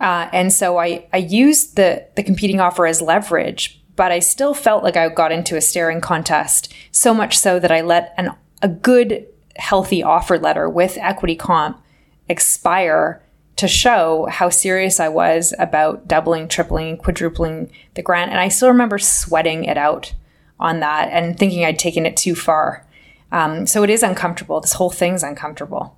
Uh, 0.00 0.28
and 0.32 0.52
so 0.52 0.78
I, 0.78 1.06
I 1.12 1.18
used 1.18 1.76
the, 1.76 2.06
the 2.16 2.22
competing 2.22 2.60
offer 2.60 2.86
as 2.86 3.02
leverage, 3.02 3.82
but 3.96 4.10
I 4.10 4.18
still 4.20 4.54
felt 4.54 4.82
like 4.82 4.96
I 4.96 5.08
got 5.08 5.32
into 5.32 5.56
a 5.56 5.60
staring 5.60 6.00
contest, 6.00 6.72
so 6.90 7.12
much 7.12 7.36
so 7.36 7.58
that 7.58 7.70
I 7.70 7.82
let 7.82 8.14
an, 8.16 8.32
a 8.62 8.68
good, 8.68 9.26
healthy 9.56 10.02
offer 10.02 10.38
letter 10.38 10.68
with 10.68 10.96
equity 10.96 11.36
comp 11.36 11.82
expire 12.28 13.22
to 13.56 13.68
show 13.68 14.26
how 14.30 14.48
serious 14.48 15.00
I 15.00 15.08
was 15.08 15.52
about 15.58 16.08
doubling, 16.08 16.48
tripling, 16.48 16.96
quadrupling 16.96 17.70
the 17.92 18.02
grant. 18.02 18.30
And 18.30 18.40
I 18.40 18.48
still 18.48 18.68
remember 18.68 18.98
sweating 18.98 19.64
it 19.64 19.76
out 19.76 20.14
on 20.58 20.80
that 20.80 21.10
and 21.12 21.38
thinking 21.38 21.64
I'd 21.64 21.78
taken 21.78 22.06
it 22.06 22.16
too 22.16 22.34
far. 22.34 22.86
Um, 23.32 23.66
so 23.66 23.82
it 23.82 23.90
is 23.90 24.02
uncomfortable. 24.02 24.60
This 24.60 24.74
whole 24.74 24.90
thing's 24.90 25.22
uncomfortable. 25.22 25.96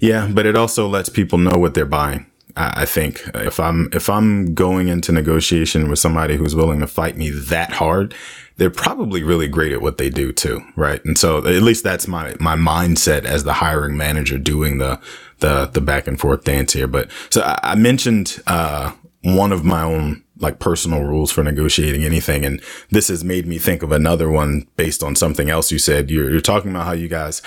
Yeah, 0.00 0.28
but 0.32 0.46
it 0.46 0.56
also 0.56 0.88
lets 0.88 1.08
people 1.08 1.38
know 1.38 1.58
what 1.58 1.74
they're 1.74 1.86
buying. 1.86 2.26
I, 2.56 2.82
I 2.82 2.84
think 2.84 3.22
if 3.34 3.58
I'm 3.58 3.88
if 3.92 4.08
I'm 4.08 4.54
going 4.54 4.88
into 4.88 5.12
negotiation 5.12 5.88
with 5.88 5.98
somebody 5.98 6.36
who's 6.36 6.54
willing 6.54 6.80
to 6.80 6.86
fight 6.86 7.16
me 7.16 7.30
that 7.30 7.72
hard, 7.72 8.14
they're 8.56 8.70
probably 8.70 9.22
really 9.22 9.48
great 9.48 9.72
at 9.72 9.82
what 9.82 9.98
they 9.98 10.10
do 10.10 10.32
too, 10.32 10.60
right? 10.76 11.04
And 11.04 11.16
so 11.16 11.38
at 11.38 11.62
least 11.62 11.84
that's 11.84 12.06
my 12.06 12.34
my 12.38 12.56
mindset 12.56 13.24
as 13.24 13.44
the 13.44 13.54
hiring 13.54 13.96
manager 13.96 14.38
doing 14.38 14.78
the 14.78 15.00
the 15.38 15.66
the 15.66 15.80
back 15.80 16.06
and 16.06 16.18
forth 16.18 16.44
dance 16.44 16.72
here. 16.72 16.86
But 16.86 17.10
so 17.30 17.42
I, 17.42 17.58
I 17.62 17.74
mentioned 17.74 18.42
uh, 18.46 18.92
one 19.22 19.52
of 19.52 19.64
my 19.64 19.82
own 19.82 20.22
like 20.42 20.58
personal 20.58 21.02
rules 21.02 21.30
for 21.30 21.42
negotiating 21.42 22.04
anything, 22.04 22.44
and 22.44 22.60
this 22.90 23.08
has 23.08 23.24
made 23.24 23.46
me 23.46 23.58
think 23.58 23.82
of 23.82 23.92
another 23.92 24.30
one 24.30 24.66
based 24.76 25.02
on 25.02 25.16
something 25.16 25.48
else 25.48 25.72
you 25.72 25.78
said. 25.78 26.10
You're, 26.10 26.30
you're 26.30 26.40
talking 26.40 26.70
about 26.70 26.86
how 26.86 26.92
you 26.92 27.08
guys 27.08 27.40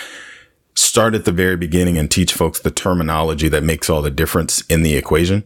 start 0.75 1.15
at 1.15 1.25
the 1.25 1.31
very 1.31 1.55
beginning 1.55 1.97
and 1.97 2.11
teach 2.11 2.33
folks 2.33 2.59
the 2.59 2.71
terminology 2.71 3.47
that 3.47 3.63
makes 3.63 3.89
all 3.89 4.01
the 4.01 4.11
difference 4.11 4.61
in 4.67 4.83
the 4.83 4.95
equation. 4.95 5.43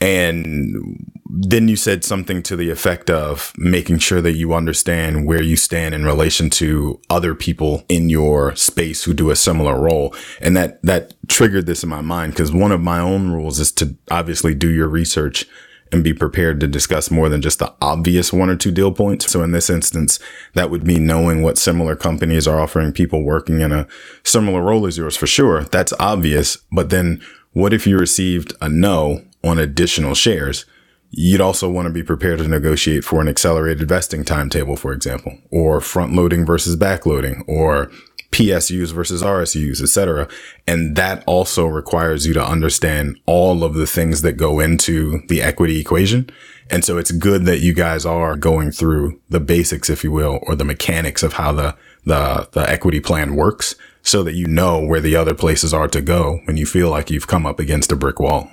And 0.00 1.14
then 1.26 1.68
you 1.68 1.76
said 1.76 2.04
something 2.04 2.42
to 2.44 2.56
the 2.56 2.70
effect 2.70 3.10
of 3.10 3.52
making 3.56 3.98
sure 3.98 4.20
that 4.22 4.34
you 4.34 4.54
understand 4.54 5.26
where 5.26 5.42
you 5.42 5.56
stand 5.56 5.94
in 5.94 6.04
relation 6.04 6.48
to 6.50 7.00
other 7.10 7.34
people 7.34 7.84
in 7.88 8.08
your 8.08 8.54
space 8.56 9.04
who 9.04 9.14
do 9.14 9.30
a 9.30 9.36
similar 9.36 9.78
role. 9.80 10.14
And 10.40 10.56
that, 10.56 10.82
that 10.82 11.14
triggered 11.28 11.66
this 11.66 11.82
in 11.82 11.88
my 11.88 12.00
mind 12.00 12.32
because 12.32 12.52
one 12.52 12.72
of 12.72 12.80
my 12.80 12.98
own 12.98 13.32
rules 13.32 13.58
is 13.58 13.72
to 13.72 13.96
obviously 14.10 14.54
do 14.54 14.70
your 14.70 14.88
research 14.88 15.46
and 15.92 16.02
be 16.02 16.12
prepared 16.12 16.60
to 16.60 16.66
discuss 16.66 17.10
more 17.10 17.28
than 17.28 17.42
just 17.42 17.58
the 17.58 17.72
obvious 17.80 18.32
one 18.32 18.50
or 18.50 18.56
two 18.56 18.72
deal 18.72 18.92
points. 18.92 19.30
So 19.30 19.42
in 19.42 19.52
this 19.52 19.70
instance, 19.70 20.18
that 20.54 20.70
would 20.70 20.86
mean 20.86 21.06
knowing 21.06 21.42
what 21.42 21.58
similar 21.58 21.94
companies 21.94 22.48
are 22.48 22.60
offering 22.60 22.92
people 22.92 23.22
working 23.22 23.60
in 23.60 23.72
a 23.72 23.86
similar 24.24 24.62
role 24.62 24.86
as 24.86 24.98
yours 24.98 25.16
for 25.16 25.26
sure. 25.26 25.64
That's 25.64 25.92
obvious. 26.00 26.58
But 26.72 26.90
then 26.90 27.22
what 27.52 27.72
if 27.72 27.86
you 27.86 27.96
received 27.96 28.54
a 28.60 28.68
no 28.68 29.22
on 29.44 29.58
additional 29.58 30.14
shares? 30.14 30.64
You'd 31.10 31.40
also 31.40 31.70
want 31.70 31.86
to 31.86 31.92
be 31.92 32.02
prepared 32.02 32.40
to 32.40 32.48
negotiate 32.48 33.04
for 33.04 33.20
an 33.20 33.28
accelerated 33.28 33.88
vesting 33.88 34.24
timetable, 34.24 34.76
for 34.76 34.92
example, 34.92 35.38
or 35.52 35.80
front 35.80 36.12
loading 36.12 36.44
versus 36.44 36.74
back 36.74 37.06
loading, 37.06 37.44
or 37.46 37.88
PSUs 38.30 38.92
versus 38.92 39.22
RSUs, 39.22 39.80
etc. 39.80 40.28
And 40.66 40.96
that 40.96 41.22
also 41.26 41.66
requires 41.66 42.26
you 42.26 42.34
to 42.34 42.44
understand 42.44 43.18
all 43.26 43.64
of 43.64 43.74
the 43.74 43.86
things 43.86 44.22
that 44.22 44.32
go 44.32 44.60
into 44.60 45.22
the 45.28 45.42
equity 45.42 45.80
equation. 45.80 46.30
And 46.70 46.84
so 46.84 46.98
it's 46.98 47.10
good 47.10 47.44
that 47.44 47.60
you 47.60 47.74
guys 47.74 48.06
are 48.06 48.36
going 48.36 48.70
through 48.70 49.20
the 49.28 49.40
basics, 49.40 49.90
if 49.90 50.02
you 50.02 50.10
will, 50.10 50.40
or 50.42 50.56
the 50.56 50.64
mechanics 50.64 51.22
of 51.22 51.34
how 51.34 51.52
the, 51.52 51.76
the, 52.04 52.48
the 52.52 52.68
equity 52.68 53.00
plan 53.00 53.36
works 53.36 53.74
so 54.02 54.22
that 54.22 54.34
you 54.34 54.46
know 54.46 54.84
where 54.84 55.00
the 55.00 55.16
other 55.16 55.34
places 55.34 55.72
are 55.72 55.88
to 55.88 56.00
go 56.00 56.40
when 56.44 56.56
you 56.56 56.66
feel 56.66 56.90
like 56.90 57.10
you've 57.10 57.26
come 57.26 57.46
up 57.46 57.58
against 57.58 57.92
a 57.92 57.96
brick 57.96 58.18
wall. 58.18 58.50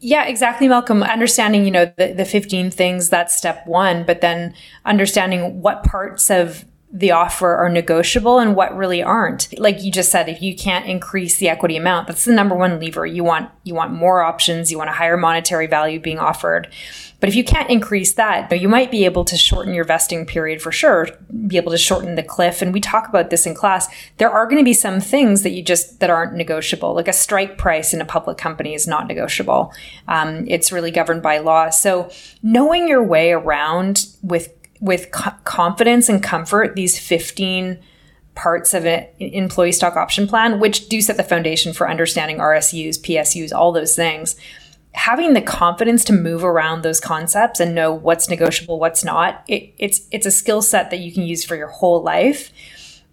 Yeah, 0.00 0.24
exactly, 0.24 0.66
Malcolm. 0.66 1.02
Understanding, 1.02 1.64
you 1.64 1.70
know, 1.70 1.92
the, 1.96 2.12
the 2.12 2.24
15 2.24 2.70
things, 2.70 3.08
that's 3.08 3.36
step 3.36 3.64
one, 3.66 4.04
but 4.04 4.20
then 4.20 4.54
understanding 4.84 5.62
what 5.62 5.84
parts 5.84 6.30
of 6.30 6.64
the 6.90 7.10
offer 7.10 7.54
are 7.54 7.68
negotiable 7.68 8.38
and 8.38 8.56
what 8.56 8.74
really 8.76 9.02
aren't. 9.02 9.58
Like 9.58 9.82
you 9.82 9.92
just 9.92 10.10
said, 10.10 10.28
if 10.28 10.40
you 10.40 10.56
can't 10.56 10.86
increase 10.86 11.36
the 11.36 11.48
equity 11.48 11.76
amount, 11.76 12.06
that's 12.06 12.24
the 12.24 12.32
number 12.32 12.54
one 12.54 12.80
lever. 12.80 13.04
You 13.04 13.24
want 13.24 13.50
you 13.64 13.74
want 13.74 13.92
more 13.92 14.22
options, 14.22 14.70
you 14.70 14.78
want 14.78 14.88
a 14.88 14.94
higher 14.94 15.16
monetary 15.16 15.66
value 15.66 16.00
being 16.00 16.18
offered. 16.18 16.68
But 17.20 17.28
if 17.28 17.34
you 17.34 17.42
can't 17.42 17.68
increase 17.68 18.14
that, 18.14 18.50
you 18.60 18.68
might 18.68 18.92
be 18.92 19.04
able 19.04 19.24
to 19.24 19.36
shorten 19.36 19.74
your 19.74 19.84
vesting 19.84 20.24
period 20.24 20.62
for 20.62 20.70
sure, 20.70 21.08
be 21.48 21.56
able 21.56 21.72
to 21.72 21.78
shorten 21.78 22.14
the 22.14 22.22
cliff. 22.22 22.62
And 22.62 22.72
we 22.72 22.80
talk 22.80 23.08
about 23.08 23.30
this 23.30 23.44
in 23.44 23.54
class. 23.54 23.88
There 24.18 24.30
are 24.30 24.46
going 24.46 24.58
to 24.58 24.64
be 24.64 24.72
some 24.72 25.00
things 25.00 25.42
that 25.42 25.50
you 25.50 25.62
just 25.62 25.98
that 25.98 26.10
aren't 26.10 26.34
negotiable. 26.34 26.94
Like 26.94 27.08
a 27.08 27.12
strike 27.12 27.58
price 27.58 27.92
in 27.92 28.00
a 28.00 28.04
public 28.04 28.38
company 28.38 28.72
is 28.72 28.86
not 28.86 29.08
negotiable. 29.08 29.72
Um, 30.06 30.44
it's 30.46 30.70
really 30.70 30.92
governed 30.92 31.22
by 31.22 31.38
law. 31.38 31.70
So 31.70 32.10
knowing 32.42 32.86
your 32.86 33.02
way 33.02 33.32
around 33.32 34.06
with 34.22 34.57
with 34.80 35.10
co- 35.10 35.34
confidence 35.44 36.08
and 36.08 36.22
comfort 36.22 36.74
these 36.76 36.98
15 36.98 37.78
parts 38.34 38.72
of 38.72 38.86
an 38.86 39.06
employee 39.18 39.72
stock 39.72 39.96
option 39.96 40.26
plan, 40.26 40.60
which 40.60 40.88
do 40.88 41.00
set 41.00 41.16
the 41.16 41.24
foundation 41.24 41.72
for 41.72 41.90
understanding 41.90 42.38
RSUs, 42.38 42.98
PSUs, 43.00 43.52
all 43.52 43.72
those 43.72 43.96
things. 43.96 44.36
Having 44.92 45.34
the 45.34 45.42
confidence 45.42 46.04
to 46.04 46.12
move 46.12 46.44
around 46.44 46.82
those 46.82 47.00
concepts 47.00 47.60
and 47.60 47.74
know 47.74 47.92
what's 47.92 48.28
negotiable, 48.28 48.78
what's 48.78 49.04
not, 49.04 49.44
it, 49.48 49.74
it's 49.78 50.02
it's 50.10 50.26
a 50.26 50.30
skill 50.30 50.62
set 50.62 50.90
that 50.90 51.00
you 51.00 51.12
can 51.12 51.24
use 51.24 51.44
for 51.44 51.56
your 51.56 51.68
whole 51.68 52.02
life. 52.02 52.52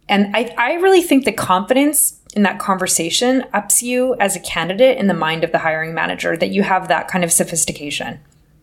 And 0.07 0.35
I, 0.35 0.53
I 0.57 0.73
really 0.75 1.01
think 1.01 1.25
the 1.25 1.31
confidence 1.31 2.21
in 2.35 2.43
that 2.43 2.59
conversation 2.59 3.43
ups 3.53 3.81
you 3.81 4.15
as 4.19 4.35
a 4.35 4.39
candidate 4.39 4.97
in 4.97 5.07
the 5.07 5.13
mind 5.13 5.43
of 5.43 5.51
the 5.51 5.59
hiring 5.59 5.93
manager 5.93 6.37
that 6.37 6.49
you 6.49 6.63
have 6.63 6.87
that 6.87 7.07
kind 7.07 7.23
of 7.23 7.31
sophistication 7.31 8.19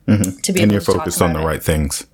mm-hmm. 0.06 0.38
to 0.40 0.52
be 0.52 0.62
and 0.62 0.70
you're 0.70 0.80
focused 0.80 1.22
on 1.22 1.32
the 1.32 1.40
it. 1.40 1.44
right 1.44 1.62
things. 1.62 2.06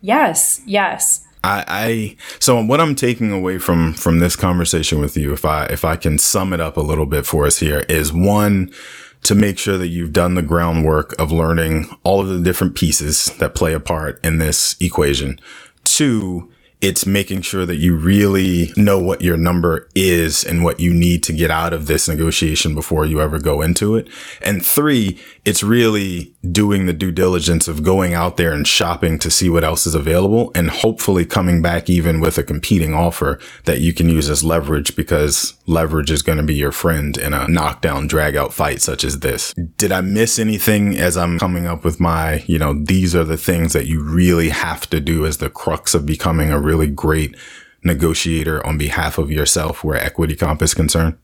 Yes, 0.00 0.60
yes. 0.66 1.26
I, 1.44 1.64
I 1.68 2.16
so 2.40 2.62
what 2.62 2.80
I'm 2.80 2.94
taking 2.94 3.30
away 3.30 3.58
from 3.58 3.94
from 3.94 4.18
this 4.18 4.36
conversation 4.36 5.00
with 5.00 5.16
you, 5.16 5.32
if 5.32 5.44
I 5.44 5.66
if 5.66 5.84
I 5.84 5.96
can 5.96 6.18
sum 6.18 6.52
it 6.52 6.60
up 6.60 6.76
a 6.76 6.82
little 6.82 7.06
bit 7.06 7.26
for 7.26 7.46
us 7.46 7.58
here, 7.58 7.80
is 7.88 8.12
one 8.12 8.72
to 9.22 9.34
make 9.34 9.58
sure 9.58 9.76
that 9.78 9.88
you've 9.88 10.12
done 10.12 10.34
the 10.34 10.42
groundwork 10.42 11.14
of 11.18 11.32
learning 11.32 11.88
all 12.04 12.20
of 12.20 12.28
the 12.28 12.40
different 12.40 12.74
pieces 12.74 13.26
that 13.38 13.54
play 13.54 13.72
a 13.74 13.80
part 13.80 14.24
in 14.24 14.38
this 14.38 14.76
equation. 14.80 15.40
Two, 15.84 16.50
it's 16.80 17.06
making 17.06 17.42
sure 17.42 17.66
that 17.66 17.76
you 17.76 17.96
really 17.96 18.72
know 18.76 19.00
what 19.00 19.20
your 19.20 19.36
number 19.36 19.88
is 19.94 20.44
and 20.44 20.62
what 20.62 20.78
you 20.78 20.94
need 20.94 21.24
to 21.24 21.32
get 21.32 21.50
out 21.50 21.72
of 21.72 21.86
this 21.86 22.08
negotiation 22.08 22.74
before 22.74 23.04
you 23.04 23.20
ever 23.20 23.40
go 23.40 23.62
into 23.62 23.96
it. 23.96 24.08
And 24.40 24.64
three, 24.64 25.18
it's 25.44 25.62
really 25.62 26.34
doing 26.52 26.86
the 26.86 26.92
due 26.92 27.10
diligence 27.10 27.66
of 27.66 27.82
going 27.82 28.14
out 28.14 28.36
there 28.36 28.52
and 28.52 28.66
shopping 28.66 29.18
to 29.18 29.30
see 29.30 29.50
what 29.50 29.64
else 29.64 29.86
is 29.86 29.94
available 29.96 30.52
and 30.54 30.70
hopefully 30.70 31.24
coming 31.24 31.60
back 31.60 31.90
even 31.90 32.20
with 32.20 32.38
a 32.38 32.44
competing 32.44 32.94
offer 32.94 33.40
that 33.64 33.80
you 33.80 33.92
can 33.92 34.08
use 34.08 34.30
as 34.30 34.44
leverage 34.44 34.94
because 34.94 35.57
leverage 35.68 36.10
is 36.10 36.22
going 36.22 36.38
to 36.38 36.44
be 36.44 36.54
your 36.54 36.72
friend 36.72 37.16
in 37.16 37.34
a 37.34 37.46
knockdown 37.46 38.06
drag 38.06 38.34
out 38.34 38.52
fight 38.52 38.80
such 38.80 39.04
as 39.04 39.20
this. 39.20 39.54
Did 39.76 39.92
I 39.92 40.00
miss 40.00 40.38
anything 40.38 40.96
as 40.96 41.16
I'm 41.16 41.38
coming 41.38 41.66
up 41.66 41.84
with 41.84 42.00
my, 42.00 42.42
you 42.46 42.58
know, 42.58 42.72
these 42.72 43.14
are 43.14 43.24
the 43.24 43.36
things 43.36 43.74
that 43.74 43.86
you 43.86 44.02
really 44.02 44.48
have 44.48 44.88
to 44.90 45.00
do 45.00 45.26
as 45.26 45.38
the 45.38 45.50
crux 45.50 45.94
of 45.94 46.06
becoming 46.06 46.50
a 46.50 46.60
really 46.60 46.88
great 46.88 47.36
negotiator 47.84 48.64
on 48.66 48.78
behalf 48.78 49.18
of 49.18 49.30
yourself 49.30 49.84
where 49.84 49.96
equity 49.96 50.34
comp 50.34 50.62
is 50.62 50.74
concerned? 50.74 51.16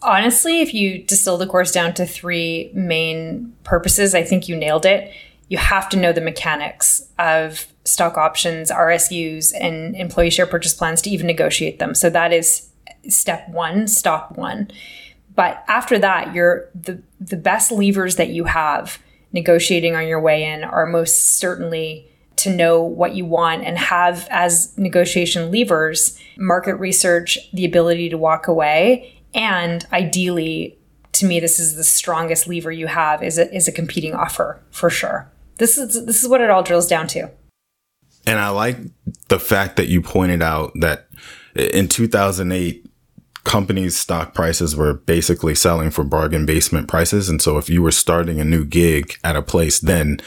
Honestly, 0.00 0.60
if 0.60 0.72
you 0.72 1.02
distill 1.02 1.36
the 1.36 1.46
course 1.46 1.72
down 1.72 1.92
to 1.94 2.06
three 2.06 2.70
main 2.72 3.52
purposes, 3.64 4.14
I 4.14 4.22
think 4.22 4.48
you 4.48 4.56
nailed 4.56 4.86
it. 4.86 5.12
You 5.48 5.58
have 5.58 5.88
to 5.88 5.96
know 5.96 6.12
the 6.12 6.20
mechanics 6.20 7.08
of 7.18 7.66
stock 7.84 8.16
options, 8.16 8.70
RSUs, 8.70 9.52
and 9.58 9.96
employee 9.96 10.30
share 10.30 10.46
purchase 10.46 10.74
plans 10.74 11.02
to 11.02 11.10
even 11.10 11.26
negotiate 11.26 11.78
them. 11.78 11.94
So 11.94 12.10
that 12.10 12.32
is 12.32 12.67
step 13.08 13.48
one, 13.48 13.88
stop 13.88 14.36
one. 14.36 14.70
But 15.34 15.64
after 15.68 15.98
that, 15.98 16.34
you're 16.34 16.68
the 16.74 17.02
the 17.20 17.36
best 17.36 17.70
levers 17.70 18.16
that 18.16 18.28
you 18.28 18.44
have 18.44 18.98
negotiating 19.32 19.94
on 19.94 20.06
your 20.06 20.20
way 20.20 20.44
in 20.44 20.64
are 20.64 20.86
most 20.86 21.38
certainly 21.38 22.10
to 22.36 22.50
know 22.54 22.82
what 22.82 23.14
you 23.14 23.24
want 23.24 23.64
and 23.64 23.76
have 23.78 24.26
as 24.30 24.76
negotiation 24.78 25.50
levers 25.50 26.18
market 26.38 26.76
research, 26.76 27.38
the 27.52 27.64
ability 27.64 28.08
to 28.08 28.16
walk 28.16 28.46
away, 28.46 29.18
and 29.34 29.86
ideally, 29.92 30.78
to 31.12 31.26
me, 31.26 31.40
this 31.40 31.58
is 31.58 31.76
the 31.76 31.84
strongest 31.84 32.46
lever 32.46 32.70
you 32.70 32.86
have 32.86 33.22
is 33.22 33.38
a, 33.38 33.52
is 33.54 33.68
a 33.68 33.72
competing 33.72 34.14
offer 34.14 34.60
for 34.70 34.88
sure. 34.88 35.30
This 35.56 35.76
is 35.76 36.06
this 36.06 36.22
is 36.22 36.28
what 36.28 36.40
it 36.40 36.50
all 36.50 36.62
drills 36.62 36.86
down 36.86 37.08
to. 37.08 37.30
And 38.26 38.38
I 38.38 38.50
like 38.50 38.78
the 39.28 39.40
fact 39.40 39.76
that 39.76 39.88
you 39.88 40.00
pointed 40.00 40.42
out 40.42 40.72
that 40.76 41.08
in 41.54 41.88
2008 41.88 42.87
companies' 43.44 43.96
stock 43.96 44.34
prices 44.34 44.76
were 44.76 44.94
basically 44.94 45.54
selling 45.54 45.90
for 45.90 46.04
bargain 46.04 46.46
basement 46.46 46.88
prices. 46.88 47.28
And 47.28 47.40
so 47.40 47.58
if 47.58 47.68
you 47.68 47.82
were 47.82 47.90
starting 47.90 48.40
a 48.40 48.44
new 48.44 48.64
gig 48.64 49.16
at 49.24 49.36
a 49.36 49.42
place 49.42 49.78
then, 49.78 50.20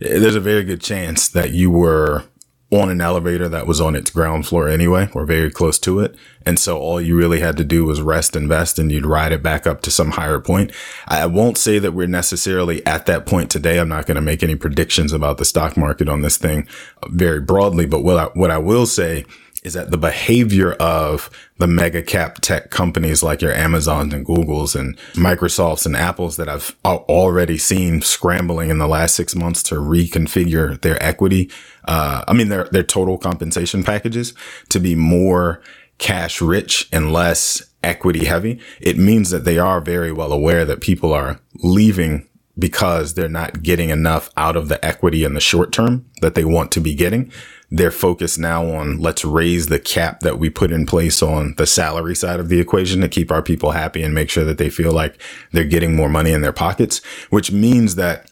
eh, 0.00 0.18
there's 0.18 0.34
a 0.34 0.40
very 0.40 0.64
good 0.64 0.80
chance 0.80 1.28
that 1.28 1.50
you 1.50 1.70
were 1.70 2.24
on 2.72 2.88
an 2.88 3.02
elevator 3.02 3.50
that 3.50 3.66
was 3.66 3.82
on 3.82 3.94
its 3.94 4.10
ground 4.10 4.46
floor 4.46 4.66
anyway, 4.66 5.10
or 5.12 5.26
very 5.26 5.50
close 5.50 5.78
to 5.78 6.00
it. 6.00 6.16
And 6.46 6.58
so 6.58 6.78
all 6.78 7.02
you 7.02 7.14
really 7.14 7.40
had 7.40 7.58
to 7.58 7.64
do 7.64 7.84
was 7.84 8.00
rest 8.00 8.34
and 8.34 8.48
vest 8.48 8.78
and 8.78 8.90
you'd 8.90 9.04
ride 9.04 9.32
it 9.32 9.42
back 9.42 9.66
up 9.66 9.82
to 9.82 9.90
some 9.90 10.12
higher 10.12 10.40
point. 10.40 10.72
I 11.06 11.26
won't 11.26 11.58
say 11.58 11.78
that 11.78 11.92
we're 11.92 12.06
necessarily 12.06 12.84
at 12.86 13.04
that 13.06 13.26
point 13.26 13.50
today. 13.50 13.78
I'm 13.78 13.90
not 13.90 14.06
going 14.06 14.14
to 14.14 14.22
make 14.22 14.42
any 14.42 14.54
predictions 14.54 15.12
about 15.12 15.36
the 15.36 15.44
stock 15.44 15.76
market 15.76 16.08
on 16.08 16.22
this 16.22 16.38
thing 16.38 16.66
uh, 17.02 17.08
very 17.10 17.40
broadly, 17.40 17.84
but 17.84 18.02
what 18.02 18.16
I, 18.16 18.24
what 18.32 18.50
I 18.50 18.58
will 18.58 18.86
say 18.86 19.26
is 19.62 19.74
that 19.74 19.90
the 19.90 19.98
behavior 19.98 20.72
of 20.72 21.30
the 21.58 21.66
mega 21.66 22.02
cap 22.02 22.40
tech 22.40 22.70
companies 22.70 23.22
like 23.22 23.40
your 23.40 23.52
Amazons 23.52 24.12
and 24.12 24.26
Googles 24.26 24.78
and 24.78 24.96
Microsofts 25.12 25.86
and 25.86 25.96
Apples 25.96 26.36
that 26.36 26.48
I've 26.48 26.74
already 26.84 27.58
seen 27.58 28.02
scrambling 28.02 28.70
in 28.70 28.78
the 28.78 28.88
last 28.88 29.14
six 29.14 29.36
months 29.36 29.62
to 29.64 29.76
reconfigure 29.76 30.80
their 30.80 31.00
equity. 31.02 31.50
Uh, 31.86 32.24
I 32.26 32.32
mean, 32.32 32.48
their, 32.48 32.64
their 32.64 32.82
total 32.82 33.18
compensation 33.18 33.84
packages 33.84 34.34
to 34.70 34.80
be 34.80 34.94
more 34.94 35.62
cash 35.98 36.42
rich 36.42 36.88
and 36.92 37.12
less 37.12 37.62
equity 37.84 38.24
heavy. 38.24 38.60
It 38.80 38.98
means 38.98 39.30
that 39.30 39.44
they 39.44 39.58
are 39.58 39.80
very 39.80 40.12
well 40.12 40.32
aware 40.32 40.64
that 40.64 40.80
people 40.80 41.12
are 41.12 41.40
leaving 41.62 42.28
because 42.58 43.14
they're 43.14 43.28
not 43.28 43.62
getting 43.62 43.90
enough 43.90 44.30
out 44.36 44.56
of 44.56 44.68
the 44.68 44.84
equity 44.84 45.24
in 45.24 45.34
the 45.34 45.40
short 45.40 45.72
term 45.72 46.04
that 46.20 46.34
they 46.34 46.44
want 46.44 46.70
to 46.72 46.80
be 46.80 46.94
getting. 46.94 47.32
They're 47.74 47.90
focused 47.90 48.38
now 48.38 48.66
on 48.66 48.98
let's 48.98 49.24
raise 49.24 49.68
the 49.68 49.78
cap 49.78 50.20
that 50.20 50.38
we 50.38 50.50
put 50.50 50.70
in 50.70 50.84
place 50.84 51.22
on 51.22 51.54
the 51.56 51.66
salary 51.66 52.14
side 52.14 52.38
of 52.38 52.50
the 52.50 52.60
equation 52.60 53.00
to 53.00 53.08
keep 53.08 53.32
our 53.32 53.42
people 53.42 53.70
happy 53.70 54.02
and 54.02 54.14
make 54.14 54.28
sure 54.28 54.44
that 54.44 54.58
they 54.58 54.68
feel 54.68 54.92
like 54.92 55.18
they're 55.52 55.64
getting 55.64 55.96
more 55.96 56.10
money 56.10 56.32
in 56.32 56.42
their 56.42 56.52
pockets, 56.52 56.98
which 57.30 57.50
means 57.50 57.94
that 57.94 58.30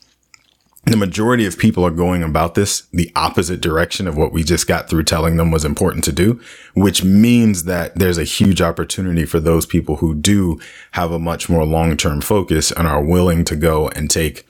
the 0.84 0.96
majority 0.96 1.46
of 1.46 1.58
people 1.58 1.84
are 1.84 1.90
going 1.90 2.22
about 2.22 2.54
this 2.54 2.82
the 2.92 3.10
opposite 3.16 3.60
direction 3.60 4.06
of 4.06 4.16
what 4.16 4.32
we 4.32 4.42
just 4.42 4.66
got 4.66 4.90
through 4.90 5.04
telling 5.04 5.36
them 5.36 5.50
was 5.50 5.64
important 5.64 6.04
to 6.04 6.12
do, 6.12 6.40
which 6.74 7.02
means 7.02 7.64
that 7.64 7.94
there's 7.94 8.18
a 8.18 8.24
huge 8.24 8.60
opportunity 8.60 9.24
for 9.24 9.40
those 9.40 9.64
people 9.64 9.96
who 9.96 10.14
do 10.14 10.60
have 10.92 11.12
a 11.12 11.18
much 11.18 11.48
more 11.48 11.64
long-term 11.64 12.20
focus 12.20 12.72
and 12.72 12.86
are 12.86 13.02
willing 13.02 13.44
to 13.44 13.56
go 13.56 13.88
and 13.88 14.10
take 14.10 14.46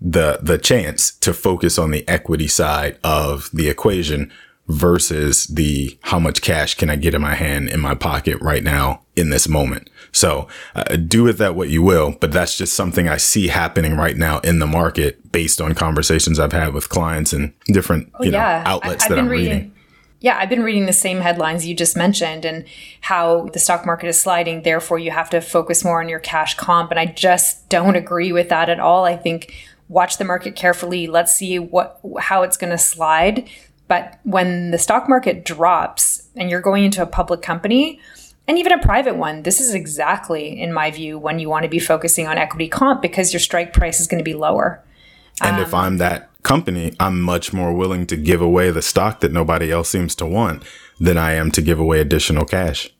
the, 0.00 0.38
the 0.42 0.58
chance 0.58 1.12
to 1.18 1.32
focus 1.34 1.78
on 1.78 1.90
the 1.90 2.06
equity 2.08 2.48
side 2.48 2.98
of 3.04 3.50
the 3.52 3.68
equation 3.68 4.32
versus 4.66 5.46
the 5.46 5.98
how 6.02 6.18
much 6.18 6.40
cash 6.40 6.74
can 6.74 6.88
I 6.88 6.96
get 6.96 7.14
in 7.14 7.20
my 7.20 7.34
hand 7.34 7.68
in 7.68 7.80
my 7.80 7.94
pocket 7.94 8.40
right 8.40 8.62
now 8.62 9.02
in 9.14 9.30
this 9.30 9.46
moment. 9.46 9.90
So 10.10 10.48
uh, 10.74 10.96
do 10.96 11.22
with 11.24 11.38
that 11.38 11.54
what 11.54 11.68
you 11.68 11.82
will, 11.82 12.16
but 12.18 12.32
that's 12.32 12.56
just 12.56 12.72
something 12.72 13.08
I 13.08 13.18
see 13.18 13.48
happening 13.48 13.96
right 13.96 14.16
now 14.16 14.38
in 14.38 14.60
the 14.60 14.66
market 14.66 15.32
based 15.32 15.60
on 15.60 15.74
conversations 15.74 16.38
I've 16.38 16.52
had 16.52 16.72
with 16.72 16.88
clients 16.88 17.32
and 17.32 17.52
different 17.66 18.10
oh, 18.18 18.24
you 18.24 18.30
know 18.30 18.38
yeah. 18.38 18.62
outlets 18.64 19.04
I, 19.04 19.08
that 19.08 19.18
I'm 19.18 19.28
reading, 19.28 19.52
reading. 19.52 19.74
Yeah, 20.20 20.38
I've 20.38 20.48
been 20.48 20.62
reading 20.62 20.86
the 20.86 20.94
same 20.94 21.20
headlines 21.20 21.66
you 21.66 21.76
just 21.76 21.98
mentioned 21.98 22.46
and 22.46 22.64
how 23.02 23.48
the 23.52 23.58
stock 23.58 23.84
market 23.84 24.06
is 24.06 24.18
sliding. 24.18 24.62
Therefore, 24.62 24.98
you 24.98 25.10
have 25.10 25.28
to 25.30 25.42
focus 25.42 25.84
more 25.84 26.00
on 26.00 26.08
your 26.08 26.18
cash 26.18 26.54
comp. 26.54 26.90
And 26.90 26.98
I 26.98 27.04
just 27.04 27.68
don't 27.68 27.94
agree 27.94 28.32
with 28.32 28.48
that 28.48 28.70
at 28.70 28.80
all. 28.80 29.04
I 29.04 29.18
think 29.18 29.52
watch 29.88 30.18
the 30.18 30.24
market 30.24 30.56
carefully. 30.56 31.06
Let's 31.06 31.34
see 31.34 31.58
what 31.58 32.00
how 32.20 32.42
it's 32.42 32.56
going 32.56 32.70
to 32.70 32.78
slide. 32.78 33.48
But 33.86 34.18
when 34.24 34.70
the 34.70 34.78
stock 34.78 35.08
market 35.08 35.44
drops 35.44 36.28
and 36.36 36.48
you're 36.48 36.60
going 36.60 36.84
into 36.84 37.02
a 37.02 37.06
public 37.06 37.42
company, 37.42 38.00
and 38.46 38.58
even 38.58 38.72
a 38.72 38.78
private 38.78 39.16
one, 39.16 39.42
this 39.42 39.60
is 39.60 39.74
exactly, 39.74 40.60
in 40.60 40.72
my 40.72 40.90
view, 40.90 41.18
when 41.18 41.38
you 41.38 41.48
want 41.48 41.64
to 41.64 41.68
be 41.68 41.78
focusing 41.78 42.26
on 42.26 42.36
equity 42.38 42.68
comp 42.68 43.02
because 43.02 43.32
your 43.32 43.40
strike 43.40 43.72
price 43.72 44.00
is 44.00 44.06
going 44.06 44.18
to 44.18 44.24
be 44.24 44.34
lower. 44.34 44.82
And 45.42 45.56
um, 45.56 45.62
if 45.62 45.74
I'm 45.74 45.98
that 45.98 46.30
company, 46.42 46.94
I'm 47.00 47.20
much 47.20 47.52
more 47.52 47.72
willing 47.72 48.06
to 48.06 48.16
give 48.16 48.40
away 48.40 48.70
the 48.70 48.82
stock 48.82 49.20
that 49.20 49.32
nobody 49.32 49.70
else 49.70 49.88
seems 49.88 50.14
to 50.16 50.26
want 50.26 50.62
than 51.00 51.16
I 51.16 51.32
am 51.32 51.50
to 51.52 51.62
give 51.62 51.80
away 51.80 52.00
additional 52.00 52.44
cash. 52.44 52.90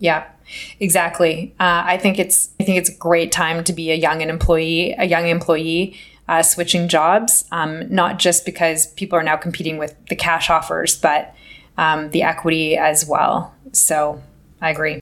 Yeah, 0.00 0.28
exactly. 0.80 1.54
Uh, 1.58 1.82
I 1.84 1.98
think 1.98 2.18
it's 2.18 2.50
I 2.60 2.64
think 2.64 2.78
it's 2.78 2.90
a 2.90 2.96
great 2.96 3.32
time 3.32 3.64
to 3.64 3.72
be 3.72 3.90
a 3.90 3.94
young 3.94 4.20
employee, 4.20 4.94
a 4.98 5.04
young 5.04 5.28
employee 5.28 5.96
uh, 6.28 6.42
switching 6.42 6.88
jobs. 6.88 7.44
Um, 7.52 7.92
not 7.92 8.18
just 8.18 8.44
because 8.44 8.86
people 8.94 9.18
are 9.18 9.22
now 9.22 9.36
competing 9.36 9.78
with 9.78 9.96
the 10.08 10.16
cash 10.16 10.50
offers, 10.50 10.96
but 10.96 11.34
um, 11.76 12.10
the 12.10 12.22
equity 12.22 12.76
as 12.76 13.06
well. 13.06 13.54
So 13.72 14.20
I 14.60 14.70
agree. 14.70 15.00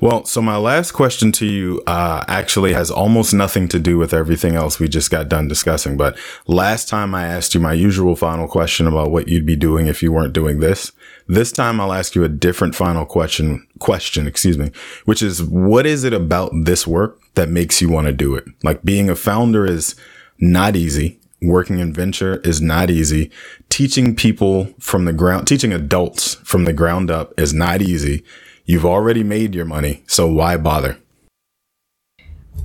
Well, 0.00 0.24
so 0.24 0.42
my 0.42 0.56
last 0.56 0.92
question 0.92 1.32
to 1.32 1.46
you 1.46 1.82
uh, 1.86 2.24
actually 2.28 2.72
has 2.72 2.90
almost 2.90 3.34
nothing 3.34 3.68
to 3.68 3.78
do 3.78 3.98
with 3.98 4.12
everything 4.12 4.54
else 4.54 4.78
we 4.78 4.88
just 4.88 5.10
got 5.10 5.28
done 5.28 5.48
discussing. 5.48 5.96
But 5.96 6.16
last 6.46 6.88
time 6.88 7.14
I 7.14 7.26
asked 7.26 7.54
you 7.54 7.60
my 7.60 7.72
usual 7.72 8.16
final 8.16 8.48
question 8.48 8.86
about 8.86 9.10
what 9.10 9.28
you'd 9.28 9.46
be 9.46 9.56
doing 9.56 9.86
if 9.86 10.02
you 10.02 10.12
weren't 10.12 10.32
doing 10.32 10.60
this. 10.60 10.92
This 11.28 11.52
time 11.52 11.80
I'll 11.80 11.92
ask 11.92 12.14
you 12.14 12.24
a 12.24 12.28
different 12.28 12.74
final 12.74 13.06
question, 13.06 13.66
question, 13.78 14.26
excuse 14.26 14.58
me, 14.58 14.70
which 15.04 15.22
is 15.22 15.42
what 15.42 15.86
is 15.86 16.04
it 16.04 16.12
about 16.12 16.52
this 16.64 16.86
work 16.86 17.20
that 17.34 17.48
makes 17.48 17.80
you 17.80 17.88
want 17.88 18.06
to 18.06 18.12
do 18.12 18.34
it? 18.34 18.44
Like 18.62 18.82
being 18.82 19.08
a 19.08 19.16
founder 19.16 19.64
is 19.66 19.94
not 20.38 20.76
easy. 20.76 21.18
Working 21.40 21.80
in 21.80 21.92
venture 21.92 22.36
is 22.38 22.60
not 22.60 22.88
easy. 22.88 23.30
Teaching 23.68 24.14
people 24.14 24.66
from 24.78 25.06
the 25.06 25.12
ground, 25.12 25.48
teaching 25.48 25.72
adults 25.72 26.34
from 26.44 26.64
the 26.64 26.72
ground 26.72 27.10
up 27.10 27.32
is 27.38 27.52
not 27.52 27.82
easy 27.82 28.22
You've 28.64 28.86
already 28.86 29.22
made 29.22 29.54
your 29.54 29.64
money, 29.64 30.04
so 30.06 30.26
why 30.28 30.56
bother? 30.56 30.98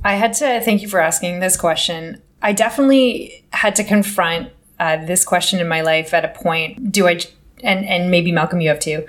I 0.04 0.14
had 0.14 0.32
to 0.34 0.60
thank 0.60 0.82
you 0.82 0.88
for 0.88 1.00
asking 1.00 1.40
this 1.40 1.56
question. 1.56 2.22
I 2.40 2.52
definitely 2.52 3.44
had 3.52 3.74
to 3.76 3.84
confront 3.84 4.52
uh, 4.78 5.04
this 5.04 5.24
question 5.24 5.58
in 5.58 5.66
my 5.66 5.80
life 5.80 6.14
at 6.14 6.24
a 6.24 6.28
point. 6.28 6.92
Do 6.92 7.08
I, 7.08 7.18
and, 7.64 7.84
and 7.84 8.10
maybe 8.10 8.30
Malcolm, 8.30 8.60
you 8.60 8.68
have 8.68 8.78
too. 8.78 9.06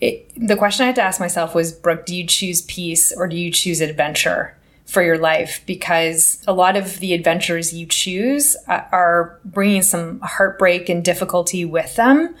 It, 0.00 0.30
the 0.36 0.56
question 0.56 0.84
I 0.84 0.86
had 0.86 0.96
to 0.96 1.02
ask 1.02 1.18
myself 1.18 1.54
was, 1.54 1.72
Brooke, 1.72 2.04
do 2.04 2.14
you 2.14 2.26
choose 2.26 2.62
peace 2.62 3.10
or 3.10 3.26
do 3.26 3.36
you 3.36 3.50
choose 3.50 3.80
adventure 3.80 4.54
for 4.84 5.02
your 5.02 5.18
life? 5.18 5.62
Because 5.66 6.44
a 6.46 6.52
lot 6.52 6.76
of 6.76 7.00
the 7.00 7.14
adventures 7.14 7.72
you 7.72 7.86
choose 7.86 8.54
uh, 8.68 8.82
are 8.92 9.40
bringing 9.46 9.82
some 9.82 10.20
heartbreak 10.20 10.90
and 10.90 11.02
difficulty 11.02 11.64
with 11.64 11.96
them 11.96 12.34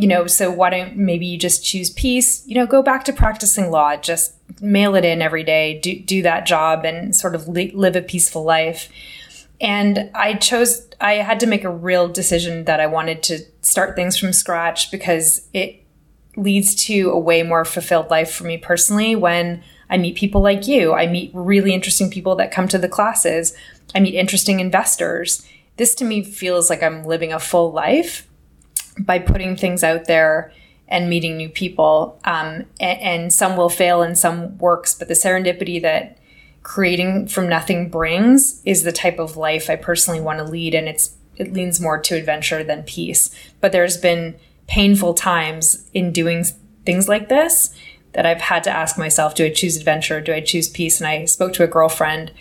you 0.00 0.08
know, 0.08 0.26
so 0.26 0.50
why 0.50 0.70
don't 0.70 0.96
maybe 0.96 1.26
you 1.26 1.36
just 1.36 1.64
choose 1.64 1.90
peace? 1.90 2.46
You 2.46 2.54
know, 2.54 2.66
go 2.66 2.82
back 2.82 3.04
to 3.04 3.12
practicing 3.12 3.70
law, 3.70 3.96
just 3.96 4.34
mail 4.60 4.94
it 4.94 5.04
in 5.04 5.20
every 5.20 5.44
day, 5.44 5.78
do, 5.78 5.98
do 6.00 6.22
that 6.22 6.46
job 6.46 6.84
and 6.84 7.14
sort 7.14 7.34
of 7.34 7.46
li- 7.46 7.72
live 7.74 7.96
a 7.96 8.02
peaceful 8.02 8.42
life. 8.42 8.88
And 9.60 10.10
I 10.14 10.34
chose, 10.34 10.88
I 11.00 11.14
had 11.14 11.38
to 11.40 11.46
make 11.46 11.64
a 11.64 11.70
real 11.70 12.08
decision 12.08 12.64
that 12.64 12.80
I 12.80 12.86
wanted 12.86 13.22
to 13.24 13.40
start 13.60 13.94
things 13.94 14.16
from 14.16 14.32
scratch 14.32 14.90
because 14.90 15.46
it 15.52 15.84
leads 16.36 16.74
to 16.86 17.10
a 17.10 17.18
way 17.18 17.42
more 17.42 17.66
fulfilled 17.66 18.08
life 18.08 18.32
for 18.32 18.44
me 18.44 18.56
personally 18.56 19.14
when 19.14 19.62
I 19.90 19.98
meet 19.98 20.16
people 20.16 20.40
like 20.40 20.66
you. 20.66 20.94
I 20.94 21.08
meet 21.08 21.30
really 21.34 21.74
interesting 21.74 22.10
people 22.10 22.36
that 22.36 22.52
come 22.52 22.68
to 22.68 22.78
the 22.78 22.88
classes. 22.88 23.54
I 23.94 24.00
meet 24.00 24.14
interesting 24.14 24.60
investors. 24.60 25.46
This 25.76 25.94
to 25.96 26.04
me 26.06 26.24
feels 26.24 26.70
like 26.70 26.82
I'm 26.82 27.04
living 27.04 27.32
a 27.32 27.40
full 27.40 27.70
life 27.70 28.26
by 29.04 29.18
putting 29.18 29.56
things 29.56 29.82
out 29.82 30.06
there 30.06 30.52
and 30.88 31.08
meeting 31.08 31.36
new 31.36 31.48
people. 31.48 32.20
Um, 32.24 32.66
and, 32.80 33.00
and, 33.00 33.32
some 33.32 33.56
will 33.56 33.68
fail 33.68 34.02
and 34.02 34.18
some 34.18 34.58
works, 34.58 34.94
but 34.94 35.08
the 35.08 35.14
serendipity 35.14 35.80
that 35.82 36.18
creating 36.62 37.28
from 37.28 37.48
nothing 37.48 37.88
brings 37.88 38.60
is 38.64 38.82
the 38.82 38.92
type 38.92 39.18
of 39.18 39.36
life 39.36 39.70
I 39.70 39.76
personally 39.76 40.20
want 40.20 40.40
to 40.40 40.44
lead. 40.44 40.74
And 40.74 40.88
it's 40.88 41.16
it 41.36 41.52
leans 41.54 41.80
more 41.80 41.98
to 41.98 42.16
adventure 42.16 42.62
than 42.62 42.82
peace. 42.82 43.34
But 43.60 43.72
there's 43.72 43.96
been 43.96 44.36
painful 44.66 45.14
times 45.14 45.88
in 45.94 46.12
doing 46.12 46.44
things 46.84 47.08
like 47.08 47.28
this 47.28 47.74
that 48.12 48.26
I've 48.26 48.40
had 48.40 48.64
to 48.64 48.70
ask 48.70 48.98
myself, 48.98 49.34
do 49.34 49.46
I 49.46 49.50
choose 49.50 49.76
adventure? 49.76 50.20
Do 50.20 50.34
I 50.34 50.40
choose 50.40 50.68
peace? 50.68 51.00
And 51.00 51.08
I 51.08 51.24
spoke 51.24 51.52
to 51.54 51.64
a 51.64 51.68
girlfriend 51.68 52.32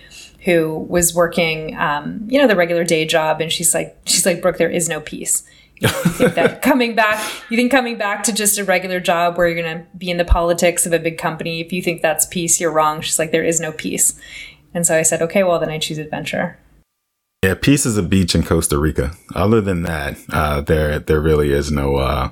who 0.45 0.79
was 0.89 1.13
working, 1.13 1.77
um, 1.77 2.25
you 2.27 2.39
know, 2.41 2.47
the 2.47 2.55
regular 2.55 2.83
day 2.83 3.05
job. 3.05 3.39
And 3.39 3.51
she's 3.51 3.73
like, 3.73 3.95
she's 4.05 4.25
like, 4.25 4.41
Brooke, 4.41 4.57
there 4.57 4.69
is 4.69 4.89
no 4.89 4.99
peace 4.99 5.43
think 5.87 6.35
that 6.35 6.61
coming 6.63 6.95
back, 6.95 7.19
you 7.49 7.57
think 7.57 7.71
coming 7.71 7.97
back 7.97 8.23
to 8.23 8.33
just 8.33 8.57
a 8.57 8.63
regular 8.63 8.99
job 8.99 9.37
where 9.37 9.47
you're 9.47 9.61
going 9.61 9.79
to 9.79 9.97
be 9.97 10.09
in 10.09 10.17
the 10.17 10.25
politics 10.25 10.85
of 10.85 10.93
a 10.93 10.99
big 10.99 11.17
company, 11.17 11.61
if 11.61 11.71
you 11.71 11.81
think 11.81 12.01
that's 12.01 12.25
peace, 12.25 12.59
you're 12.59 12.71
wrong. 12.71 13.01
She's 13.01 13.19
like, 13.19 13.31
there 13.31 13.43
is 13.43 13.59
no 13.59 13.71
peace. 13.71 14.19
And 14.73 14.85
so 14.85 14.97
I 14.97 15.01
said, 15.01 15.21
okay, 15.21 15.43
well, 15.43 15.59
then 15.59 15.69
I 15.69 15.79
choose 15.79 15.97
adventure. 15.97 16.59
Yeah, 17.43 17.55
peace 17.55 17.85
is 17.85 17.95
a 17.95 18.03
beach 18.03 18.35
in 18.35 18.43
Costa 18.43 18.77
Rica. 18.77 19.13
Other 19.33 19.61
than 19.61 19.83
that, 19.83 20.17
uh, 20.29 20.59
there 20.59 20.99
there 20.99 21.21
really 21.21 21.53
is 21.53 21.71
no 21.71 21.95
uh, 21.95 22.31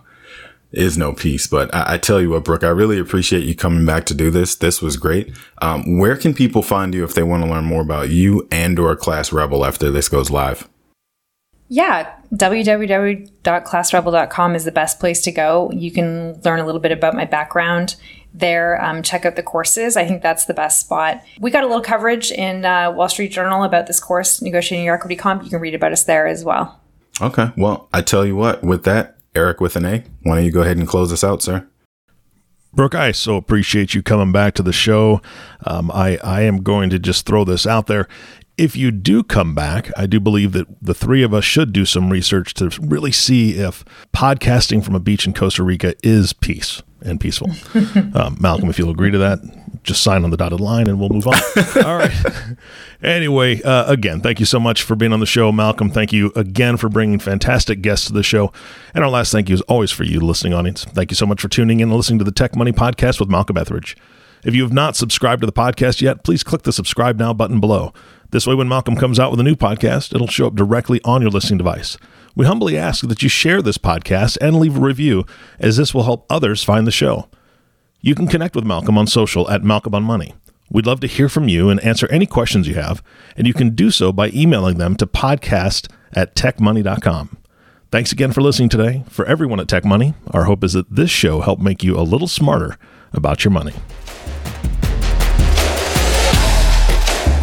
is 0.74 0.98
no 0.98 1.14
peace. 1.14 1.48
But 1.48 1.74
I, 1.74 1.94
I, 1.94 1.98
tell 1.98 2.22
you 2.22 2.32
what, 2.32 2.44
Brooke, 2.44 2.66
I 2.66 2.70
really 2.70 3.00
appreciate 3.00 3.46
you 3.46 3.56
coming 3.56 3.86
back 3.86 4.06
to 4.08 4.14
do 4.14 4.30
this. 4.30 4.56
This 4.56 4.82
was 4.82 4.98
great. 4.98 5.34
Um, 5.62 5.98
where 5.98 6.18
can 6.18 6.34
people 6.34 6.62
find 6.62 6.94
you 6.94 7.06
if 7.06 7.14
they 7.14 7.24
want 7.24 7.44
to 7.44 7.50
learn 7.50 7.64
more 7.64 7.82
about 7.82 8.10
you 8.10 8.48
and 8.52 8.78
or 8.78 8.98
Class 8.98 9.32
Rebel 9.32 9.66
after 9.66 9.92
this 9.92 10.10
goes 10.10 10.30
live? 10.30 10.68
Yeah, 11.70 12.14
www.classrebel.com 12.34 14.56
is 14.56 14.66
the 14.66 14.72
best 14.72 15.00
place 15.00 15.22
to 15.22 15.32
go. 15.32 15.70
You 15.72 15.92
can 15.92 16.42
learn 16.44 16.60
a 16.60 16.66
little 16.66 16.80
bit 16.80 16.94
about 16.94 17.14
my 17.14 17.26
background 17.26 17.98
there. 18.34 18.84
Um, 18.84 19.04
check 19.04 19.26
out 19.26 19.36
the 19.36 19.44
courses. 19.44 19.98
I 19.98 20.06
think 20.06 20.22
that's 20.22 20.46
the 20.46 20.54
best 20.54 20.80
spot. 20.80 21.22
We 21.40 21.52
got 21.52 21.64
a 21.64 21.68
little 21.68 21.82
coverage 21.82 22.32
in 22.32 22.64
uh, 22.64 22.92
Wall 22.92 23.10
Street 23.10 23.34
Journal 23.34 23.64
about 23.64 23.88
this 23.88 24.00
course, 24.00 24.42
Negotiating 24.42 24.86
Your 24.86 24.96
Equity 24.96 25.18
Comp. 25.18 25.44
You 25.44 25.50
can 25.50 25.60
read 25.60 25.76
about 25.76 25.92
us 25.92 26.06
there 26.06 26.26
as 26.28 26.46
well. 26.46 26.80
Okay. 27.20 27.52
Well, 27.58 27.90
I 27.94 28.02
tell 28.02 28.26
you 28.26 28.36
what, 28.36 28.64
with 28.64 28.84
that, 28.84 29.18
Eric 29.36 29.60
with 29.60 29.76
an 29.76 29.86
A, 29.86 30.04
why 30.24 30.36
don't 30.36 30.46
you 30.46 30.52
go 30.52 30.62
ahead 30.62 30.78
and 30.78 30.88
close 30.88 31.12
us 31.12 31.24
out, 31.24 31.42
sir? 31.42 31.68
Brooke, 32.74 32.96
I 32.96 33.12
so 33.12 33.38
appreciate 33.38 33.96
you 33.96 34.04
coming 34.04 34.32
back 34.32 34.54
to 34.56 34.64
the 34.64 34.74
show. 34.74 35.22
Um, 35.66 35.90
I, 35.92 36.18
I 36.24 36.42
am 36.42 36.62
going 36.62 36.90
to 36.92 37.00
just 37.00 37.26
throw 37.26 37.44
this 37.44 37.66
out 37.66 37.88
there 37.88 38.08
if 38.58 38.76
you 38.76 38.92
do 38.92 39.24
come 39.24 39.54
back, 39.54 39.92
I 39.96 40.08
do 40.08 40.20
believe 40.20 40.52
that 40.54 40.68
the 40.82 40.94
three 40.94 41.22
of 41.22 41.34
us 41.34 41.44
should 41.44 41.72
do 41.72 41.86
some 41.86 42.10
research 42.10 42.54
to 42.56 42.70
really 42.82 43.12
see 43.12 43.52
if 43.52 43.86
podcasting 44.14 44.84
from 44.84 44.96
a 44.96 45.00
beach 45.00 45.28
in 45.28 45.34
Costa 45.34 45.64
Rica 45.64 45.94
is 46.04 46.34
peace 46.34 46.82
and 47.02 47.20
peaceful. 47.20 47.52
um, 48.16 48.38
Malcolm, 48.40 48.70
if 48.70 48.80
you'll 48.80 48.90
agree 48.90 49.12
to 49.12 49.20
that, 49.20 49.40
just 49.84 50.02
sign 50.02 50.24
on 50.24 50.32
the 50.32 50.38
dotted 50.38 50.60
line 50.60 50.88
and 50.88 51.00
we'll 51.00 51.10
move 51.10 51.28
on. 51.28 51.36
All 51.86 51.98
right. 51.98 52.12
Anyway, 53.04 53.62
uh, 53.62 53.92
again, 53.92 54.22
thank 54.22 54.40
you 54.40 54.46
so 54.46 54.60
much 54.60 54.82
for 54.82 54.96
being 54.96 55.14
on 55.14 55.20
the 55.20 55.28
show, 55.28 55.52
Malcolm. 55.52 55.92
Thank 55.92 56.12
you 56.12 56.32
again 56.36 56.78
for 56.78 56.90
bringing 56.90 57.20
fantastic 57.20 57.82
guests 57.82 58.08
to 58.08 58.14
the 58.14 58.24
show. 58.24 58.52
And 58.96 59.04
our 59.04 59.10
last 59.10 59.32
thank 59.32 59.50
you 59.50 59.54
is 59.54 59.62
always 59.62 59.92
for 59.92 60.04
you, 60.04 60.20
listening 60.20 60.54
audience. 60.54 60.84
Thank 60.84 61.12
you 61.12 61.16
so 61.16 61.28
much 61.28 61.42
for 61.42 61.48
tuning 61.48 61.80
in 61.80 61.90
and 61.90 61.96
listening 61.96 62.18
to 62.20 62.26
the 62.26 62.32
Tech 62.32 62.56
Money 62.56 62.72
Podcast 62.72 63.20
with 63.20 63.30
Malcolm 63.30 63.56
Etheridge. 63.56 63.96
If 64.44 64.56
you 64.56 64.64
have 64.64 64.74
not 64.74 64.96
subscribed 64.96 65.42
to 65.42 65.46
the 65.46 65.54
podcast 65.54 66.02
yet, 66.02 66.24
please 66.24 66.44
click 66.44 66.64
the 66.64 66.72
subscribe 66.72 67.18
now 67.18 67.34
button 67.34 67.60
below. 67.60 67.94
This 68.32 68.46
way, 68.46 68.56
when 68.56 68.68
Malcolm 68.68 68.98
comes 68.98 69.20
out 69.20 69.32
with 69.32 69.40
a 69.40 69.44
new 69.44 69.56
podcast, 69.56 70.14
it'll 70.14 70.28
show 70.28 70.48
up 70.48 70.56
directly 70.56 71.00
on 71.06 71.22
your 71.22 71.32
listening 71.32 71.58
device. 71.58 71.98
We 72.36 72.46
humbly 72.46 72.78
ask 72.78 73.08
that 73.08 73.24
you 73.24 73.30
share 73.30 73.62
this 73.62 73.78
podcast 73.78 74.38
and 74.42 74.60
leave 74.60 74.78
a 74.78 74.82
review, 74.82 75.26
as 75.60 75.78
this 75.78 75.94
will 75.94 76.04
help 76.04 76.26
others 76.30 76.64
find 76.64 76.86
the 76.86 76.92
show. 76.92 77.30
You 78.02 78.16
can 78.16 78.28
connect 78.28 78.56
with 78.56 78.66
Malcolm 78.66 78.98
on 78.98 79.08
social 79.08 79.50
at 79.50 79.64
Malcolm 79.64 79.96
on 79.96 80.04
Money. 80.04 80.36
We'd 80.70 80.86
love 80.86 81.00
to 81.00 81.08
hear 81.08 81.30
from 81.30 81.48
you 81.48 81.70
and 81.70 81.80
answer 81.80 82.08
any 82.12 82.26
questions 82.26 82.68
you 82.68 82.76
have, 82.76 83.02
and 83.38 83.48
you 83.48 83.54
can 83.54 83.74
do 83.74 83.90
so 83.90 84.12
by 84.12 84.30
emailing 84.30 84.78
them 84.78 84.96
to 84.98 85.08
podcast 85.08 85.90
at 86.14 86.36
techmoney.com. 86.36 87.38
Thanks 87.90 88.12
again 88.12 88.34
for 88.34 88.42
listening 88.42 88.68
today. 88.68 89.06
For 89.08 89.26
everyone 89.26 89.62
at 89.62 89.70
Tech 89.70 89.86
Money, 89.86 90.14
our 90.32 90.44
hope 90.44 90.66
is 90.66 90.74
that 90.74 90.94
this 90.94 91.10
show 91.10 91.40
helped 91.40 91.62
make 91.62 91.84
you 91.84 91.98
a 91.98 92.04
little 92.04 92.28
smarter 92.28 92.78
about 93.14 93.46
your 93.46 93.52
money. 93.52 93.74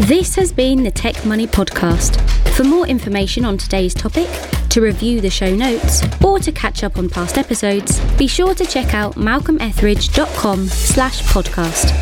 This 0.00 0.34
has 0.34 0.52
been 0.52 0.82
the 0.82 0.90
Tech 0.90 1.24
Money 1.24 1.46
Podcast. 1.46 2.20
For 2.50 2.64
more 2.64 2.84
information 2.84 3.44
on 3.44 3.56
today's 3.56 3.94
topic, 3.94 4.28
to 4.70 4.80
review 4.80 5.20
the 5.20 5.30
show 5.30 5.54
notes, 5.54 6.02
or 6.22 6.40
to 6.40 6.50
catch 6.50 6.82
up 6.82 6.98
on 6.98 7.08
past 7.08 7.38
episodes, 7.38 8.00
be 8.16 8.26
sure 8.26 8.56
to 8.56 8.66
check 8.66 8.92
out 8.92 9.14
malcolmetheridge.com 9.14 10.66
slash 10.66 11.22
podcast. 11.22 11.92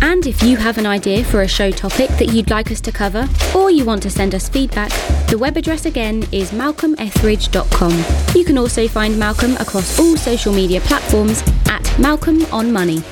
And 0.00 0.26
if 0.26 0.42
you 0.42 0.56
have 0.56 0.78
an 0.78 0.86
idea 0.86 1.22
for 1.22 1.42
a 1.42 1.46
show 1.46 1.70
topic 1.70 2.08
that 2.12 2.32
you'd 2.32 2.48
like 2.48 2.70
us 2.70 2.80
to 2.80 2.90
cover, 2.90 3.28
or 3.54 3.70
you 3.70 3.84
want 3.84 4.02
to 4.04 4.10
send 4.10 4.34
us 4.34 4.48
feedback, 4.48 4.90
the 5.28 5.36
web 5.38 5.58
address 5.58 5.84
again 5.84 6.26
is 6.32 6.52
malcolmetheridge.com. 6.52 8.34
You 8.34 8.44
can 8.46 8.56
also 8.56 8.88
find 8.88 9.18
Malcolm 9.18 9.56
across 9.58 10.00
all 10.00 10.16
social 10.16 10.54
media 10.54 10.80
platforms 10.80 11.42
at 11.66 11.98
Malcolm 11.98 12.46
on 12.46 12.72
Money. 12.72 13.02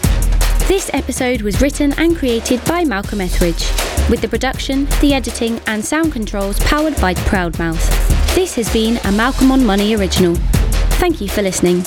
This 0.68 0.90
episode 0.92 1.40
was 1.40 1.62
written 1.62 1.94
and 1.94 2.14
created 2.14 2.62
by 2.66 2.84
Malcolm 2.84 3.22
Etheridge, 3.22 3.66
with 4.10 4.20
the 4.20 4.28
production, 4.28 4.84
the 5.00 5.14
editing, 5.14 5.58
and 5.66 5.82
sound 5.82 6.12
controls 6.12 6.60
powered 6.60 6.94
by 7.00 7.14
Proudmouth. 7.14 8.34
This 8.34 8.54
has 8.56 8.70
been 8.70 8.98
a 9.04 9.12
Malcolm 9.12 9.50
on 9.50 9.64
Money 9.64 9.96
original. 9.96 10.34
Thank 11.00 11.22
you 11.22 11.28
for 11.30 11.40
listening. 11.40 11.86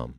com. 0.00 0.14